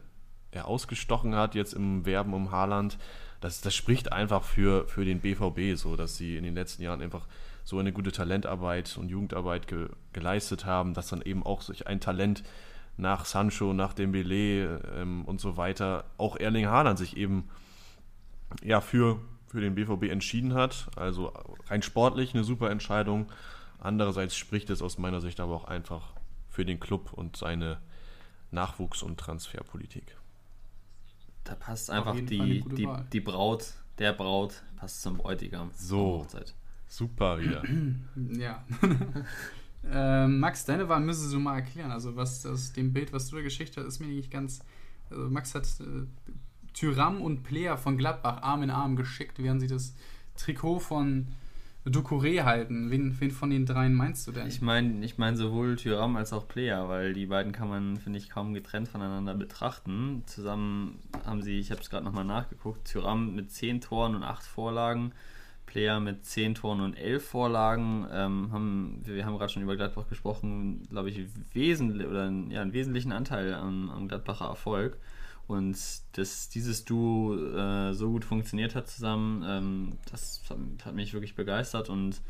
er 0.52 0.68
ausgestochen 0.68 1.36
hat 1.36 1.56
jetzt 1.56 1.74
im 1.74 2.06
Werben 2.06 2.34
um 2.34 2.52
Haaland, 2.52 2.98
das, 3.40 3.62
das 3.62 3.74
spricht 3.74 4.12
einfach 4.12 4.44
für, 4.44 4.88
für 4.88 5.06
den 5.06 5.22
BVB 5.22 5.78
so, 5.78 5.96
dass 5.96 6.18
sie 6.18 6.36
in 6.36 6.44
den 6.44 6.56
letzten 6.56 6.84
Jahren 6.84 7.02
einfach 7.02 7.26
so 7.64 7.80
eine 7.80 7.94
gute 7.94 8.12
Talentarbeit 8.12 8.98
und 8.98 9.10
Jugendarbeit 9.10 9.68
ge, 9.68 9.88
geleistet 10.12 10.66
haben, 10.66 10.94
dass 10.94 11.08
dann 11.08 11.22
eben 11.22 11.44
auch 11.44 11.62
solch 11.62 11.88
ein 11.88 12.02
Talent 12.02 12.44
nach 12.98 13.24
Sancho, 13.24 13.74
nach 13.74 13.94
Dembele 13.94 14.82
ähm, 14.96 15.24
und 15.26 15.40
so 15.40 15.56
weiter, 15.56 16.04
auch 16.18 16.36
Erling 16.36 16.68
Haaland 16.68 17.00
sich 17.00 17.16
eben 17.16 17.48
ja, 18.62 18.82
für, 18.82 19.22
für 19.50 19.62
den 19.62 19.76
BVB 19.76 20.04
entschieden 20.04 20.54
hat. 20.54 20.90
Also 20.96 21.34
rein 21.68 21.82
sportlich 21.82 22.34
eine 22.34 22.44
super 22.44 22.70
Entscheidung. 22.70 23.32
Andererseits 23.80 24.36
spricht 24.36 24.70
es 24.70 24.82
aus 24.82 24.98
meiner 24.98 25.22
Sicht 25.22 25.40
aber 25.40 25.56
auch 25.56 25.66
einfach 25.66 26.14
für 26.50 26.66
den 26.66 26.80
Club 26.80 27.14
und 27.14 27.36
seine 27.36 27.80
Nachwuchs- 28.52 29.04
und 29.04 29.18
Transferpolitik. 29.20 30.18
Da 31.44 31.56
passt 31.56 31.90
einfach 31.90 32.16
die, 32.16 32.64
die, 32.76 32.88
die 33.12 33.20
Braut, 33.22 33.74
der 33.98 34.14
Braut, 34.14 34.64
passt 34.76 35.02
zum 35.02 35.18
Bräutigam. 35.18 35.72
So, 35.76 36.28
super 36.88 37.40
wieder. 37.40 37.64
ja. 38.16 38.64
äh, 39.92 40.28
Max, 40.28 40.66
deine 40.66 40.90
Wahl 40.90 41.00
müsstest 41.00 41.34
du 41.34 41.40
mal 41.40 41.56
erklären. 41.56 41.92
Also 41.92 42.16
was 42.16 42.42
das, 42.42 42.74
dem 42.74 42.94
Bild, 42.94 43.14
was 43.14 43.30
du 43.30 43.38
da 43.38 43.42
geschickt 43.42 43.78
hast, 43.78 43.86
ist 43.86 44.00
mir 44.00 44.08
nicht 44.08 44.30
ganz... 44.30 44.60
Also 45.10 45.28
Max 45.30 45.56
hat 45.56 45.66
äh, 45.80 46.06
Tyram 46.80 47.22
und 47.22 47.44
Player 47.44 47.78
von 47.78 47.98
Gladbach 47.98 48.42
Arm 48.42 48.64
in 48.64 48.70
Arm 48.70 48.96
geschickt, 48.96 49.44
während 49.44 49.60
sie 49.60 49.68
das 49.68 49.94
Trikot 50.38 50.80
von 50.80 51.28
Ducouré 51.86 52.46
halten. 52.46 52.90
Wen, 52.90 53.20
wen 53.20 53.32
von 53.32 53.50
den 53.50 53.66
dreien 53.66 53.94
meinst 53.94 54.26
du 54.28 54.32
denn? 54.32 54.48
Ich 54.48 54.62
meine 54.62 55.04
ich 55.04 55.18
mein 55.18 55.36
sowohl 55.36 55.76
Tyram 55.76 56.16
als 56.16 56.32
auch 56.32 56.48
Player, 56.48 56.88
weil 56.88 57.12
die 57.12 57.26
beiden 57.26 57.52
kann 57.52 57.68
man, 57.68 57.98
finde 57.98 58.18
ich, 58.18 58.30
kaum 58.30 58.54
getrennt 58.54 58.88
voneinander 58.88 59.36
betrachten. 59.36 60.24
Zusammen 60.26 61.00
haben 61.26 61.42
sie, 61.42 61.60
ich 61.60 61.72
habe 61.72 61.82
es 61.82 61.90
gerade 61.90 62.06
nochmal 62.06 62.24
nachgeguckt, 62.24 62.86
Tyram 62.86 63.36
mit 63.36 63.52
10 63.52 63.82
Toren 63.82 64.16
und 64.16 64.24
8 64.24 64.46
Vorlagen, 64.46 65.12
Player 65.66 66.00
mit 66.00 66.24
10 66.24 66.56
Toren 66.56 66.80
und 66.80 66.94
11 66.94 67.28
Vorlagen. 67.28 68.08
Ähm, 68.10 68.54
haben, 68.54 69.02
wir 69.04 69.26
haben 69.26 69.38
gerade 69.38 69.52
schon 69.52 69.64
über 69.64 69.76
Gladbach 69.76 70.08
gesprochen, 70.08 70.88
glaube 70.90 71.10
ich, 71.10 71.28
wesentlich, 71.52 72.08
oder 72.08 72.32
ja, 72.50 72.62
einen 72.62 72.72
wesentlichen 72.72 73.12
Anteil 73.12 73.54
am, 73.54 73.90
am 73.90 74.08
Gladbacher 74.08 74.46
Erfolg. 74.46 74.98
Und 75.50 75.80
dass 76.12 76.50
dieses 76.50 76.86
Duo 76.86 77.36
äh, 77.36 77.92
so 77.96 78.12
gut 78.12 78.24
funktioniert 78.24 78.76
hat 78.76 78.88
zusammen, 78.88 79.44
ähm, 79.48 79.98
das 80.12 80.44
hat, 80.86 80.94
mich 80.94 81.12
wirklich 81.14 81.34
begeistert. 81.34 81.90
Und 81.90 82.22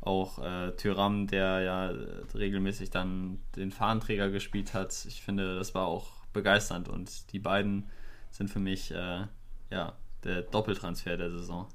auch 0.00 0.38
äh, 0.38 0.70
Tyram, 0.76 1.26
der 1.26 1.60
ja 1.62 1.92
regelmäßig 2.36 2.90
dann 2.90 3.40
den 3.56 3.72
Fahnenträger 3.72 4.30
gespielt 4.30 4.74
hat, 4.74 5.06
ich 5.08 5.22
finde, 5.22 5.56
das 5.56 5.74
war 5.74 5.88
auch 5.88 6.24
begeisternd. 6.32 6.88
Und 6.88 7.32
die 7.32 7.40
beiden 7.40 7.86
sind 8.30 8.48
für 8.48 8.60
mich 8.60 8.92
äh, 8.92 9.26
ja, 9.70 9.94
der 10.22 10.42
Doppeltransfer 10.42 11.16
der 11.16 11.32
Saison. 11.32 11.66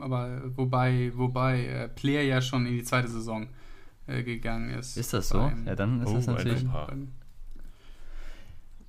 Aber 0.00 0.40
wobei, 0.56 1.12
wobei 1.14 1.66
äh, 1.66 1.88
Player 1.90 2.22
ja 2.22 2.40
schon 2.40 2.64
in 2.64 2.72
die 2.72 2.84
zweite 2.84 3.08
Saison 3.08 3.48
äh, 4.06 4.22
gegangen 4.22 4.70
ist. 4.70 4.96
Ist 4.96 5.12
das 5.12 5.28
so? 5.28 5.52
Ja, 5.66 5.76
dann 5.76 6.00
ist 6.00 6.08
oh, 6.08 6.14
das 6.14 6.26
natürlich. 6.26 6.64
Ein, 6.66 7.12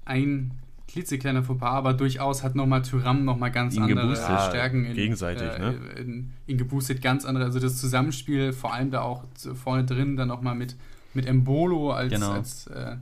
ein 0.06 0.64
klitzekleiner 0.94 1.42
Fauxpas, 1.42 1.72
aber 1.72 1.94
durchaus 1.94 2.44
hat 2.44 2.54
nochmal 2.54 2.84
Tyram 2.84 3.26
nochmal 3.26 3.52
ganz 3.52 3.76
ihn 3.76 3.82
andere 3.82 4.02
geboostet. 4.02 4.42
Stärken. 4.42 4.86
In, 4.86 4.94
gegenseitig, 4.94 5.50
äh, 5.52 5.60
ne? 5.60 5.74
In, 5.98 6.34
in 6.46 6.58
geboostet, 6.58 7.02
ganz 7.02 7.26
andere. 7.26 7.46
Also 7.46 7.60
das 7.60 7.82
Zusammenspiel, 7.82 8.54
vor 8.54 8.74
allem 8.74 8.92
da 8.92 9.02
auch 9.02 9.24
vorne 9.56 9.86
drin, 9.86 10.16
dann 10.16 10.28
nochmal 10.28 10.54
mit, 10.54 10.76
mit 11.16 11.26
Embolo 11.26 11.92
als, 11.92 12.14
genau. 12.14 12.34
als, 12.34 12.68
äh, 12.68 12.98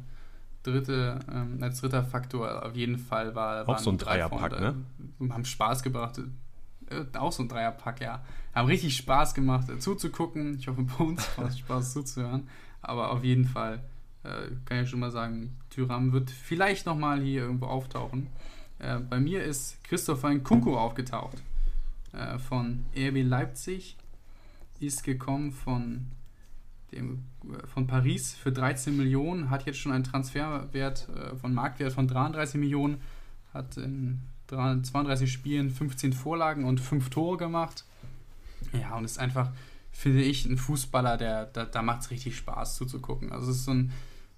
dritte, 0.63 1.19
ähm, 1.29 1.57
als 1.61 1.81
dritter 1.81 2.03
Faktor 2.03 2.65
auf 2.65 2.75
jeden 2.77 2.97
Fall 2.97 3.35
war. 3.35 3.67
Auch 3.67 3.77
so 3.77 3.91
ein 3.91 3.97
Dreierpack, 3.97 4.59
ne? 4.61 4.75
Haben 5.29 5.45
Spaß 5.45 5.83
gebracht. 5.83 6.19
Äh, 6.89 7.17
auch 7.17 7.33
so 7.33 7.43
ein 7.43 7.49
Dreierpack, 7.49 7.99
ja. 7.99 8.23
Haben 8.55 8.67
richtig 8.67 8.95
Spaß 8.95 9.33
gemacht 9.33 9.69
äh, 9.69 9.79
zuzugucken. 9.79 10.57
Ich 10.57 10.69
hoffe, 10.69 10.83
bei 10.83 11.03
uns 11.03 11.27
macht 11.37 11.59
Spaß 11.59 11.91
zuzuhören. 11.91 12.47
Aber 12.81 13.11
auf 13.11 13.25
jeden 13.25 13.45
Fall 13.45 13.79
äh, 14.23 14.49
kann 14.63 14.83
ich 14.83 14.89
schon 14.89 15.01
mal 15.01 15.11
sagen, 15.11 15.57
Tyram 15.71 16.11
wird 16.11 16.29
vielleicht 16.29 16.85
nochmal 16.85 17.21
hier 17.21 17.41
irgendwo 17.41 17.65
auftauchen. 17.65 18.27
Äh, 18.79 18.99
bei 18.99 19.19
mir 19.19 19.43
ist 19.43 19.83
Christopher 19.83 20.29
Nkunku 20.29 20.77
aufgetaucht. 20.77 21.41
Äh, 22.13 22.37
von 22.37 22.85
RB 22.95 23.23
Leipzig. 23.23 23.97
Ist 24.79 25.03
gekommen 25.03 25.51
von 25.51 26.07
dem, 26.91 27.23
äh, 27.43 27.67
von 27.67 27.87
Paris 27.87 28.33
für 28.33 28.51
13 28.51 28.95
Millionen, 28.95 29.49
hat 29.49 29.65
jetzt 29.65 29.79
schon 29.79 29.91
einen 29.91 30.03
Transferwert 30.03 31.07
äh, 31.09 31.35
von 31.35 31.53
Marktwert 31.53 31.93
von 31.93 32.07
33 32.07 32.59
Millionen, 32.59 33.01
hat 33.53 33.77
in 33.77 34.21
32 34.47 35.31
Spielen 35.31 35.69
15 35.69 36.11
Vorlagen 36.11 36.65
und 36.65 36.81
5 36.81 37.09
Tore 37.09 37.37
gemacht. 37.37 37.85
Ja, 38.73 38.97
und 38.97 39.05
ist 39.05 39.19
einfach, 39.19 39.51
finde 39.91 40.21
ich, 40.23 40.45
ein 40.45 40.57
Fußballer, 40.57 41.17
der 41.17 41.45
da, 41.45 41.65
da 41.65 41.81
macht 41.81 42.01
es 42.01 42.11
richtig 42.11 42.35
Spaß 42.35 42.75
zuzugucken. 42.75 43.31
Also 43.31 43.51
es 43.51 43.57
ist 43.57 43.65
so 43.65 43.71
ein, 43.71 43.91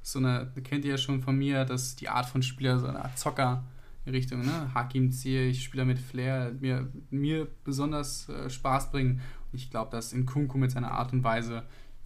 so 0.04 0.20
eine, 0.20 0.52
kennt 0.64 0.86
ihr 0.86 0.92
ja 0.92 0.98
schon 0.98 1.22
von 1.22 1.38
mir, 1.38 1.66
dass 1.66 1.96
die 1.96 2.10
Art 2.10 2.28
von 2.28 2.44
Spieler, 2.44 2.78
so 2.80 2.88
eine 2.88 3.04
Art 3.04 3.18
Zocker 3.18 3.64
in 4.06 4.12
Richtung, 4.12 4.42
ne, 4.42 4.74
Hakim 4.74 5.12
Ziyech, 5.12 5.64
Spieler 5.64 5.86
mit 5.86 5.98
Flair, 5.98 6.52
mir, 6.60 6.90
mir 7.10 7.48
besonders 7.64 8.30
äh, 8.30 8.50
Spaß 8.50 8.92
bringen. 8.92 9.22
Und 9.52 9.58
ich 9.58 9.72
glaube, 9.72 9.92
dass 9.92 10.14
in 10.14 10.26
Kunku 10.26 10.58
mit 10.58 10.72
seiner 10.72 10.92
Art 10.92 11.14
und 11.14 11.24
Weise 11.24 11.64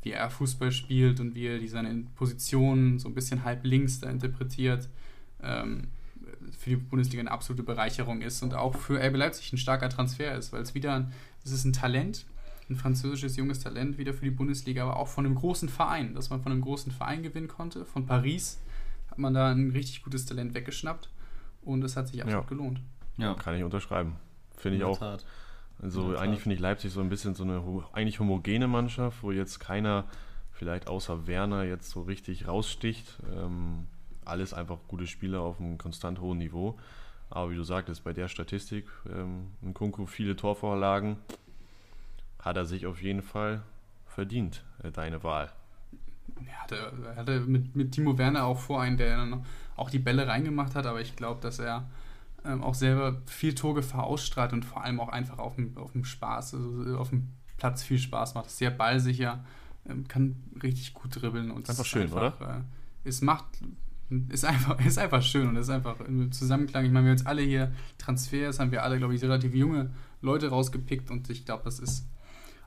wie 0.07 0.13
er 0.13 0.29
Fußball 0.29 0.71
spielt 0.71 1.19
und 1.19 1.35
wie 1.35 1.47
er 1.47 1.67
seine 1.67 2.05
Positionen 2.15 2.97
so 2.97 3.09
ein 3.09 3.13
bisschen 3.13 3.43
halb 3.43 3.65
links 3.65 3.99
da 3.99 4.09
interpretiert, 4.09 4.87
ähm, 5.41 5.87
für 6.57 6.69
die 6.69 6.75
Bundesliga 6.77 7.19
eine 7.19 7.31
absolute 7.31 7.63
Bereicherung 7.63 8.21
ist 8.21 8.41
und 8.41 8.53
auch 8.53 8.75
für 8.75 9.03
RB 9.03 9.17
Leipzig 9.17 9.51
ein 9.51 9.57
starker 9.57 9.89
Transfer 9.89 10.35
ist, 10.35 10.53
weil 10.53 10.61
es 10.61 10.73
wieder, 10.73 10.93
ein, 10.93 11.11
es 11.43 11.51
ist 11.51 11.65
ein 11.65 11.73
Talent, 11.73 12.25
ein 12.69 12.75
französisches 12.75 13.37
junges 13.37 13.59
Talent 13.59 13.97
wieder 13.97 14.13
für 14.13 14.25
die 14.25 14.31
Bundesliga, 14.31 14.83
aber 14.83 14.97
auch 14.97 15.07
von 15.07 15.25
einem 15.25 15.35
großen 15.35 15.69
Verein, 15.69 16.13
dass 16.13 16.29
man 16.29 16.41
von 16.41 16.51
einem 16.51 16.61
großen 16.61 16.91
Verein 16.91 17.23
gewinnen 17.23 17.47
konnte. 17.47 17.85
Von 17.85 18.05
Paris 18.05 18.59
hat 19.09 19.19
man 19.19 19.33
da 19.33 19.51
ein 19.51 19.71
richtig 19.71 20.03
gutes 20.03 20.25
Talent 20.25 20.53
weggeschnappt 20.53 21.09
und 21.61 21.83
es 21.83 21.95
hat 21.95 22.09
sich 22.09 22.21
absolut 22.21 22.43
ja. 22.43 22.49
gelohnt. 22.49 22.81
Ja. 23.17 23.33
Kann 23.35 23.55
ich 23.55 23.63
unterschreiben. 23.63 24.15
Finde 24.57 24.77
ich 24.77 24.83
auch. 24.83 24.97
Tat. 24.97 25.25
Also 25.81 26.17
eigentlich 26.17 26.41
finde 26.41 26.55
ich 26.55 26.61
Leipzig 26.61 26.91
so 26.91 27.01
ein 27.01 27.09
bisschen 27.09 27.35
so 27.35 27.43
eine 27.43 27.61
eigentlich 27.93 28.19
homogene 28.19 28.67
Mannschaft, 28.67 29.21
wo 29.21 29.31
jetzt 29.31 29.59
keiner, 29.59 30.05
vielleicht 30.51 30.87
außer 30.87 31.27
Werner, 31.27 31.63
jetzt 31.63 31.91
so 31.91 32.01
richtig 32.01 32.47
raussticht. 32.47 33.19
Ähm, 33.35 33.85
alles 34.25 34.53
einfach 34.53 34.79
gute 34.87 35.07
Spieler 35.07 35.41
auf 35.41 35.59
einem 35.59 35.77
konstant 35.77 36.19
hohen 36.19 36.39
Niveau. 36.39 36.77
Aber 37.29 37.51
wie 37.51 37.55
du 37.55 37.63
sagtest, 37.63 38.03
bei 38.03 38.13
der 38.13 38.27
Statistik, 38.27 38.87
ähm, 39.09 39.51
in 39.61 39.73
Kunku 39.73 40.05
viele 40.05 40.35
Torvorlagen, 40.35 41.17
hat 42.47 42.57
er 42.57 42.65
sich 42.65 42.85
auf 42.85 43.01
jeden 43.01 43.21
Fall 43.21 43.61
verdient, 44.05 44.63
äh, 44.83 44.91
deine 44.91 45.23
Wahl. 45.23 45.51
Er 46.45 46.63
hatte, 46.63 46.93
er 47.05 47.15
hatte 47.15 47.39
mit, 47.41 47.75
mit 47.75 47.91
Timo 47.91 48.17
Werner 48.17 48.45
auch 48.45 48.59
vor 48.59 48.81
einen, 48.81 48.97
der 48.97 49.17
dann 49.17 49.45
auch 49.75 49.89
die 49.89 49.99
Bälle 49.99 50.27
reingemacht 50.27 50.75
hat, 50.75 50.85
aber 50.85 51.01
ich 51.01 51.15
glaube, 51.15 51.41
dass 51.41 51.59
er 51.59 51.89
ähm, 52.45 52.63
auch 52.63 52.73
selber 52.73 53.21
viel 53.25 53.55
Torgefahr 53.55 54.03
ausstrahlt 54.03 54.53
und 54.53 54.65
vor 54.65 54.83
allem 54.83 54.99
auch 54.99 55.09
einfach 55.09 55.39
auf 55.39 55.55
dem, 55.55 55.77
auf 55.77 55.91
dem 55.91 56.05
Spaß, 56.05 56.55
also 56.55 56.97
auf 56.97 57.09
dem 57.09 57.29
Platz 57.57 57.83
viel 57.83 57.99
Spaß 57.99 58.35
macht. 58.35 58.47
Ist 58.47 58.57
sehr 58.57 58.71
ballsicher, 58.71 59.43
ähm, 59.87 60.07
kann 60.07 60.35
richtig 60.61 60.93
gut 60.93 61.21
dribbeln 61.21 61.51
und 61.51 61.69
einfach 61.69 61.85
schön, 61.85 62.03
einfach, 62.03 62.39
oder? 62.39 62.57
Äh, 62.57 63.09
es 63.09 63.21
macht 63.21 63.45
ist 64.29 64.45
einfach, 64.45 64.79
ist 64.85 64.97
einfach 64.97 65.21
schön 65.21 65.49
und 65.49 65.55
ist 65.57 65.69
einfach 65.69 65.99
im 66.01 66.31
Zusammenklang. 66.31 66.85
Ich 66.85 66.91
meine, 66.91 67.05
wir 67.05 67.11
haben 67.11 67.17
jetzt 67.17 67.27
alle 67.27 67.41
hier 67.41 67.73
Transfers, 67.97 68.59
haben 68.59 68.71
wir 68.71 68.83
alle, 68.83 68.97
glaube 68.97 69.15
ich, 69.15 69.21
relativ 69.21 69.53
junge 69.53 69.91
Leute 70.21 70.49
rausgepickt 70.49 71.11
und 71.11 71.29
ich 71.29 71.45
glaube, 71.45 71.63
das 71.65 71.79
ist 71.79 72.05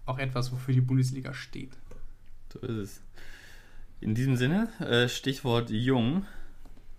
auch 0.07 0.19
etwas, 0.19 0.53
wofür 0.53 0.75
die 0.75 0.81
Bundesliga 0.81 1.35
steht. 1.35 1.73
So 2.53 2.59
ist 2.61 2.77
es. 2.77 3.03
In 4.01 4.15
diesem 4.15 4.37
Sinne, 4.37 4.69
äh, 4.81 5.09
Stichwort 5.09 5.71
jung. 5.71 6.27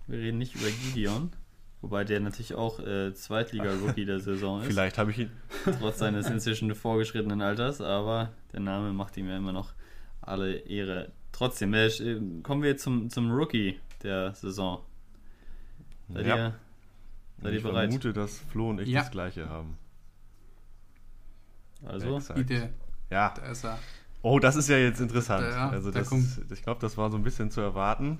Wir 0.07 0.19
reden 0.19 0.37
nicht 0.37 0.55
über 0.55 0.67
Gideon. 0.69 1.31
Wobei 1.81 2.03
der 2.03 2.19
natürlich 2.19 2.53
auch 2.53 2.79
äh, 2.79 3.11
Zweitliga-Rookie 3.13 4.05
der 4.05 4.19
Saison 4.19 4.61
ist. 4.61 4.67
Vielleicht 4.67 4.99
habe 4.99 5.11
ich 5.11 5.19
ihn. 5.19 5.31
Trotz 5.79 5.97
seines 5.97 6.29
inzwischen 6.29 6.73
vorgeschrittenen 6.75 7.41
Alters, 7.41 7.81
aber 7.81 8.33
der 8.53 8.59
Name 8.59 8.93
macht 8.93 9.17
ihm 9.17 9.27
ja 9.27 9.37
immer 9.37 9.51
noch 9.51 9.73
alle 10.21 10.53
Ehre. 10.53 11.11
Trotzdem, 11.31 11.73
äh, 11.73 11.89
kommen 12.43 12.61
wir 12.61 12.77
zum, 12.77 13.09
zum 13.09 13.31
Rookie 13.31 13.79
der 14.03 14.33
Saison. 14.35 14.83
Seid 16.09 16.27
ja. 16.27 16.35
ihr, 16.35 16.55
seid 17.41 17.53
ich 17.53 17.63
bereit? 17.63 17.89
vermute, 17.89 18.13
dass 18.13 18.39
Flo 18.39 18.69
und 18.69 18.81
ich 18.81 18.89
ja. 18.89 19.01
das 19.01 19.11
gleiche 19.11 19.49
haben. 19.49 19.77
Also, 21.83 22.19
Idee. 22.35 22.69
Ja. 23.11 23.33
Da 23.35 23.51
ist 23.51 23.63
er. 23.63 23.77
Oh, 24.23 24.39
das 24.39 24.55
ist 24.55 24.69
ja 24.69 24.77
jetzt 24.77 24.99
interessant. 24.99 25.45
Ja, 25.47 25.69
also 25.69 25.91
das, 25.91 26.11
ich 26.51 26.63
glaube, 26.63 26.81
das 26.81 26.97
war 26.97 27.11
so 27.11 27.17
ein 27.17 27.23
bisschen 27.23 27.51
zu 27.51 27.61
erwarten. 27.61 28.19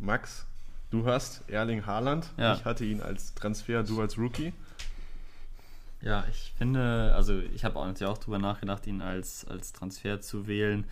Max, 0.00 0.46
Du 0.90 1.04
hast 1.04 1.42
Erling 1.48 1.84
Haaland. 1.84 2.30
Ja. 2.36 2.54
Ich 2.54 2.64
hatte 2.64 2.84
ihn 2.84 3.00
als 3.00 3.34
Transfer, 3.34 3.82
du 3.82 4.00
als 4.00 4.16
Rookie. 4.18 4.52
Ja, 6.00 6.24
ich 6.30 6.54
finde, 6.56 7.12
also 7.14 7.38
ich 7.38 7.64
habe 7.64 7.78
auch 7.78 7.86
natürlich 7.86 8.12
auch 8.12 8.18
drüber 8.18 8.38
nachgedacht, 8.38 8.86
ihn 8.86 9.02
als, 9.02 9.44
als 9.46 9.72
Transfer 9.72 10.20
zu 10.20 10.46
wählen. 10.46 10.84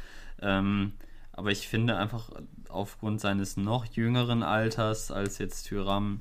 Ähm, 0.43 0.93
aber 1.33 1.53
ich 1.53 1.69
finde 1.69 1.97
einfach 1.97 2.31
aufgrund 2.69 3.21
seines 3.21 3.57
noch 3.57 3.85
jüngeren 3.87 4.43
Alters 4.43 5.11
als 5.13 5.39
jetzt 5.39 5.65
Tyram, 5.65 6.21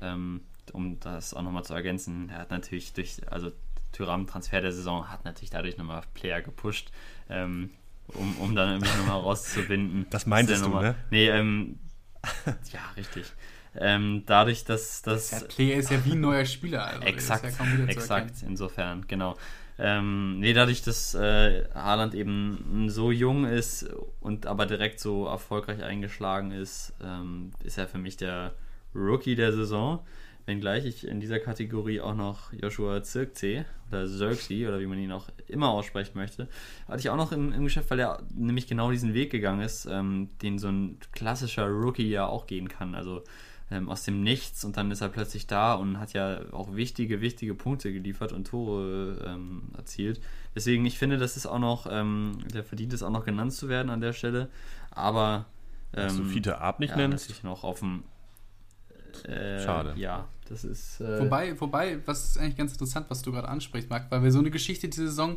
ähm, 0.00 0.40
um 0.72 0.98
das 0.98 1.34
auch 1.34 1.42
nochmal 1.42 1.64
zu 1.64 1.74
ergänzen, 1.74 2.30
er 2.30 2.38
hat 2.38 2.50
natürlich 2.50 2.92
durch, 2.94 3.20
also 3.30 3.52
Tyram 3.94 4.26
Transfer 4.26 4.60
der 4.60 4.72
Saison 4.72 5.08
hat 5.08 5.24
natürlich 5.24 5.50
dadurch 5.50 5.78
nochmal 5.78 6.02
Player 6.12 6.42
gepusht, 6.42 6.90
ähm, 7.30 7.70
um, 8.08 8.36
um 8.38 8.54
dann 8.54 8.70
irgendwie 8.70 8.98
nochmal 8.98 9.20
rauszubinden. 9.20 10.06
Das 10.10 10.26
meintest 10.26 10.64
du, 10.64 10.68
ne? 10.68 10.94
Nee, 11.10 11.28
ähm, 11.28 11.78
ja, 12.72 12.80
richtig. 12.96 13.32
Ähm, 13.76 14.22
dadurch, 14.26 14.64
dass 14.64 15.02
das. 15.02 15.30
Der 15.30 15.40
Player 15.46 15.78
ist 15.78 15.90
ja 15.90 16.04
wie 16.04 16.12
ein 16.12 16.20
neuer 16.20 16.44
Spieler. 16.44 16.86
Also 16.86 17.02
exakt, 17.02 17.58
ja 17.58 17.84
exakt, 17.86 18.42
insofern, 18.46 19.06
genau. 19.08 19.36
Ähm, 19.76 20.38
nee, 20.38 20.52
dadurch, 20.52 20.82
dass 20.82 21.14
äh, 21.14 21.64
Haaland 21.74 22.14
eben 22.14 22.88
so 22.88 23.10
jung 23.10 23.44
ist 23.44 23.88
und 24.20 24.46
aber 24.46 24.66
direkt 24.66 25.00
so 25.00 25.26
erfolgreich 25.26 25.82
eingeschlagen 25.82 26.52
ist, 26.52 26.92
ähm, 27.02 27.50
ist 27.64 27.76
er 27.78 27.88
für 27.88 27.98
mich 27.98 28.16
der 28.16 28.54
Rookie 28.94 29.34
der 29.34 29.52
Saison 29.52 30.06
wenngleich 30.46 30.84
ich 30.84 31.06
in 31.06 31.20
dieser 31.20 31.40
Kategorie 31.40 32.00
auch 32.00 32.14
noch 32.14 32.52
Joshua 32.52 33.02
Zirkzee 33.02 33.64
oder 33.88 34.06
Zirkzee 34.06 34.66
oder 34.66 34.80
wie 34.80 34.86
man 34.86 34.98
ihn 34.98 35.12
auch 35.12 35.28
immer 35.46 35.68
aussprechen 35.68 36.12
möchte, 36.14 36.48
hatte 36.86 37.00
ich 37.00 37.10
auch 37.10 37.16
noch 37.16 37.32
im, 37.32 37.52
im 37.52 37.64
Geschäft, 37.64 37.90
weil 37.90 38.00
er 38.00 38.22
nämlich 38.34 38.66
genau 38.66 38.90
diesen 38.90 39.14
Weg 39.14 39.30
gegangen 39.30 39.60
ist, 39.60 39.86
ähm, 39.86 40.30
den 40.42 40.58
so 40.58 40.68
ein 40.68 40.98
klassischer 41.12 41.66
Rookie 41.66 42.08
ja 42.08 42.26
auch 42.26 42.46
gehen 42.46 42.68
kann. 42.68 42.94
Also 42.94 43.22
ähm, 43.70 43.88
aus 43.88 44.02
dem 44.04 44.22
Nichts 44.22 44.64
und 44.64 44.76
dann 44.76 44.90
ist 44.90 45.00
er 45.00 45.08
plötzlich 45.08 45.46
da 45.46 45.74
und 45.74 45.98
hat 45.98 46.12
ja 46.12 46.52
auch 46.52 46.74
wichtige, 46.74 47.20
wichtige 47.20 47.54
Punkte 47.54 47.92
geliefert 47.92 48.32
und 48.32 48.46
Tore 48.46 49.18
ähm, 49.26 49.70
erzielt. 49.76 50.20
Deswegen, 50.54 50.84
ich 50.84 50.98
finde, 50.98 51.16
das 51.16 51.36
ist 51.36 51.46
auch 51.46 51.58
noch, 51.58 51.86
ähm, 51.90 52.38
der 52.52 52.62
verdient 52.62 52.92
es 52.92 53.02
auch 53.02 53.10
noch 53.10 53.24
genannt 53.24 53.52
zu 53.52 53.68
werden 53.68 53.90
an 53.90 54.00
der 54.00 54.12
Stelle. 54.12 54.50
Aber 54.90 55.46
Dass 55.92 56.16
du 56.16 56.22
ähm, 56.22 56.28
Fiete 56.28 56.58
Ab 56.58 56.78
nicht 56.78 56.90
ja, 56.90 56.96
nennst? 56.96 57.28
Natürlich 57.28 57.42
noch 57.42 57.64
auf 57.64 57.80
dem 57.80 58.04
äh, 59.24 59.62
Schade. 59.62 59.94
Ja, 59.96 60.28
das 60.48 60.64
ist. 60.64 61.00
Äh 61.00 61.20
wobei, 61.20 61.58
wobei, 61.60 61.98
was 62.06 62.30
ist 62.30 62.38
eigentlich 62.38 62.56
ganz 62.56 62.72
interessant, 62.72 63.06
was 63.08 63.22
du 63.22 63.32
gerade 63.32 63.48
ansprichst, 63.48 63.90
Marc, 63.90 64.10
weil 64.10 64.22
wir 64.22 64.32
so 64.32 64.38
eine 64.38 64.50
Geschichte 64.50 64.88
diese 64.88 65.08
Saison, 65.08 65.36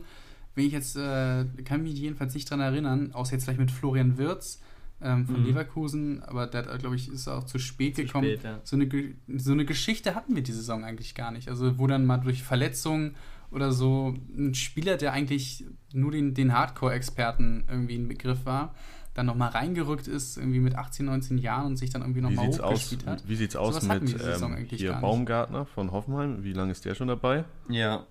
wenn 0.56 0.66
ich 0.66 0.74
jetzt, 0.74 0.96
äh, 0.96 1.46
kann 1.64 1.84
mich 1.84 1.94
jedenfalls 1.94 2.34
nicht 2.34 2.50
dran 2.50 2.60
erinnern, 2.60 3.12
außer 3.14 3.34
jetzt 3.34 3.44
vielleicht 3.44 3.60
mit 3.60 3.72
Florian 3.72 4.18
Wirz 4.18 4.62
ähm, 5.02 5.28
von 5.28 5.42
mhm. 5.42 5.48
Leverkusen, 5.48 6.24
aber 6.24 6.48
der 6.48 6.66
hat, 6.66 6.80
glaube 6.80 6.96
ich, 6.96 7.10
ist 7.10 7.28
auch 7.28 7.44
zu 7.44 7.60
spät 7.60 7.96
zu 7.96 8.04
gekommen. 8.04 8.26
Spät, 8.26 8.44
ja. 8.44 8.60
so, 8.64 8.76
eine, 8.76 8.90
so 9.38 9.52
eine 9.52 9.66
Geschichte 9.66 10.16
hatten 10.16 10.36
wir 10.36 10.42
diese 10.42 10.58
Saison 10.58 10.84
eigentlich 10.84 11.14
gar 11.16 11.32
nicht. 11.32 11.50
Also, 11.50 11.78
wo 11.78 11.88
dann 11.88 12.06
mal 12.06 12.18
durch 12.18 12.44
Verletzungen 12.44 13.16
oder 13.52 13.72
so 13.72 14.16
ein 14.36 14.54
Spieler, 14.56 14.98
der 14.98 15.14
eigentlich 15.14 15.66
nur 15.94 16.12
den, 16.12 16.34
den 16.34 16.54
Hardcore-Experten 16.54 17.66
irgendwie 17.70 17.96
ein 17.96 18.08
Begriff 18.08 18.46
war, 18.46 18.74
dann 19.18 19.26
nochmal 19.26 19.50
reingerückt 19.50 20.08
ist, 20.08 20.38
irgendwie 20.38 20.60
mit 20.60 20.76
18, 20.76 21.06
19 21.06 21.38
Jahren 21.40 21.66
und 21.68 21.78
sich 21.78 21.90
dann 21.90 22.02
irgendwie 22.02 22.22
nochmal 22.22 22.48
hochgespielt 22.48 23.06
hat. 23.06 23.28
Wie 23.28 23.36
sieht 23.36 23.50
es 23.50 23.56
aus 23.56 23.82
so 23.82 23.88
mit 23.88 24.16
ähm, 24.22 24.68
hier 24.70 24.94
Baumgartner 24.94 25.66
von 25.66 25.92
Hoffenheim? 25.92 26.44
Wie 26.44 26.54
lange 26.54 26.72
ist 26.72 26.86
der 26.86 26.94
schon 26.94 27.08
dabei? 27.08 27.44
Ja, 27.68 28.06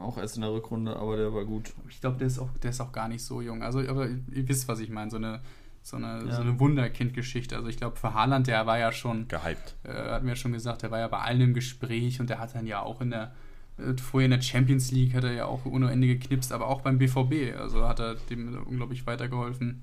auch 0.00 0.18
erst 0.18 0.36
in 0.36 0.42
der 0.42 0.52
Rückrunde, 0.52 0.96
aber 0.96 1.16
der 1.16 1.32
war 1.34 1.44
gut. 1.44 1.72
Ich 1.88 2.00
glaube, 2.00 2.18
der, 2.18 2.26
ist 2.26 2.38
auch, 2.38 2.48
der 2.62 2.70
ist 2.70 2.80
auch 2.80 2.92
gar 2.92 3.08
nicht 3.08 3.24
so 3.24 3.40
jung. 3.40 3.62
Also, 3.62 3.80
aber 3.80 4.08
ihr 4.08 4.48
wisst, 4.48 4.68
was 4.68 4.80
ich 4.80 4.90
meine. 4.90 5.10
So 5.10 5.16
eine, 5.16 5.40
so 5.82 5.96
eine, 5.96 6.24
ja. 6.26 6.34
so 6.34 6.42
eine 6.42 6.58
Wunderkind-Geschichte. 6.58 7.56
Also 7.56 7.68
ich 7.68 7.76
glaube, 7.76 7.96
für 7.96 8.14
Haaland, 8.14 8.46
der 8.46 8.66
war 8.66 8.78
ja 8.78 8.92
schon... 8.92 9.28
Gehypt. 9.28 9.76
Äh, 9.84 9.92
hatten 9.92 10.26
wir 10.26 10.32
ja 10.32 10.36
schon 10.36 10.52
gesagt, 10.52 10.82
der 10.82 10.90
war 10.90 10.98
ja 10.98 11.08
bei 11.08 11.18
allen 11.18 11.40
im 11.40 11.54
Gespräch 11.54 12.20
und 12.20 12.30
der 12.30 12.38
hat 12.38 12.54
dann 12.54 12.66
ja 12.66 12.80
auch 12.80 13.00
in 13.00 13.10
der... 13.10 13.32
Äh, 13.78 13.96
vorher 13.96 14.24
in 14.26 14.32
der 14.32 14.42
Champions 14.42 14.90
League 14.90 15.14
hat 15.14 15.24
er 15.24 15.32
ja 15.32 15.44
auch 15.46 15.64
ohne 15.64 15.90
Ende 15.90 16.06
geknipst, 16.06 16.52
aber 16.52 16.68
auch 16.68 16.80
beim 16.80 16.98
BVB. 16.98 17.56
Also 17.58 17.86
hat 17.86 18.00
er 18.00 18.14
dem 18.14 18.62
unglaublich 18.66 19.06
weitergeholfen. 19.06 19.82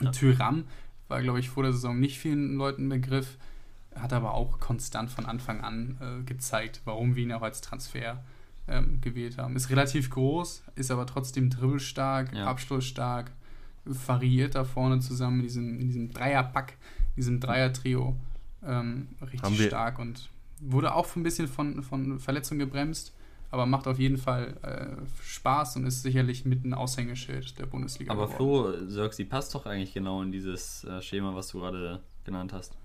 Ja. 0.00 0.10
Tyram 0.10 0.64
war, 1.08 1.22
glaube 1.22 1.40
ich, 1.40 1.50
vor 1.50 1.62
der 1.62 1.72
Saison 1.72 1.98
nicht 1.98 2.18
vielen 2.18 2.56
Leuten 2.56 2.88
Begriff, 2.88 3.36
hat 3.94 4.12
aber 4.12 4.34
auch 4.34 4.58
konstant 4.58 5.10
von 5.10 5.26
Anfang 5.26 5.60
an 5.60 5.96
äh, 6.00 6.24
gezeigt, 6.24 6.80
warum 6.84 7.14
wir 7.14 7.22
ihn 7.22 7.32
auch 7.32 7.42
als 7.42 7.60
Transfer 7.60 8.24
ähm, 8.66 9.00
gewählt 9.00 9.38
haben. 9.38 9.54
Ist 9.56 9.70
relativ 9.70 10.10
groß, 10.10 10.64
ist 10.74 10.90
aber 10.90 11.06
trotzdem 11.06 11.50
dribbelstark, 11.50 12.32
Ja. 12.34 12.46
abschlussstark, 12.46 13.30
variiert 13.84 14.54
da 14.54 14.64
vorne 14.64 15.00
zusammen 15.00 15.40
in 15.40 15.42
diesem, 15.42 15.80
in 15.80 15.86
diesem 15.86 16.10
Dreierpack, 16.10 16.76
diesem 17.16 17.38
Dreier-Trio. 17.40 18.16
Ähm, 18.66 19.08
richtig 19.20 19.66
stark 19.66 19.98
und 19.98 20.30
wurde 20.60 20.94
auch 20.94 21.14
ein 21.16 21.22
bisschen 21.22 21.46
von, 21.48 21.82
von 21.82 22.18
Verletzungen 22.18 22.60
gebremst, 22.60 23.12
aber 23.54 23.66
macht 23.66 23.86
auf 23.86 23.98
jeden 23.98 24.18
Fall 24.18 24.56
äh, 24.62 25.06
Spaß 25.24 25.76
und 25.76 25.86
ist 25.86 26.02
sicherlich 26.02 26.44
mit 26.44 26.64
ein 26.64 26.74
Aushängeschild 26.74 27.58
der 27.58 27.66
Bundesliga. 27.66 28.12
Aber 28.12 28.26
geworden. 28.26 28.78
Flo, 28.80 28.86
Sörgsi 28.88 29.24
passt 29.24 29.54
doch 29.54 29.64
eigentlich 29.64 29.94
genau 29.94 30.20
in 30.22 30.32
dieses 30.32 30.84
äh, 30.84 31.00
Schema, 31.00 31.34
was 31.34 31.48
du 31.48 31.60
gerade 31.60 32.00
genannt 32.24 32.52
hast. 32.52 32.76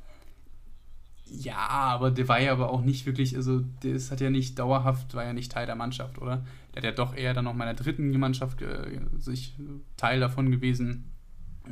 Ja, 1.26 1.68
aber 1.68 2.12
der 2.12 2.28
war 2.28 2.40
ja 2.40 2.52
aber 2.52 2.72
auch 2.72 2.82
nicht 2.82 3.06
wirklich, 3.06 3.36
also 3.36 3.62
das 3.84 4.10
hat 4.10 4.22
ja 4.22 4.30
nicht 4.30 4.58
dauerhaft, 4.58 5.14
war 5.14 5.26
ja 5.26 5.34
nicht 5.34 5.52
Teil 5.52 5.66
der 5.66 5.76
Mannschaft, 5.76 6.18
oder? 6.20 6.46
Der 6.74 6.78
hat 6.78 6.84
ja 6.84 6.92
doch 6.92 7.16
eher 7.16 7.34
dann 7.34 7.46
noch 7.46 7.54
meiner 7.54 7.74
dritten 7.74 8.18
Mannschaft 8.20 8.62
äh, 8.62 9.00
sich 9.18 9.56
Teil 9.98 10.20
davon 10.20 10.50
gewesen. 10.52 11.12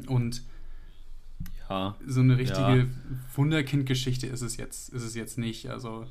Und 0.08 0.44
Ja, 1.70 1.96
so 2.06 2.22
eine 2.22 2.38
richtige 2.38 2.78
Ja. 2.78 2.86
Wunderkind-Geschichte 3.36 4.28
ist 4.28 4.42
es 4.42 4.58
jetzt, 4.58 4.90
ist 4.90 5.04
es 5.04 5.16
jetzt 5.16 5.38
nicht. 5.38 5.70
Also 5.70 6.06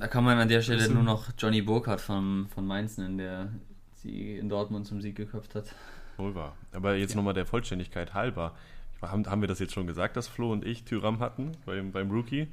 da 0.00 0.08
kann 0.08 0.24
man 0.24 0.38
an 0.38 0.48
der 0.48 0.62
Stelle 0.62 0.88
nur 0.88 1.02
noch 1.02 1.30
Johnny 1.38 1.62
Burkhardt 1.62 2.00
von, 2.00 2.48
von 2.48 2.66
Mainz 2.66 2.98
nennen, 2.98 3.18
der 3.18 3.52
sie 3.94 4.36
in 4.38 4.48
Dortmund 4.48 4.86
zum 4.86 5.00
Sieg 5.00 5.16
geköpft 5.16 5.54
hat. 5.54 5.74
Wohl 6.16 6.34
wahr. 6.34 6.56
Aber 6.72 6.94
jetzt 6.96 7.10
Ja. 7.10 7.16
nochmal 7.16 7.34
der 7.34 7.46
Vollständigkeit 7.46 8.14
halber. 8.14 8.54
Haben, 9.02 9.26
haben 9.26 9.40
wir 9.40 9.48
das 9.48 9.60
jetzt 9.60 9.72
schon 9.74 9.86
gesagt, 9.86 10.16
dass 10.16 10.26
Flo 10.26 10.52
und 10.52 10.64
ich 10.64 10.84
Tyram 10.84 11.20
hatten 11.20 11.52
beim, 11.64 11.92
beim 11.92 12.10
Rookie? 12.10 12.48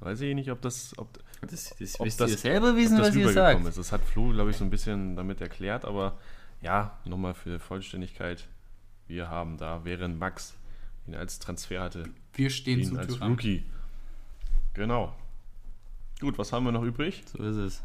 Weiß 0.00 0.20
ich 0.20 0.34
nicht, 0.34 0.50
ob 0.50 0.60
das, 0.62 0.96
ob, 0.98 1.08
Das, 1.40 1.74
das 1.78 1.98
Ob 2.00 2.06
wisst 2.06 2.20
das- 2.20 2.30
ihr 2.30 2.36
selber 2.38 2.76
wissen, 2.76 2.98
das 2.98 3.08
was 3.08 3.16
ihr 3.16 3.28
sagt. 3.32 3.64
ist. 3.66 3.78
Das 3.78 3.90
hat 3.92 4.02
Flo, 4.02 4.30
glaube 4.30 4.50
ich, 4.50 4.56
so 4.56 4.64
ein 4.64 4.70
bisschen 4.70 5.16
damit 5.16 5.40
erklärt, 5.40 5.84
aber 5.84 6.18
ja, 6.62 6.96
nochmal 7.04 7.34
für 7.34 7.58
Vollständigkeit. 7.58 8.46
Wir 9.08 9.28
haben 9.28 9.56
da, 9.56 9.80
während 9.84 10.18
Max 10.18 10.54
ihn 11.06 11.14
als 11.14 11.38
Transfer 11.38 11.80
hatte, 11.82 12.04
wir 12.34 12.50
stehen 12.50 12.80
ihn 12.80 12.84
zu 12.86 12.98
als 12.98 13.14
Tyrann. 13.14 13.30
Rookie. 13.32 13.64
Genau. 14.74 15.14
Gut, 16.20 16.38
was 16.38 16.52
haben 16.52 16.64
wir 16.64 16.72
noch 16.72 16.82
übrig? 16.82 17.24
So 17.26 17.42
ist 17.42 17.56
es. 17.56 17.82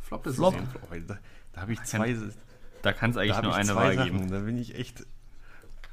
Flop 0.00 0.26
ist 0.26 0.36
Flop. 0.36 0.54
es. 0.54 1.06
Da, 1.06 1.18
da 1.52 1.60
habe 1.62 1.72
ich 1.72 1.82
zwei, 1.82 2.16
Da 2.82 2.92
kann 2.92 3.10
es 3.10 3.16
eigentlich 3.16 3.42
nur 3.42 3.52
ich 3.52 3.58
eine 3.58 3.74
Wahl 3.74 3.94
Sachen. 3.96 4.18
geben. 4.18 4.30
Da 4.30 4.40
bin 4.40 4.56
ich 4.58 4.74
echt. 4.74 5.04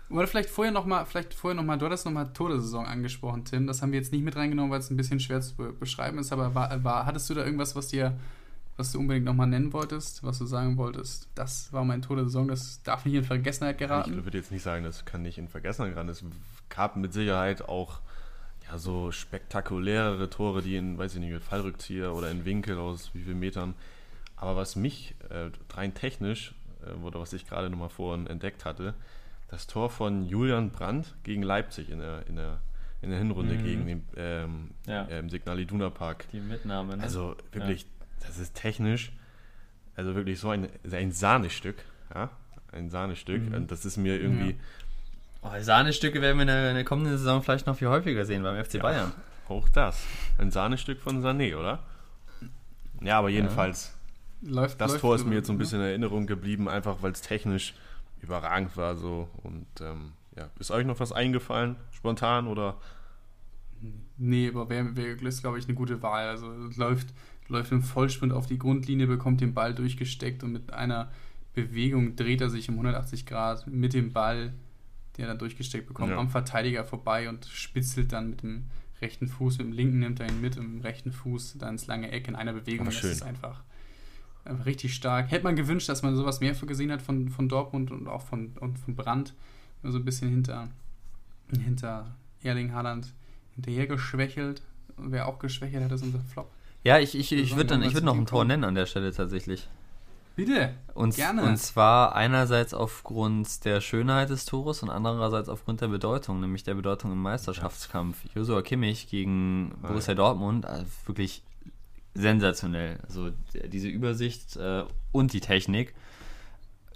Oder 0.10 0.26
vielleicht 0.28 0.50
vorher 0.50 0.72
nochmal, 0.72 1.06
vielleicht 1.06 1.34
vorher 1.34 1.56
noch 1.56 1.64
mal, 1.66 1.78
du 1.78 1.86
hattest 1.86 2.06
nochmal 2.06 2.32
Todessaison 2.32 2.86
angesprochen, 2.86 3.44
Tim. 3.44 3.68
Das 3.68 3.82
haben 3.82 3.92
wir 3.92 4.00
jetzt 4.00 4.14
nicht 4.14 4.24
mit 4.24 4.36
reingenommen, 4.38 4.72
weil 4.72 4.80
es 4.80 4.90
ein 4.90 4.96
bisschen 4.96 5.20
schwer 5.20 5.42
zu 5.42 5.56
be 5.56 5.74
beschreiben 5.74 6.18
ist, 6.20 6.32
aber 6.32 6.56
war, 6.56 6.84
war, 6.84 7.06
hattest 7.06 7.30
du 7.30 7.34
da 7.34 7.44
irgendwas, 7.44 7.76
was 7.76 7.90
dir, 7.90 8.18
was 8.78 8.94
du 8.94 9.00
unbedingt 9.00 9.26
nochmal 9.26 9.48
nennen 9.48 9.74
wolltest, 9.74 10.24
was 10.24 10.38
du 10.40 10.46
sagen 10.46 10.78
wolltest? 10.78 11.28
Das 11.36 11.74
war 11.74 11.84
mein 11.84 12.02
Todessaison, 12.02 12.48
das 12.48 12.82
darf 12.84 13.04
nicht 13.04 13.16
in 13.16 13.26
Vergessenheit 13.26 13.76
Ich 13.76 13.80
geraten. 13.80 14.24
würde 14.24 14.38
jetzt 14.38 14.52
nicht 14.52 14.64
sagen, 14.64 14.86
das 14.86 15.04
kann 15.04 15.24
nicht 15.24 15.38
in 15.40 15.50
Vergessenheit 15.50 15.92
geraten. 15.94 16.08
Es 16.10 16.24
gab 16.70 16.96
mit 16.96 17.12
Sicherheit 17.12 17.68
auch 17.68 18.00
ja, 18.70 18.78
so 18.78 19.12
spektakulärere 19.12 20.30
Tore, 20.30 20.62
die 20.62 20.76
in, 20.76 20.98
weiß 20.98 21.16
ich 21.16 21.20
nicht, 21.22 21.32
mit 21.32 21.44
Fallrückzieher 21.44 22.14
oder 22.14 22.30
in 22.32 22.46
Winkel 22.46 22.78
aus 22.78 23.12
wie 23.14 23.22
vielen 23.24 23.40
Metern. 23.40 23.74
Aber 24.36 24.56
was 24.56 24.76
mich 24.76 25.16
äh, 25.30 25.50
rein 25.74 25.94
technisch, 25.94 26.54
äh, 26.86 26.92
oder 27.04 27.20
was 27.20 27.34
ich 27.34 27.48
gerade 27.48 27.70
nochmal 27.70 27.90
vorhin 27.90 28.28
entdeckt 28.28 28.66
hatte, 28.66 28.94
das 29.50 29.66
Tor 29.68 29.90
von 29.90 30.26
Julian 30.28 30.72
Brandt 30.72 31.16
gegen 31.24 31.42
Leipzig 31.42 31.90
in 31.90 32.00
der, 32.00 32.28
in 32.28 32.36
der, 32.36 32.60
in 33.02 33.10
der 33.10 33.20
Hinrunde 33.20 33.56
Mhm. 33.56 33.64
gegen 33.64 33.86
den 33.88 34.04
ähm, 34.18 34.70
Ja. 34.86 35.04
äh, 35.06 35.20
im 35.20 35.30
Signal 35.30 35.60
Iduna 35.60 35.90
Park. 35.90 36.26
Die 36.34 36.40
Mitnahme, 36.42 36.98
ne? 36.98 37.04
Also 37.04 37.36
wirklich, 37.54 37.86
das 38.20 38.38
ist 38.38 38.54
technisch, 38.56 39.12
also 39.96 40.14
wirklich 40.16 40.40
so 40.40 40.50
ein, 40.50 40.68
ein 40.92 41.12
Sahnestück, 41.12 41.78
ja, 42.14 42.30
ein 42.74 42.90
Sahnestück. 42.90 43.48
Mhm. 43.48 43.54
Und 43.56 43.72
das 43.72 43.86
ist 43.86 43.96
mir 43.98 44.20
irgendwie, 44.20 44.58
oh, 45.52 45.62
Sahnestücke 45.62 46.22
werden 46.22 46.38
wir 46.38 46.44
in 46.44 46.48
der, 46.48 46.70
in 46.70 46.76
der 46.76 46.84
kommenden 46.84 47.18
Saison 47.18 47.42
vielleicht 47.44 47.68
noch 47.68 47.78
viel 47.78 47.88
häufiger 47.90 48.26
sehen 48.26 48.44
beim 48.44 48.64
FC 48.64 48.76
Ja. 48.76 48.82
Bayern. 48.82 49.12
Auch 49.48 49.70
das. 49.70 50.04
Ein 50.38 50.52
Sahnestück 50.52 51.00
von 51.00 51.24
Sané, 51.24 51.56
oder? 51.56 51.80
Ja, 53.02 53.20
aber 53.20 53.30
jedenfalls, 53.30 53.94
Läuft, 54.42 54.80
das 54.82 54.92
läuft, 54.92 55.02
Tor 55.02 55.16
ist 55.16 55.26
mir 55.26 55.36
jetzt 55.36 55.48
so 55.48 55.54
ein 55.54 55.58
ne? 55.58 55.60
bisschen 55.60 55.80
in 55.80 55.88
Erinnerung 55.88 56.28
geblieben, 56.28 56.70
einfach 56.70 56.98
weil 57.02 57.12
es 57.12 57.22
technisch 57.22 57.74
überragend 58.22 58.76
war 58.78 58.96
so. 58.96 59.30
Und 59.44 59.68
ähm, 59.82 60.14
ja, 60.36 60.50
ist 60.60 60.72
euch 60.72 60.86
noch 60.86 61.00
was 61.00 61.12
eingefallen, 61.12 61.76
spontan 61.92 62.48
oder? 62.48 62.78
Nee, 64.18 64.50
aber 64.50 64.70
wäre 64.70 64.96
wär, 64.96 65.22
ist, 65.22 65.42
glaube 65.42 65.60
ich, 65.60 65.66
eine 65.66 65.76
gute 65.76 66.02
Wahl. 66.02 66.28
Also 66.28 66.52
läuft, 66.76 67.08
läuft 67.48 67.72
im 67.72 67.82
Vollsprint 67.82 68.34
auf 68.34 68.48
die 68.48 68.58
Grundlinie, 68.58 69.08
bekommt 69.08 69.42
den 69.42 69.54
Ball 69.54 69.74
durchgesteckt 69.74 70.44
und 70.44 70.52
mit 70.52 70.74
einer 70.74 71.12
Bewegung 71.54 72.16
dreht 72.16 72.42
er 72.42 72.50
sich 72.50 72.70
um 72.70 72.76
180 72.76 73.26
Grad 73.26 73.66
mit 73.68 73.94
dem 73.94 74.14
Ball, 74.14 74.54
den 75.18 75.24
er 75.26 75.28
dann 75.30 75.40
durchgesteckt 75.40 75.88
bekommt, 75.88 76.12
Ja. 76.12 76.18
am 76.18 76.30
Verteidiger 76.30 76.84
vorbei 76.86 77.28
und 77.30 77.46
spitzelt 77.46 78.14
dann 78.14 78.30
mit 78.30 78.44
dem 78.44 78.66
rechten 79.02 79.28
Fuß, 79.28 79.58
mit 79.60 79.68
dem 79.68 79.74
linken 79.74 80.00
nimmt 80.00 80.20
er 80.20 80.28
ihn 80.30 80.42
mit, 80.42 80.58
und 80.58 80.66
mit 80.74 80.76
dem 80.76 80.82
rechten 80.82 81.12
Fuß 81.12 81.58
dann 81.58 81.72
ins 81.74 81.88
lange 81.88 82.12
Eck 82.12 82.28
in 82.28 82.36
einer 82.36 82.54
Bewegung. 82.54 82.86
Das 82.86 83.04
ist 83.04 83.22
einfach, 83.24 83.64
einfach 84.46 84.66
richtig 84.66 84.94
stark. 84.96 85.30
Hätte 85.32 85.44
man 85.44 85.56
gewünscht, 85.56 85.88
dass 85.90 86.02
man 86.04 86.16
sowas 86.16 86.40
mehr 86.40 86.54
gesehen 86.54 86.92
hat 86.92 87.02
von, 87.02 87.30
von 87.30 87.48
Dortmund 87.50 87.92
und 87.92 88.08
auch 88.08 88.22
von, 88.24 88.54
und 88.60 88.80
von 88.80 88.96
Brandt. 88.96 89.34
So 89.84 89.98
ein 90.00 90.06
bisschen 90.06 90.30
hinter, 90.30 90.68
hinter 91.64 92.16
Erling 92.42 92.74
Haaland 92.74 93.14
hinterher 93.56 93.88
geschwächelt. 93.88 94.62
Wer 94.98 95.28
auch 95.28 95.38
geschwächelt 95.40 95.84
hat, 95.84 95.92
ist 95.92 96.02
unser 96.04 96.20
Flop. 96.22 96.52
Ja, 96.84 96.98
ich, 97.00 97.16
ich, 97.18 97.32
ich 97.32 97.56
würde 97.56 97.68
dann- 97.68 97.82
wenn 97.82 97.88
ich 97.88 97.94
wir 97.94 98.02
würd 98.02 98.06
noch 98.06 98.16
ein 98.18 98.26
Tor 98.26 98.46
nennen 98.46 98.64
an 98.64 98.76
der 98.76 98.86
Stelle 98.86 99.12
tatsächlich. 99.12 99.68
Bitte. 100.38 100.76
Und, 100.94 101.16
Gerne. 101.16 101.42
und 101.42 101.58
zwar 101.58 102.16
einerseits 102.16 102.76
aufgrund 102.76 103.66
der 103.66 103.82
Schönheit 103.82 104.30
des 104.30 104.46
Tores 104.46 104.84
und 104.84 104.92
andererseits 104.92 105.50
aufgrund 105.50 105.82
der 105.82 105.88
Bedeutung, 105.88 106.40
nämlich 106.40 106.64
der 106.64 106.76
Bedeutung 106.76 107.12
im 107.12 107.20
Meisterschaftskampf. 107.24 108.20
Joshua 108.36 108.62
Kimmich 108.62 109.10
gegen 109.10 109.74
Borussia 109.82 110.14
Dortmund, 110.14 110.66
äh, 110.66 110.84
wirklich 111.08 111.42
sensationell. 112.14 113.00
Also 113.08 113.32
diese 113.66 113.88
Übersicht 113.88 114.56
äh, 114.58 114.84
und 115.12 115.34
die 115.34 115.42
Technik, 115.42 115.96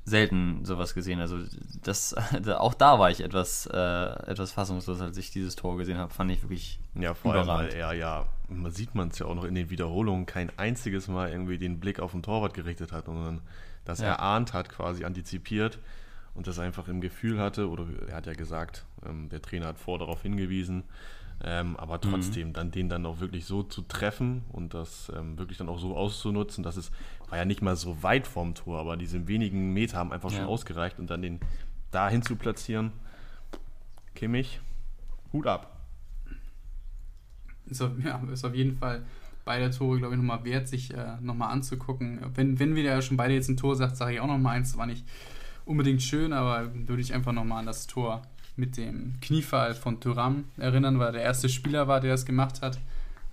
selten 0.03 0.65
sowas 0.65 0.93
gesehen. 0.93 1.19
Also 1.19 1.37
das, 1.83 2.15
auch 2.57 2.73
da 2.73 2.99
war 2.99 3.11
ich 3.11 3.21
etwas, 3.21 3.67
äh, 3.67 3.77
etwas 4.31 4.51
fassungslos, 4.51 4.99
als 5.01 5.17
ich 5.17 5.31
dieses 5.31 5.55
Tor 5.55 5.77
gesehen 5.77 5.97
habe. 5.97 6.13
Fand 6.13 6.31
ich 6.31 6.41
wirklich 6.43 6.79
Ja, 6.95 7.13
vor 7.13 7.33
allem, 7.33 7.47
weil 7.47 7.69
er 7.73 7.93
ja, 7.93 8.25
man 8.49 8.71
sieht 8.71 8.95
man 8.95 9.09
es 9.09 9.19
ja 9.19 9.25
auch 9.27 9.35
noch 9.35 9.43
in 9.45 9.55
den 9.55 9.69
Wiederholungen, 9.69 10.25
kein 10.25 10.51
einziges 10.57 11.07
Mal 11.07 11.29
irgendwie 11.29 11.57
den 11.57 11.79
Blick 11.79 11.99
auf 11.99 12.11
den 12.11 12.23
Torwart 12.23 12.53
gerichtet 12.53 12.91
hat, 12.91 13.05
sondern 13.05 13.41
das 13.85 13.99
Ja. 13.99 14.07
erahnt 14.07 14.53
hat, 14.53 14.69
quasi 14.69 15.05
antizipiert 15.05 15.79
und 16.33 16.47
das 16.47 16.59
einfach 16.59 16.87
im 16.87 17.01
Gefühl 17.01 17.39
hatte, 17.39 17.69
oder 17.69 17.85
er 18.07 18.15
hat 18.15 18.25
ja 18.25 18.33
gesagt, 18.33 18.85
ähm, 19.05 19.29
der 19.29 19.41
Trainer 19.41 19.67
hat 19.67 19.77
vor 19.79 19.99
darauf 19.99 20.21
hingewiesen, 20.21 20.83
ähm, 21.43 21.75
aber 21.77 21.97
Mhm. 21.97 22.11
trotzdem 22.11 22.53
dann 22.53 22.71
den 22.71 22.89
dann 22.89 23.05
auch 23.05 23.19
wirklich 23.19 23.45
so 23.45 23.63
zu 23.63 23.81
treffen 23.83 24.43
und 24.51 24.73
das 24.73 25.11
ähm, 25.15 25.37
wirklich 25.37 25.57
dann 25.57 25.69
auch 25.69 25.79
so 25.79 25.95
auszunutzen, 25.95 26.63
dass 26.63 26.77
es 26.77 26.91
war 27.29 27.37
ja 27.37 27.45
nicht 27.45 27.61
mal 27.61 27.75
so 27.75 28.03
weit 28.03 28.27
vom 28.27 28.53
Tor, 28.55 28.79
aber 28.79 28.97
diese 28.97 29.27
wenigen 29.27 29.73
Meter 29.73 29.97
haben 29.97 30.11
einfach 30.11 30.29
schon 30.29 30.39
Ja. 30.41 30.47
ausgereicht 30.47 30.99
und 30.99 31.09
dann 31.09 31.21
den 31.21 31.39
dahin 31.91 32.21
zu 32.21 32.35
platzieren, 32.35 32.91
Kimmich, 34.15 34.59
Hut 35.33 35.47
ab. 35.47 35.77
Ist 37.65 37.81
auf, 37.81 37.91
ja, 38.03 38.21
ist 38.31 38.45
auf 38.45 38.53
jeden 38.55 38.75
Fall 38.77 39.03
beide 39.45 39.71
Tore, 39.71 39.97
glaube 39.97 40.13
ich, 40.13 40.19
nochmal 40.21 40.43
wert, 40.43 40.67
sich 40.67 40.93
äh, 40.93 41.17
nochmal 41.21 41.51
anzugucken. 41.51 42.19
Wenn, 42.35 42.59
wenn 42.59 42.75
wir 42.75 42.83
ja 42.83 43.01
schon 43.01 43.17
beide 43.17 43.33
jetzt 43.33 43.49
ein 43.49 43.57
Tor 43.57 43.75
sagt, 43.75 43.95
sage 43.97 44.13
ich 44.13 44.19
auch 44.19 44.27
nochmal 44.27 44.57
eins. 44.57 44.77
War 44.77 44.85
nicht 44.85 45.05
unbedingt 45.65 46.01
schön, 46.01 46.33
aber 46.33 46.69
würde 46.87 47.01
ich 47.01 47.13
einfach 47.13 47.31
nochmal 47.31 47.59
an 47.59 47.65
das 47.65 47.87
Tor 47.87 48.21
mit 48.57 48.77
dem 48.77 49.15
Kniefall 49.21 49.73
von 49.75 49.99
Thuram 49.99 50.45
erinnern, 50.57 50.99
weil 50.99 51.07
er 51.07 51.11
der 51.13 51.21
erste 51.23 51.49
Spieler 51.49 51.87
war, 51.87 51.99
der 52.01 52.11
das 52.11 52.25
gemacht 52.25 52.61
hat. 52.61 52.79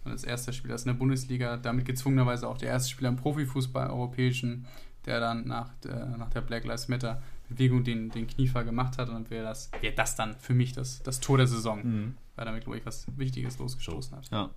Und 0.04 0.12
als 0.12 0.24
erster 0.24 0.52
Spieler 0.52 0.74
ist 0.76 0.82
in 0.86 0.92
der 0.92 0.98
Bundesliga, 0.98 1.56
damit 1.56 1.84
gezwungenerweise 1.84 2.48
auch 2.48 2.56
der 2.58 2.68
erste 2.70 2.90
Spieler 2.90 3.08
im 3.10 3.16
Profifußball 3.16 3.90
europäischen, 3.90 4.66
der 5.06 5.20
dann 5.20 5.46
nach, 5.46 5.70
der, 5.84 6.06
nach 6.16 6.30
der 6.30 6.40
Black 6.40 6.64
Lives 6.64 6.88
Matter 6.88 7.20
Bewegung 7.48 7.82
den, 7.82 8.10
den 8.10 8.26
Kniefall 8.26 8.64
gemacht 8.64 8.98
hat. 8.98 9.08
Und 9.08 9.14
dann 9.14 9.30
wäre 9.30 9.44
das, 9.44 9.70
wäre 9.80 9.94
das 9.94 10.16
dann 10.16 10.36
für 10.38 10.54
mich 10.54 10.72
das, 10.72 11.02
das 11.02 11.20
Tor 11.20 11.38
der 11.38 11.46
Saison, 11.46 11.80
Mhm. 11.82 12.14
weil 12.36 12.44
damit, 12.44 12.64
glaube 12.64 12.78
ich, 12.78 12.86
was 12.86 13.06
Wichtiges 13.16 13.58
losgestoßen 13.58 14.16
hat. 14.16 14.30
Ja. 14.30 14.50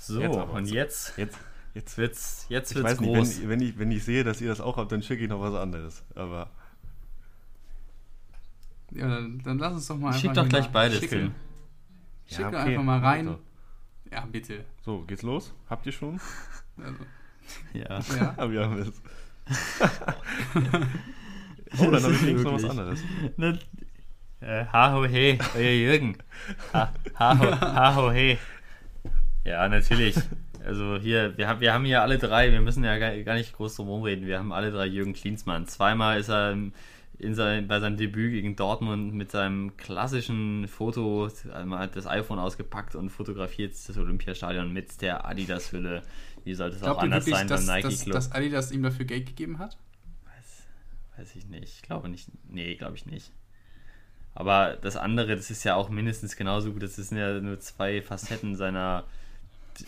So, 0.00 0.20
Jetzt 0.20 0.36
und 0.36 0.66
jetzt, 0.70 1.18
Jetzt, 1.18 1.38
jetzt 1.74 1.98
wird's, 1.98 2.46
jetzt 2.48 2.70
Ich 2.70 2.76
wird's 2.76 2.90
weiß 2.92 3.00
nicht, 3.00 3.14
groß. 3.14 3.40
wenn, 3.42 3.48
wenn, 3.50 3.60
ich, 3.60 3.78
wenn 3.78 3.90
ich 3.90 4.04
sehe, 4.04 4.24
dass 4.24 4.40
ihr 4.40 4.48
das 4.48 4.60
auch 4.60 4.76
habt, 4.76 4.92
dann 4.92 5.02
schicke 5.02 5.24
ich 5.24 5.28
noch 5.28 5.40
was 5.40 5.54
anderes. 5.54 6.02
Aber 6.14 6.50
Ja, 8.92 9.08
dann, 9.08 9.40
dann 9.44 9.58
lass 9.58 9.72
uns 9.74 9.86
doch 9.86 9.98
mal 9.98 10.12
Schick 10.12 10.30
einfach 10.30 10.44
doch 10.44 10.50
hier 10.50 10.60
gleich 10.60 10.70
beides, 10.70 11.00
schicken. 11.00 11.18
Tim. 11.18 11.32
Schick 12.26 12.38
Ja, 12.38 12.50
doch 12.50 12.60
okay. 12.60 12.70
einfach 12.70 12.82
mal 12.84 12.98
rein. 13.00 13.28
Also, 13.28 13.40
Ja, 14.10 14.24
bitte. 14.30 14.64
So, 14.84 15.00
geht's 15.02 15.22
los? 15.22 15.52
Habt 15.68 15.86
ihr 15.86 15.92
schon? 15.92 16.20
Also, 16.80 17.04
Ja. 17.72 17.98
ja. 18.38 18.38
Wir 18.50 18.64
haben 18.64 18.78
es. 18.78 18.92
oh, 21.80 21.90
dann 21.90 22.02
habe 22.02 22.12
ich 22.12 22.22
links 22.22 22.42
noch 22.42 22.54
was 22.54 22.64
anderes. 22.64 23.00
Ne, 23.36 23.58
Äh, 24.40 24.64
ha 24.66 24.92
ho 24.92 25.04
he, 25.04 25.36
euer 25.56 25.70
Jürgen. 25.72 26.16
Ha, 26.72 26.92
ha, 27.18 27.38
ho, 27.38 27.60
ha 27.60 27.96
ho 27.96 28.10
he. 28.12 28.38
Ja, 29.44 29.68
natürlich. 29.68 30.14
Also 30.64 30.96
hier, 30.98 31.36
wir 31.36 31.48
haben, 31.48 31.60
wir 31.60 31.72
haben 31.72 31.84
hier 31.84 32.02
alle 32.02 32.18
drei, 32.18 32.52
wir 32.52 32.60
müssen 32.60 32.84
ja 32.84 32.98
gar, 32.98 33.16
gar 33.18 33.34
nicht 33.34 33.54
groß 33.56 33.76
drum 33.76 33.88
rumreden, 33.88 34.26
wir 34.26 34.38
haben 34.38 34.52
alle 34.52 34.70
drei 34.70 34.86
Jürgen 34.86 35.14
Klinsmann. 35.14 35.66
Zweimal 35.66 36.20
ist 36.20 36.28
er 36.28 36.56
in 37.18 37.34
sein, 37.34 37.66
bei 37.66 37.80
seinem 37.80 37.96
Debüt 37.96 38.32
gegen 38.32 38.54
Dortmund 38.54 39.12
mit 39.12 39.32
seinem 39.32 39.76
klassischen 39.76 40.68
Foto, 40.68 41.28
man 41.64 41.80
hat 41.80 41.96
das 41.96 42.06
iPhone 42.06 42.38
ausgepackt 42.38 42.94
und 42.94 43.10
fotografiert 43.10 43.72
das 43.72 43.98
Olympiastadion 43.98 44.72
mit 44.72 45.00
der 45.02 45.26
Adidas-Hülle. 45.26 46.02
Wie 46.44 46.54
sollte 46.54 46.76
es 46.76 46.82
auch 46.84 46.98
anders 46.98 47.26
wirklich, 47.26 47.36
sein 47.36 47.48
dass, 47.48 47.66
beim 47.66 47.76
Nike 47.76 47.88
dass, 47.88 48.04
dass 48.04 48.32
Adidas 48.32 48.70
ihm 48.70 48.84
dafür 48.84 49.04
Geld 49.04 49.26
gegeben 49.26 49.58
hat? 49.58 49.76
Weiß, 50.24 50.66
weiß 51.18 51.36
ich 51.36 51.46
nicht. 51.46 51.74
Ich 51.74 51.82
glaube 51.82 52.08
nicht. 52.08 52.28
Nee, 52.48 52.76
glaube 52.76 52.96
ich 52.96 53.04
nicht. 53.06 53.32
Aber 54.34 54.78
das 54.80 54.96
andere, 54.96 55.34
das 55.34 55.50
ist 55.50 55.64
ja 55.64 55.74
auch 55.74 55.88
mindestens 55.88 56.36
genauso 56.36 56.72
gut. 56.72 56.84
Das 56.84 56.94
sind 56.94 57.18
ja 57.18 57.40
nur 57.40 57.58
zwei 57.58 58.00
Facetten 58.00 58.54
seiner 58.54 59.04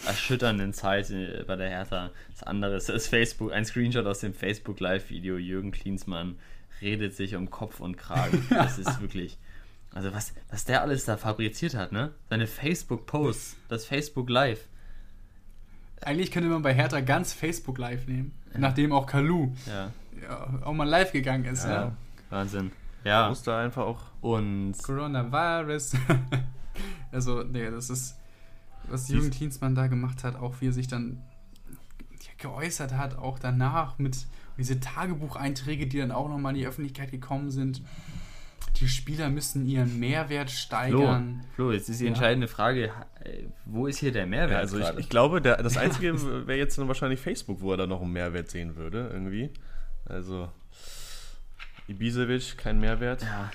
erschütternden 0.07 0.73
Zeit 0.73 1.11
äh, 1.11 1.45
bei 1.47 1.55
der 1.55 1.69
Hertha. 1.69 2.11
Das 2.33 2.43
andere 2.43 2.77
ist 2.77 2.89
das 2.89 3.07
Facebook, 3.07 3.53
ein 3.53 3.65
Screenshot 3.65 4.07
aus 4.07 4.19
dem 4.19 4.35
Facebook 4.35 4.81
Live-Video. 4.81 5.37
Jürgen 5.37 5.71
Klinsmann 5.71 6.37
redet 6.81 7.15
sich 7.15 7.37
um 7.37 7.51
Kopf 7.51 7.81
und 7.81 7.97
Kragen. 7.97 8.47
Das 8.51 8.79
ist 8.79 9.01
wirklich. 9.01 9.39
Also 9.93 10.15
was, 10.15 10.33
was 10.49 10.65
der 10.65 10.83
alles 10.83 11.05
da 11.05 11.17
fabriziert 11.17 11.75
hat, 11.75 11.93
ne? 11.93 12.13
Seine 12.29 12.47
Facebook-Posts, 12.47 13.57
das 13.69 13.85
Facebook 13.85 14.31
Live. 14.31 14.69
Eigentlich 16.03 16.31
könnte 16.31 16.49
man 16.49 16.63
bei 16.63 16.73
Hertha 16.73 17.01
ganz 17.01 17.33
Facebook 17.33 17.77
live 17.79 18.07
nehmen. 18.07 18.33
Nachdem 18.57 18.93
auch 18.93 19.07
Kalu 19.07 19.53
Ja, 19.67 19.93
ja, 20.23 20.61
auch 20.63 20.73
mal 20.73 20.89
live 20.89 21.13
gegangen 21.13 21.45
ist. 21.45 21.65
Ja. 21.65 21.71
Ja. 21.71 21.97
Wahnsinn. 22.31 22.73
Ja, 23.05 23.29
Muss 23.29 23.43
da 23.43 23.63
einfach 23.63 23.85
auch. 23.85 24.01
und 24.21 24.75
Coronavirus. 24.83 25.95
also, 27.13 27.43
nee, 27.43 27.71
das 27.71 27.91
ist, 27.91 28.17
was 28.89 29.09
Jürgen 29.09 29.31
Klinsmann 29.31 29.75
da 29.75 29.87
gemacht 29.87 30.25
hat, 30.25 30.37
auch 30.37 30.61
wie 30.61 30.69
er 30.69 30.73
sich 30.73 30.87
dann 30.89 31.23
geäußert 32.39 32.95
hat, 32.95 33.17
auch 33.17 33.39
danach 33.39 33.99
mit 33.99 34.27
diese 34.61 34.79
Tagebucheinträge, 34.81 35.87
die 35.87 35.99
dann 35.99 36.13
auch 36.13 36.29
nochmal 36.29 36.55
in 36.55 36.61
die 36.61 36.67
Öffentlichkeit 36.67 37.11
gekommen 37.11 37.51
sind. 37.51 37.83
Die 38.77 38.89
Spieler 38.89 39.29
müssen 39.29 39.67
ihren 39.67 39.99
Mehrwert 39.99 40.51
Flo, 40.51 40.57
steigern. 40.59 41.45
Flo, 41.55 41.73
jetzt 41.73 41.89
ist 41.89 41.99
die 42.01 42.05
Ja. 42.05 42.11
entscheidende 42.11 42.47
Frage, 42.47 42.93
wo 43.67 43.87
ist 43.87 43.99
hier 43.99 44.13
der 44.13 44.27
Mehrwert 44.27 44.53
Ja, 44.53 44.59
also 44.59 44.79
ich, 44.79 44.99
ich 44.99 45.09
glaube, 45.09 45.41
der, 45.43 45.57
das 45.63 45.77
Einzige 45.79 46.47
wäre 46.47 46.59
jetzt 46.59 46.79
dann 46.79 46.87
wahrscheinlich 46.89 47.21
Facebook, 47.21 47.61
wo 47.61 47.73
er 47.73 47.77
da 47.79 47.87
noch 47.87 48.01
einen 48.01 48.13
Mehrwert 48.13 48.49
sehen 48.51 48.77
würde, 48.77 49.11
irgendwie. 49.13 49.51
Also 50.07 50.49
Ibisevic, 51.89 52.57
kein 52.57 52.79
Mehrwert. 52.81 53.23
ja, 53.23 53.51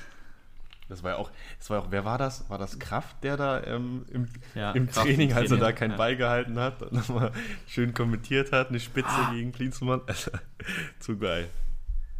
Das 0.87 1.01
war 1.03 1.11
ja 1.13 1.17
auch, 1.17 1.31
das 1.57 1.69
war 1.71 1.79
auch, 1.81 1.87
wer 1.89 2.05
war 2.05 2.17
das? 2.19 2.47
War 2.49 2.57
das 2.59 2.77
Kraft, 2.77 3.23
der 3.23 3.37
da 3.37 3.63
ähm, 3.63 4.05
im, 4.11 4.27
Ja, 4.53 4.71
im 4.73 4.87
Kraft 4.87 5.07
Training, 5.07 5.33
als 5.33 5.49
er 5.49 5.57
da 5.57 5.71
keinen 5.71 5.91
ja. 5.91 5.97
Ball 5.97 6.15
gehalten 6.15 6.59
hat, 6.59 6.81
und 6.83 6.93
nochmal 6.93 7.31
schön 7.67 7.93
kommentiert 7.93 8.51
hat, 8.51 8.69
eine 8.69 8.79
Spitze 8.79 9.09
Ah. 9.09 9.31
gegen 9.33 9.51
Klinsmann? 9.51 10.01
Also, 10.05 10.31
zu 10.99 11.17
geil. 11.17 11.49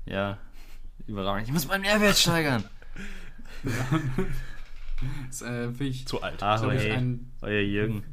ja, 0.06 0.40
überragend. 1.06 1.48
Ich 1.48 1.54
muss 1.54 1.68
meinen 1.68 1.82
Mehrwert 1.82 2.18
steigern. 2.18 2.64
Das 5.28 5.42
äh, 5.42 5.68
wirklich, 5.78 6.08
Zu 6.08 6.22
alt. 6.22 6.38
Glaub 6.40 6.72
ich, 6.72 6.90
ein, 6.90 7.32
euer 7.42 7.62
Jürgen. 7.62 8.04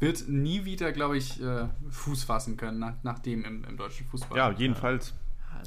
wird 0.00 0.28
nie 0.28 0.64
wieder, 0.64 0.92
glaube 0.92 1.16
ich, 1.16 1.40
äh, 1.40 1.68
Fuß 1.88 2.24
fassen 2.24 2.56
können, 2.56 2.80
nach, 2.80 2.94
nach 3.04 3.20
dem 3.20 3.44
im, 3.44 3.64
im 3.64 3.76
deutschen 3.76 4.04
Fußball. 4.06 4.36
Ja, 4.36 4.50
jedenfalls. 4.50 5.14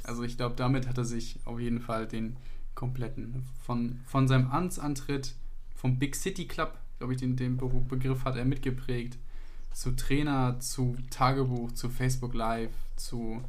Also 0.04 0.24
ich 0.24 0.36
glaube, 0.38 0.56
damit 0.56 0.88
hat 0.88 0.98
er 0.98 1.06
sich 1.06 1.40
auf 1.46 1.60
jeden 1.60 1.80
Fall 1.80 2.08
den 2.08 2.36
kompletten, 2.82 3.46
von, 3.64 4.00
von 4.08 4.28
seinem 4.28 4.50
Amtsantritt 4.50 5.36
vom 5.76 6.00
Big 6.00 6.16
City 6.16 6.46
Club, 6.48 6.74
glaube 6.98 7.14
ich, 7.14 7.20
den, 7.20 7.36
den 7.36 7.58
Be 7.58 7.68
Begriff 7.88 8.26
hat 8.26 8.36
er 8.36 8.46
mitgeprägt, 8.46 9.20
zu 9.72 9.96
Trainer, 9.96 10.60
zu 10.60 10.98
Tagebuch, 11.12 11.72
zu 11.74 11.90
Facebook 11.90 12.34
Live, 12.34 12.72
zu 12.96 13.42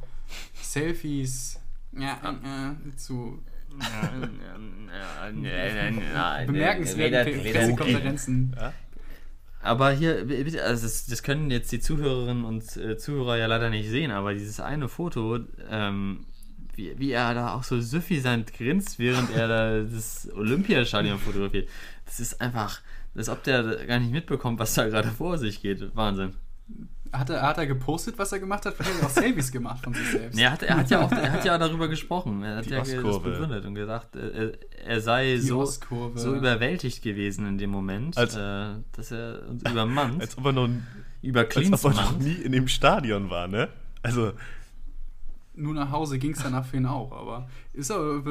Selfies, 0.61 1.59
ja, 1.97 2.13
äh, 2.43 2.95
zu 2.95 3.41
bemerkenswerten 6.45 7.41
Pre- 7.41 7.51
Pressekonferenzen. 7.51 8.55
Aber 9.61 9.91
hier, 9.91 10.25
also 10.63 10.83
das, 10.83 11.07
das 11.07 11.23
können 11.23 11.49
jetzt 11.49 11.71
die 11.71 11.79
Zuhörerinnen 11.79 12.45
und 12.45 12.77
äh, 12.77 12.97
Zuhörer 12.97 13.37
ja 13.37 13.47
leider 13.47 13.69
nicht 13.69 13.89
sehen, 13.89 14.11
aber 14.11 14.33
dieses 14.33 14.59
eine 14.59 14.89
Foto, 14.89 15.39
ähm, 15.69 16.25
wie, 16.75 16.97
wie 16.97 17.11
er 17.11 17.33
da 17.33 17.53
auch 17.53 17.63
so 17.63 17.79
suffisant 17.81 18.53
grinst, 18.53 18.99
während 18.99 19.29
er 19.35 19.47
da 19.47 19.79
das 19.93 20.29
Olympiastadion 20.35 21.19
fotografiert, 21.19 21.69
das 22.05 22.19
ist 22.19 22.39
einfach, 22.41 22.81
als 23.15 23.29
ob 23.29 23.43
der 23.43 23.85
gar 23.85 23.99
nicht 23.99 24.11
mitbekommt, 24.11 24.59
was 24.59 24.73
da 24.73 24.87
gerade 24.87 25.09
vor 25.09 25.37
sich 25.37 25.61
geht. 25.61 25.95
Wahnsinn. 25.95 26.33
Hat 27.11 27.29
er, 27.29 27.43
hat 27.43 27.59
er 27.59 27.67
gepostet, 27.67 28.17
was 28.17 28.31
er 28.31 28.39
gemacht 28.39 28.65
hat? 28.65 28.73
Vielleicht 28.73 28.95
hat 28.95 29.01
er 29.03 29.05
auch 29.05 29.11
Selfies 29.11 29.51
gemacht 29.51 29.83
von 29.83 29.93
sich 29.93 30.07
selbst. 30.09 30.35
Nee, 30.35 30.41
er, 30.43 30.51
hat, 30.51 30.63
er, 30.63 30.77
hat 30.77 30.89
ja 30.89 30.99
auch, 31.01 31.11
er 31.11 31.31
hat 31.31 31.45
ja 31.45 31.57
darüber 31.59 31.87
gesprochen. 31.87 32.41
Er 32.41 32.55
hat 32.57 32.65
Die 32.65 32.71
ja 32.71 32.79
das 32.79 32.89
begründet 33.21 33.65
und 33.65 33.75
gesagt, 33.75 34.15
er, 34.15 34.53
er 34.83 34.99
sei 34.99 35.33
Die 35.35 35.37
so, 35.41 35.59
Ostkurve. 35.59 36.17
so 36.17 36.33
überwältigt 36.33 37.03
gewesen 37.03 37.45
in 37.47 37.59
dem 37.59 37.69
Moment, 37.69 38.17
Als- 38.17 38.35
äh, 38.35 38.81
dass 38.93 39.11
er 39.11 39.47
uns 39.47 39.61
übermannt, 39.69 40.21
Als 40.21 40.35
ob 40.39 40.45
er 40.45 40.51
noch, 40.53 40.69
über 41.21 41.41
als 41.41 41.55
ob 41.85 41.91
er 41.93 42.01
noch 42.01 42.17
nie 42.17 42.33
in 42.33 42.51
dem 42.51 42.67
Stadion 42.67 43.29
war, 43.29 43.47
ne? 43.47 43.69
Also, 44.01 44.31
Nur 45.55 45.73
nach 45.73 45.91
Hause 45.91 46.17
ging 46.17 46.31
es 46.31 46.41
danach 46.41 46.65
für 46.65 46.77
ihn 46.77 46.85
auch, 46.87 47.11
aber 47.11 47.47
ist 47.73 47.91
er, 47.91 48.21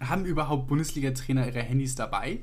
haben 0.00 0.24
überhaupt 0.24 0.66
Bundesliga-Trainer 0.66 1.46
ihre 1.46 1.60
Handys 1.62 1.94
dabei? 1.94 2.40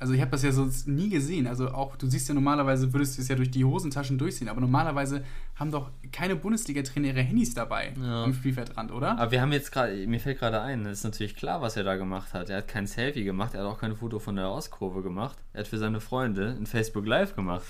Also 0.00 0.12
ich 0.12 0.20
habe 0.20 0.30
das 0.32 0.42
ja 0.42 0.52
sonst 0.52 0.88
nie 0.88 1.08
gesehen. 1.08 1.46
Also 1.46 1.68
auch, 1.70 1.96
du 1.96 2.06
siehst 2.06 2.28
ja 2.28 2.34
normalerweise, 2.34 2.92
würdest 2.92 3.16
du 3.16 3.22
es 3.22 3.28
ja 3.28 3.36
durch 3.36 3.50
die 3.50 3.64
Hosentaschen 3.64 4.18
durchsehen, 4.18 4.48
aber 4.48 4.60
normalerweise 4.60 5.22
haben 5.54 5.70
doch 5.70 5.90
keine 6.12 6.34
Bundesliga-Trainer 6.36 7.08
ihre 7.08 7.20
Handys 7.22 7.54
dabei 7.54 7.94
Ja. 7.98 8.24
am 8.24 8.34
Spielfeldrand, 8.34 8.90
oder? 8.90 9.18
Aber 9.18 9.30
wir 9.30 9.40
haben 9.40 9.52
jetzt 9.52 9.70
gerade, 9.70 10.06
mir 10.06 10.18
fällt 10.20 10.38
gerade 10.40 10.60
ein, 10.60 10.84
es 10.86 10.98
ist 10.98 11.04
natürlich 11.04 11.36
klar, 11.36 11.60
was 11.62 11.76
er 11.76 11.84
da 11.84 11.96
gemacht 11.96 12.34
hat. 12.34 12.50
Er 12.50 12.58
hat 12.58 12.68
kein 12.68 12.86
Selfie 12.86 13.24
gemacht, 13.24 13.54
er 13.54 13.60
hat 13.60 13.66
auch 13.66 13.78
kein 13.80 13.94
Foto 13.96 14.18
von 14.18 14.36
der 14.36 14.50
Ostkurve 14.50 15.02
gemacht. 15.02 15.38
Er 15.52 15.60
hat 15.60 15.68
für 15.68 15.78
seine 15.78 16.00
Freunde 16.00 16.56
ein 16.58 16.66
Facebook 16.66 17.06
Live 17.06 17.34
gemacht. 17.36 17.64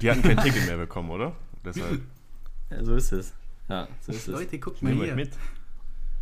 die 0.00 0.10
hatten 0.10 0.22
kein 0.22 0.38
Ticket 0.38 0.66
mehr 0.66 0.76
bekommen, 0.78 1.10
oder? 1.10 1.32
Deshalb 1.64 2.00
Ja, 2.70 2.82
so 2.84 2.94
ist 2.94 3.12
es. 3.12 3.34
Ja, 3.68 3.88
so 4.00 4.12
ist 4.12 4.18
es. 4.18 4.26
Leute, 4.26 4.58
guckt 4.58 4.82
mal 4.82 4.90
nehmen 4.90 5.00
wir 5.00 5.06
hier. 5.06 5.14
mit. 5.16 5.32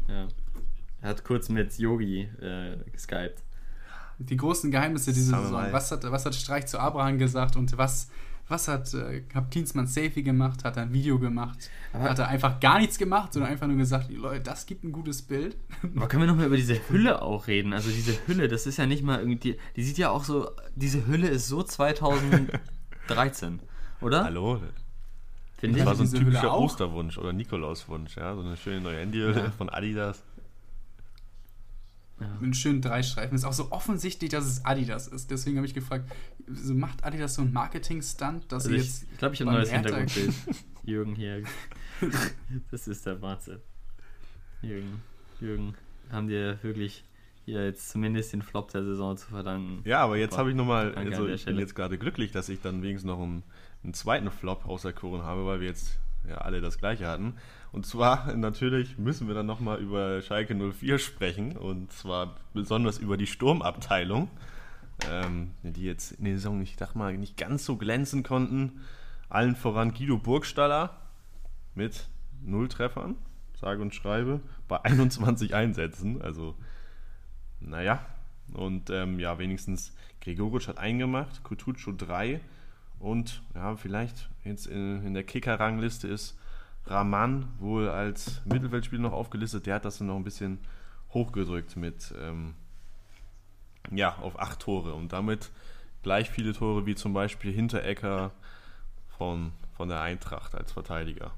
Ja. 0.08 0.28
Er 1.00 1.08
hat 1.08 1.24
kurz 1.24 1.48
mit 1.48 1.76
Yogi 1.78 2.22
äh, 2.40 2.76
geskypt. 2.90 3.42
Die 4.18 4.36
großen 4.36 4.70
Geheimnisse 4.70 5.12
dieser 5.12 5.38
Saison. 5.42 5.52
mal. 5.52 5.72
Was 5.72 5.90
hat, 5.90 6.04
was 6.10 6.24
hat 6.24 6.34
Streich 6.34 6.66
zu 6.66 6.78
Abraham 6.78 7.18
gesagt 7.18 7.56
und 7.56 7.76
was, 7.76 8.08
was 8.46 8.68
hat, 8.68 8.94
äh, 8.94 9.22
hat 9.34 9.50
Klinsmann 9.50 9.88
Selfie 9.88 10.22
gemacht? 10.22 10.62
Hat 10.62 10.76
er 10.76 10.84
ein 10.84 10.92
Video 10.92 11.18
gemacht? 11.18 11.70
Aber- 11.92 12.04
hat 12.10 12.18
er 12.20 12.28
einfach 12.28 12.60
gar 12.60 12.78
nichts 12.78 12.98
gemacht, 12.98 13.32
sondern 13.32 13.50
einfach 13.50 13.66
nur 13.66 13.76
gesagt, 13.76 14.12
Leute, 14.12 14.42
das 14.42 14.66
gibt 14.66 14.84
ein 14.84 14.92
gutes 14.92 15.22
Bild? 15.22 15.56
Aber 15.96 16.06
können 16.06 16.22
wir 16.22 16.28
nochmal 16.28 16.46
über 16.46 16.56
diese 16.56 16.76
Hülle 16.88 17.20
auch 17.22 17.48
reden? 17.48 17.72
Also 17.72 17.90
diese 17.90 18.14
Hülle, 18.28 18.46
das 18.46 18.66
ist 18.66 18.76
ja 18.76 18.86
nicht 18.86 19.02
mal 19.02 19.18
irgendwie, 19.18 19.56
die 19.74 19.82
sieht 19.82 19.98
ja 19.98 20.10
auch 20.10 20.22
so, 20.22 20.50
diese 20.76 21.04
Hülle 21.08 21.26
ist 21.28 21.48
so 21.48 21.64
2013, 21.64 23.60
oder? 24.00 24.24
Hallo? 24.24 24.60
Finde 25.62 25.78
Das 25.78 25.84
ich. 25.84 25.86
war 26.00 26.06
so 26.06 26.16
ein 26.16 26.20
typischer? 26.24 26.58
Osterwunsch 26.58 27.18
oder 27.18 27.32
Nikolauswunsch, 27.32 28.16
ja? 28.16 28.34
So 28.34 28.40
eine 28.40 28.56
schöne 28.56 28.80
neue 28.80 28.98
Handyhülle 28.98 29.38
Ja. 29.44 29.50
von 29.58 29.68
Adidas. 29.70 30.24
Mit 32.18 32.28
einem 32.42 32.54
schönen 32.54 32.82
Dreistreifen. 32.82 33.34
Ist 33.36 33.44
auch 33.44 33.52
so 33.52 33.70
offensichtlich, 33.70 34.30
dass 34.30 34.44
es 34.44 34.64
Adidas 34.64 35.06
ist. 35.08 35.30
Deswegen 35.30 35.56
habe 35.58 35.66
ich 35.66 35.74
gefragt, 35.74 36.10
so 36.48 36.74
macht 36.74 37.04
Adidas 37.04 37.34
so 37.34 37.42
einen 37.42 37.52
Marketing-Stunt, 37.52 38.50
dass 38.50 38.64
Also 38.64 38.76
ich 38.76 38.82
jetzt. 38.82 39.06
ich 39.12 39.18
glaube, 39.18 39.34
ich 39.34 39.40
habe 39.40 39.50
ein 39.50 39.56
neues 39.56 39.70
Hintergrundbild. 39.70 40.34
Jürgen 40.84 41.14
hier. 41.14 41.42
Das 42.72 42.88
ist 42.88 43.06
der 43.06 43.22
Wahnsinn. 43.22 43.60
Jürgen, 44.62 45.00
Jürgen, 45.40 45.74
haben 46.10 46.26
dir 46.26 46.58
wirklich 46.62 47.04
hier 47.44 47.64
jetzt 47.64 47.90
zumindest 47.90 48.32
den 48.32 48.42
Flop 48.42 48.70
der 48.70 48.84
Saison 48.84 49.16
zu 49.16 49.28
verdanken. 49.28 49.82
Ja, 49.84 50.00
aber 50.00 50.16
jetzt 50.16 50.38
habe 50.38 50.50
ich 50.50 50.56
nochmal, 50.56 50.94
also 50.94 51.26
ich 51.26 51.44
bin 51.44 51.58
jetzt 51.58 51.74
gerade 51.74 51.98
glücklich, 51.98 52.30
dass 52.30 52.48
ich 52.48 52.60
dann 52.60 52.82
wenigstens 52.82 53.08
noch 53.08 53.20
einen, 53.20 53.42
einen 53.82 53.94
zweiten 53.94 54.30
Flop 54.30 54.66
auserkoren 54.66 55.22
habe, 55.22 55.44
weil 55.46 55.60
wir 55.60 55.68
jetzt 55.68 55.98
ja 56.28 56.36
alle 56.36 56.60
das 56.60 56.78
gleiche 56.78 57.06
hatten. 57.06 57.34
Und 57.72 57.86
zwar 57.86 58.32
natürlich 58.36 58.98
müssen 58.98 59.26
wir 59.26 59.34
dann 59.34 59.46
nochmal 59.46 59.80
über 59.80 60.22
Schalke 60.22 60.54
04 60.54 60.98
sprechen 60.98 61.56
und 61.56 61.92
zwar 61.92 62.36
besonders 62.54 62.98
über 62.98 63.16
die 63.16 63.26
Sturmabteilung, 63.26 64.28
ähm, 65.10 65.50
die 65.62 65.84
jetzt 65.84 66.12
in 66.12 66.24
der 66.24 66.34
Saison, 66.34 66.62
ich 66.62 66.76
dachte 66.76 66.96
mal, 66.96 67.16
nicht 67.16 67.36
ganz 67.36 67.64
so 67.64 67.76
glänzen 67.76 68.22
konnten. 68.22 68.80
Allen 69.28 69.56
voran 69.56 69.94
Guido 69.94 70.18
Burgstaller 70.18 70.96
mit 71.74 72.08
null 72.44 72.68
Treffern, 72.68 73.16
sage 73.58 73.80
und 73.82 73.94
schreibe, 73.94 74.40
bei 74.68 74.80
21 74.84 75.54
Einsätzen. 75.54 76.20
Also, 76.22 76.54
naja. 77.66 78.04
Und 78.52 78.90
ähm, 78.90 79.18
ja, 79.18 79.38
wenigstens 79.38 79.94
Gregoritsch 80.20 80.68
hat 80.68 80.78
eingemacht, 80.78 81.42
Kutucu 81.42 81.92
drei. 81.92 82.40
Und 82.98 83.42
ja, 83.54 83.76
vielleicht 83.76 84.28
jetzt 84.44 84.66
in, 84.66 85.04
in 85.06 85.14
der 85.14 85.24
Kicker-Rangliste 85.24 86.06
ist 86.08 86.38
Raman 86.86 87.48
wohl 87.58 87.88
als 87.88 88.42
Mittelfeldspieler 88.44 89.02
noch 89.02 89.12
aufgelistet. 89.12 89.66
Der 89.66 89.76
hat 89.76 89.84
das 89.84 89.98
dann 89.98 90.08
noch 90.08 90.16
ein 90.16 90.24
bisschen 90.24 90.58
hochgedrückt 91.12 91.76
mit, 91.76 92.14
ähm, 92.20 92.54
Ja, 93.90 94.16
auf 94.20 94.38
acht 94.38 94.60
Tore 94.60 94.94
und 94.94 95.12
damit 95.12 95.50
gleich 96.02 96.30
viele 96.30 96.52
Tore 96.52 96.86
wie 96.86 96.94
zum 96.94 97.12
Beispiel 97.12 97.52
Hinterecker 97.52 98.32
von, 99.18 99.52
von 99.76 99.88
der 99.88 100.00
Eintracht 100.00 100.54
als 100.54 100.72
Verteidiger. 100.72 101.32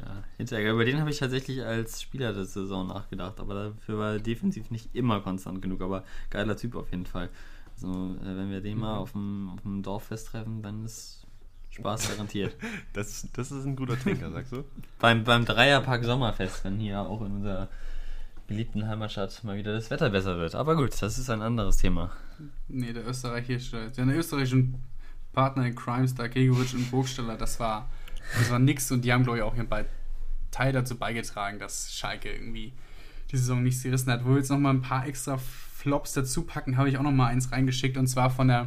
Ja, 0.00 0.24
Hinteregger, 0.38 0.72
über 0.72 0.84
den 0.84 1.00
habe 1.00 1.10
ich 1.10 1.18
tatsächlich 1.18 1.62
als 1.62 2.00
Spieler 2.00 2.32
der 2.32 2.44
Saison 2.44 2.86
nachgedacht, 2.86 3.38
aber 3.40 3.54
dafür 3.54 3.98
war 3.98 4.12
er 4.12 4.18
defensiv 4.20 4.70
nicht 4.70 4.94
immer 4.94 5.20
konstant 5.20 5.60
genug, 5.60 5.82
aber 5.82 6.04
geiler 6.30 6.56
Typ 6.56 6.74
auf 6.74 6.90
jeden 6.90 7.06
Fall. 7.06 7.28
Also, 7.74 8.16
äh, 8.22 8.36
wenn 8.36 8.50
wir 8.50 8.60
den 8.60 8.78
mal 8.78 8.96
auf 8.96 9.12
dem, 9.12 9.50
auf 9.50 9.62
dem 9.62 9.82
Dorffest 9.82 10.28
treffen, 10.28 10.62
dann 10.62 10.84
ist 10.84 11.26
Spaß 11.70 12.10
garantiert. 12.10 12.56
Das, 12.92 13.28
das 13.32 13.52
ist 13.52 13.64
ein 13.64 13.76
guter 13.76 13.98
Trinker, 13.98 14.30
sagst 14.30 14.52
du? 14.52 14.64
beim, 14.98 15.24
beim 15.24 15.44
Dreierpark 15.44 16.04
Sommerfest, 16.04 16.64
wenn 16.64 16.78
hier 16.78 17.00
auch 17.00 17.20
in 17.20 17.32
unserer 17.36 17.68
beliebten 18.46 18.88
Heimatstadt 18.88 19.44
mal 19.44 19.56
wieder 19.56 19.72
das 19.72 19.90
Wetter 19.90 20.10
besser 20.10 20.36
wird. 20.38 20.56
Aber 20.56 20.74
gut, 20.74 21.00
das 21.00 21.18
ist 21.18 21.30
ein 21.30 21.40
anderes 21.40 21.76
Thema. 21.76 22.10
Nee, 22.66 22.92
der 22.92 23.06
österreichische, 23.06 23.90
der 23.90 24.06
österreichischen 24.06 24.74
Partner 25.32 25.66
in 25.66 25.76
Crimes, 25.76 26.14
da 26.16 26.26
Gregoritsch 26.26 26.74
und 26.74 26.90
Burgstaller, 26.90 27.36
das 27.36 27.60
war, 27.60 27.88
das 28.38 28.50
war 28.50 28.58
nix 28.58 28.90
und 28.90 29.04
die 29.04 29.12
haben, 29.12 29.22
glaube 29.24 29.38
ich, 29.38 29.44
auch 29.44 29.54
ihren 29.56 29.68
Be- 29.68 29.86
Teil 30.50 30.72
dazu 30.72 30.96
beigetragen, 30.96 31.58
dass 31.58 31.94
Schalke 31.94 32.30
irgendwie 32.32 32.72
die 33.30 33.36
Saison 33.36 33.62
nicht 33.62 33.80
gerissen 33.82 34.10
hat. 34.10 34.24
Wo 34.24 34.30
wir 34.30 34.38
jetzt 34.38 34.50
nochmal 34.50 34.74
ein 34.74 34.82
paar 34.82 35.06
extra 35.06 35.38
Flops 35.38 36.12
dazu 36.12 36.42
packen, 36.42 36.76
habe 36.76 36.88
ich 36.88 36.98
auch 36.98 37.02
nochmal 37.02 37.30
eins 37.32 37.52
reingeschickt 37.52 37.96
und 37.96 38.06
zwar 38.08 38.30
von 38.30 38.48
der 38.48 38.66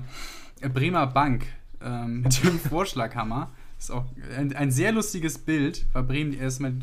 Bremer 0.73 1.07
Bank 1.07 1.45
ähm, 1.83 2.21
mit 2.23 2.43
dem 2.43 2.59
Vorschlaghammer. 2.59 3.51
Das 3.77 3.89
ist 3.89 3.91
auch 3.91 4.05
ein, 4.37 4.55
ein 4.55 4.71
sehr 4.71 4.93
lustiges 4.93 5.37
Bild, 5.37 5.85
weil 5.91 6.03
Bremen 6.03 6.31
erstmal 6.33 6.73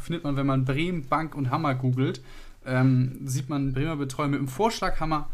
findet 0.00 0.24
man, 0.24 0.34
wenn 0.36 0.46
man 0.46 0.64
Bremen, 0.64 1.06
Bank 1.08 1.36
und 1.36 1.50
Hammer 1.50 1.76
googelt, 1.76 2.20
ähm, 2.66 3.20
sieht 3.24 3.48
man 3.48 3.72
Bremer 3.72 3.94
Betreuer 3.96 4.26
mit 4.26 4.40
dem 4.40 4.48
Vorschlaghammer 4.48 5.28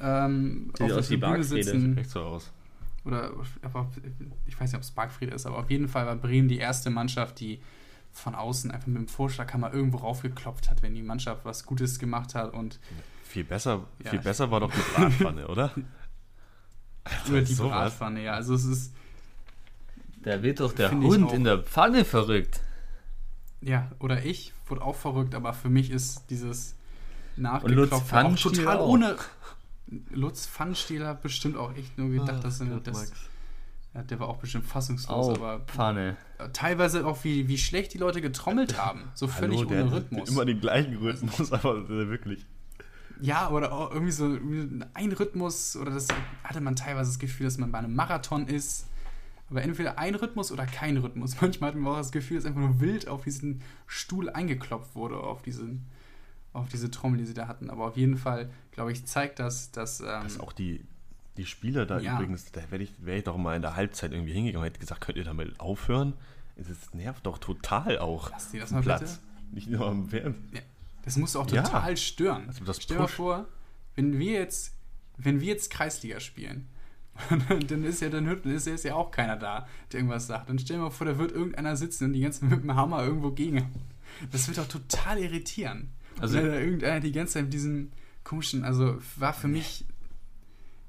ähm, 0.00 0.70
Sieht 0.78 0.86
aus 0.96 1.10
wie 1.10 1.14
Bargfrede. 1.60 1.70
Echt 1.98 2.10
so 2.10 2.20
aus. 2.22 2.50
Oder 3.04 3.30
ich 4.46 4.54
weiß 4.60 4.70
nicht, 4.72 4.76
ob 4.76 4.82
es 4.82 4.90
Bargfriede 4.90 5.32
ist, 5.34 5.46
aber 5.46 5.58
auf 5.58 5.70
jeden 5.70 5.88
Fall 5.88 6.06
war 6.06 6.16
Bremen 6.16 6.48
die 6.48 6.58
erste 6.58 6.90
Mannschaft, 6.90 7.40
die 7.40 7.60
von 8.12 8.34
außen 8.34 8.70
einfach 8.70 8.88
mit 8.88 8.96
dem 8.98 9.08
Vorschlaghammer 9.08 9.72
irgendwo 9.72 9.98
raufgeklopft 9.98 10.68
hat, 10.68 10.82
wenn 10.82 10.94
die 10.94 11.02
Mannschaft 11.02 11.44
was 11.44 11.64
Gutes 11.64 11.98
gemacht 11.98 12.34
hat 12.34 12.52
und 12.52 12.78
Viel 13.24 13.44
besser, 13.44 13.84
Ja. 14.04 14.10
viel 14.10 14.18
besser 14.18 14.50
war 14.50 14.60
doch 14.60 14.72
die 14.72 14.80
Bratpfanne, 14.96 15.46
oder? 15.48 15.72
über 17.28 17.40
die 17.40 17.52
sowas. 17.54 17.70
Bratpfanne, 17.72 18.22
ja. 18.24 18.32
Also 18.34 18.54
es 18.54 18.64
ist, 18.64 18.92
Da 20.22 20.42
wird 20.42 20.60
doch 20.60 20.72
der 20.72 20.90
Hund 20.90 21.24
auch. 21.28 21.32
in 21.32 21.44
der 21.44 21.58
Pfanne 21.58 22.04
verrückt. 22.04 22.60
ja, 23.60 23.90
oder 24.00 24.24
ich 24.24 24.52
wurde 24.66 24.82
auch 24.82 24.96
verrückt, 24.96 25.34
aber 25.34 25.52
für 25.54 25.68
mich 25.70 25.90
ist 25.90 26.24
dieses 26.30 26.74
Pfannenstiel 28.06 28.52
total 28.52 28.78
auch. 28.78 28.88
ohne. 28.88 29.16
Lutz 30.10 30.46
Pfannenstiel 30.46 31.06
hat 31.06 31.22
bestimmt 31.22 31.56
auch 31.56 31.74
echt 31.76 31.96
nur 31.98 32.10
gedacht, 32.10 32.38
Ah, 32.38 32.42
dass 32.42 32.58
Gott, 32.60 32.86
das, 32.86 32.96
Max. 32.98 33.12
ja, 33.94 34.02
der 34.02 34.20
war 34.20 34.28
auch 34.28 34.36
bestimmt 34.38 34.66
fassungslos, 34.66 35.26
Au, 35.28 35.32
aber 35.34 35.60
Pfanne. 35.60 36.16
teilweise 36.52 37.06
auch 37.06 37.24
wie, 37.24 37.48
wie 37.48 37.58
schlecht 37.58 37.92
die 37.94 37.98
Leute 37.98 38.20
getrommelt 38.20 38.78
haben. 38.82 39.10
So 39.14 39.26
völlig 39.28 39.58
Hallo, 39.60 39.68
ohne 39.70 39.84
hat 39.86 39.92
Rhythmus. 39.92 40.28
Immer 40.30 40.44
den 40.44 40.60
gleichen 40.60 40.96
Rhythmus, 40.96 41.52
aber 41.52 41.88
wirklich. 41.88 42.46
Ja, 43.20 43.50
oder 43.50 43.72
auch 43.72 43.90
irgendwie 43.90 44.12
so 44.12 44.24
ein 44.94 45.12
Rhythmus, 45.12 45.76
oder 45.76 45.90
das 45.90 46.08
hatte 46.44 46.60
man 46.60 46.74
teilweise 46.76 47.10
das 47.10 47.18
Gefühl, 47.18 47.44
dass 47.46 47.58
man 47.58 47.70
bei 47.70 47.78
einem 47.78 47.94
Marathon 47.94 48.46
ist. 48.46 48.86
Aber 49.50 49.62
entweder 49.62 49.98
ein 49.98 50.14
Rhythmus 50.14 50.52
oder 50.52 50.64
kein 50.64 50.96
Rhythmus. 50.96 51.36
Manchmal 51.40 51.70
hatten 51.72 51.80
wir 51.82 51.90
auch 51.90 51.96
das 51.98 52.12
Gefühl, 52.12 52.36
dass 52.36 52.46
einfach 52.46 52.60
nur 52.60 52.80
wild 52.80 53.08
auf 53.08 53.24
diesen 53.24 53.62
Stuhl 53.88 54.30
eingeklopft 54.30 54.94
wurde, 54.94 55.16
auf, 55.16 55.42
diesen, 55.42 55.84
auf 56.52 56.68
diese 56.68 56.90
Trommel, 56.90 57.18
die 57.18 57.26
sie 57.26 57.34
da 57.34 57.46
hatten. 57.48 57.70
Aber 57.70 57.86
auf 57.86 57.96
jeden 57.96 58.16
Fall, 58.16 58.50
glaube 58.72 58.92
ich, 58.92 59.06
zeigt 59.06 59.38
das, 59.38 59.70
dass. 59.70 60.00
Ähm, 60.00 60.06
Dass 60.22 60.40
auch 60.40 60.52
die, 60.52 60.84
die 61.36 61.46
Spieler 61.46 61.86
da 61.86 61.98
Ja. 62.00 62.14
übrigens, 62.14 62.50
da 62.52 62.60
wäre 62.70 62.82
ich, 62.82 62.92
wär 63.04 63.18
ich 63.18 63.24
doch 63.24 63.36
mal 63.36 63.56
in 63.56 63.62
der 63.62 63.76
Halbzeit 63.76 64.12
irgendwie 64.12 64.32
hingegangen 64.32 64.62
und 64.64 64.68
hätte 64.70 64.80
gesagt, 64.80 65.00
könnt 65.00 65.16
ihr 65.18 65.24
damit 65.24 65.58
aufhören? 65.60 66.14
Es 66.56 66.92
nervt 66.92 67.24
doch 67.24 67.38
total 67.38 67.98
auch. 67.98 68.30
Lass 68.30 68.50
die 68.50 68.58
das 68.58 68.70
mal 68.70 68.82
Platz. 68.82 69.20
Nicht 69.52 69.68
nur 69.68 69.86
am 69.86 70.08
Fernsehen. 70.08 70.60
Das 71.04 71.16
muss 71.16 71.34
auch 71.36 71.48
Ja. 71.50 71.62
total 71.62 71.96
stören. 71.96 72.44
Also 72.48 72.64
das 72.64 72.82
Stell 72.82 72.96
dir 72.98 73.02
mal 73.02 73.08
vor, 73.08 73.46
wenn 73.96 74.18
wir 74.18 74.32
jetzt, 74.32 74.74
wenn 75.16 75.40
wir 75.40 75.48
jetzt 75.48 75.70
Kreisliga 75.70 76.20
spielen, 76.20 76.68
dann 77.68 77.84
ist 77.84 78.00
ja 78.00 78.08
dann 78.10 78.26
ist 78.44 78.66
jetzt 78.66 78.84
ja 78.84 78.94
auch 78.94 79.10
keiner 79.10 79.36
da, 79.36 79.66
der 79.92 80.00
irgendwas 80.00 80.26
sagt. 80.26 80.48
Dann 80.48 80.58
stell 80.58 80.76
dir 80.76 80.82
mal 80.82 80.90
vor, 80.90 81.06
da 81.06 81.16
wird 81.18 81.32
irgendeiner 81.32 81.76
sitzen 81.76 82.04
und 82.06 82.12
die 82.12 82.20
ganze 82.20 82.40
Zeit 82.40 82.50
mit 82.50 82.62
dem 82.62 82.74
Hammer 82.74 83.02
irgendwo 83.04 83.30
gegen. 83.30 83.70
Das 84.32 84.46
wird 84.48 84.58
doch 84.58 84.68
total 84.68 85.18
irritieren. 85.18 85.90
Also- 86.18 86.36
wenn 86.38 86.46
da 86.46 86.58
irgendeiner 86.58 87.00
die 87.00 87.12
ganze 87.12 87.34
Zeit 87.34 87.44
mit 87.44 87.52
diesem 87.52 87.92
komischen, 88.24 88.64
also 88.64 88.98
war 89.16 89.32
für 89.32 89.48
mich 89.48 89.84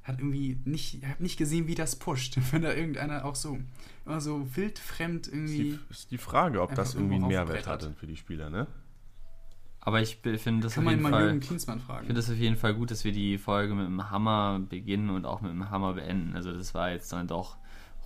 hat 0.03 0.17
irgendwie 0.17 0.57
nicht, 0.65 0.95
ich 0.95 1.05
habe 1.07 1.21
nicht 1.21 1.37
gesehen, 1.37 1.67
wie 1.67 1.75
das 1.75 1.95
pusht. 1.95 2.35
Wenn 2.51 2.63
da 2.63 2.73
irgendeiner 2.73 3.23
auch 3.23 3.35
so 3.35 3.59
immer 4.03 4.19
so 4.19 4.47
wildfremd 4.55 5.27
Ist 5.27 5.33
irgendwie. 5.33 5.57
die, 5.63 5.79
ist 5.91 6.09
die 6.09 6.17
Frage, 6.17 6.59
ob 6.63 6.73
das 6.73 6.95
irgendwie 6.95 7.15
einen 7.15 7.27
Mehrwert 7.27 7.67
hat 7.67 7.87
für 7.99 8.07
die 8.07 8.17
Spieler, 8.17 8.49
ne? 8.49 8.65
Aber 9.79 10.01
ich 10.01 10.17
finde 10.17 10.61
das 10.63 10.73
Kann 10.73 10.81
auf 10.83 10.85
man 10.85 10.93
jeden 10.93 11.03
mal 11.03 11.11
Fall. 11.11 11.23
Jürgen 11.25 11.39
Klinsmann 11.39 11.77
Ich 11.77 11.83
fragen. 11.83 12.05
finde 12.07 12.19
es 12.19 12.29
auf 12.31 12.35
jeden 12.35 12.55
Fall 12.55 12.73
gut, 12.73 12.89
dass 12.89 13.03
wir 13.03 13.11
die 13.11 13.37
Folge 13.37 13.75
mit 13.75 13.85
dem 13.85 14.09
Hammer 14.09 14.59
beginnen 14.59 15.11
und 15.11 15.25
auch 15.25 15.41
mit 15.41 15.51
dem 15.51 15.69
Hammer 15.69 15.93
beenden. 15.93 16.35
Also 16.35 16.51
das 16.51 16.73
war 16.73 16.89
jetzt 16.91 17.11
dann 17.13 17.27
doch 17.27 17.57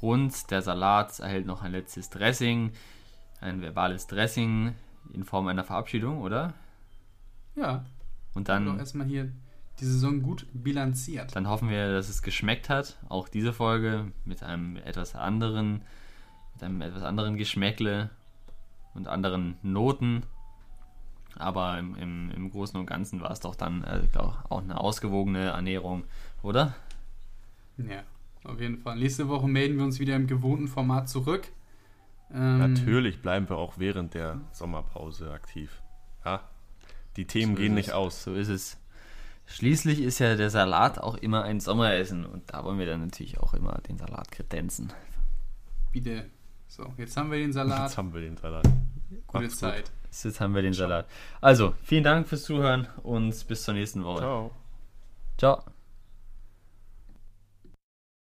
rund. 0.01 0.51
Der 0.51 0.61
Salat 0.61 1.19
erhält 1.19 1.45
noch 1.45 1.61
ein 1.63 1.71
letztes 1.71 2.09
Dressing, 2.09 2.71
ein 3.39 3.61
verbales 3.61 4.07
Dressing 4.07 4.73
in 5.13 5.23
Form 5.23 5.47
einer 5.47 5.63
Verabschiedung, 5.63 6.21
oder? 6.21 6.53
Ja, 7.55 7.85
Und 8.33 8.49
dann 8.49 8.65
dann, 8.65 8.79
erstmal 8.79 9.07
hier 9.07 9.31
die 9.79 9.85
Saison 9.85 10.21
gut 10.21 10.45
bilanziert. 10.53 11.35
dann 11.35 11.47
hoffen 11.47 11.69
wir, 11.69 11.91
dass 11.91 12.09
es 12.09 12.21
geschmeckt 12.21 12.69
hat. 12.69 12.97
Auch 13.09 13.27
diese 13.27 13.53
Folge 13.53 14.11
mit 14.23 14.43
einem 14.43 14.77
etwas 14.77 15.15
anderen, 15.15 15.81
mit 16.53 16.63
einem 16.63 16.81
etwas 16.81 17.03
anderen 17.03 17.35
Geschmäckle 17.37 18.09
und 18.93 19.07
anderen 19.07 19.57
Noten. 19.63 20.23
Aber 21.37 21.77
im, 21.77 21.95
im, 21.95 22.31
im 22.31 22.49
Großen 22.51 22.79
und 22.79 22.85
Ganzen 22.85 23.19
war 23.19 23.31
es 23.31 23.41
doch 23.41 23.55
dann, 23.55 23.83
äh, 23.83 24.01
ich 24.05 24.11
glaub, 24.11 24.45
auch 24.49 24.61
eine 24.61 24.79
ausgewogene 24.79 25.43
Ernährung, 25.45 26.05
oder? 26.41 26.73
Ja, 27.77 28.03
auf 28.45 28.61
jeden 28.61 28.77
Fall. 28.77 28.97
Nächste 28.97 29.27
Woche 29.27 29.47
melden 29.47 29.75
wir 29.77 29.83
uns 29.83 29.99
wieder 29.99 30.15
im 30.15 30.27
gewohnten 30.27 30.69
Format 30.69 31.09
zurück. 31.09 31.49
Ähm, 32.33 32.59
Natürlich 32.73 33.21
bleiben 33.21 33.49
wir 33.49 33.57
auch 33.57 33.77
während 33.77 34.13
der 34.13 34.39
Sommerpause 34.53 35.31
aktiv. 35.33 35.81
Ja, 36.23 36.41
die 37.17 37.25
Themen 37.25 37.55
So 37.55 37.61
gehen 37.61 37.73
nicht 37.73 37.91
aus. 37.93 38.23
So 38.23 38.33
ist 38.33 38.49
es. 38.49 38.77
Schließlich 39.47 40.01
ist 40.01 40.19
ja 40.19 40.35
der 40.35 40.49
Salat 40.49 40.99
auch 40.99 41.15
immer 41.15 41.43
ein 41.43 41.59
Sommeressen 41.59 42.25
und 42.25 42.51
da 42.51 42.63
wollen 42.63 42.79
wir 42.79 42.87
dann 42.87 43.01
natürlich 43.01 43.39
auch 43.39 43.53
immer 43.53 43.79
den 43.87 43.97
Salat 43.97 44.31
kredenzen. 44.31 44.91
Bitte. 45.91 46.25
So, 46.67 46.93
jetzt 46.97 47.15
haben 47.15 47.31
wir 47.31 47.37
den 47.37 47.53
Salat. 47.53 47.89
Jetzt 47.89 47.97
haben 47.97 48.13
wir 48.13 48.21
den 48.21 48.37
Salat. 48.37 48.65
Gute 49.27 49.43
Macht's 49.43 49.59
gut. 49.59 49.59
Zeit. 49.59 49.91
Jetzt 50.23 50.39
haben 50.39 50.55
wir 50.55 50.61
den 50.61 50.73
Salat. 50.73 51.07
Also, 51.41 51.75
vielen 51.83 52.03
Dank 52.03 52.27
fürs 52.27 52.43
Zuhören 52.43 52.87
und 53.03 53.47
bis 53.47 53.63
zur 53.63 53.75
nächsten 53.75 54.03
Woche. 54.03 54.19
Ciao. 54.19 54.51
Ciao. 55.37 55.74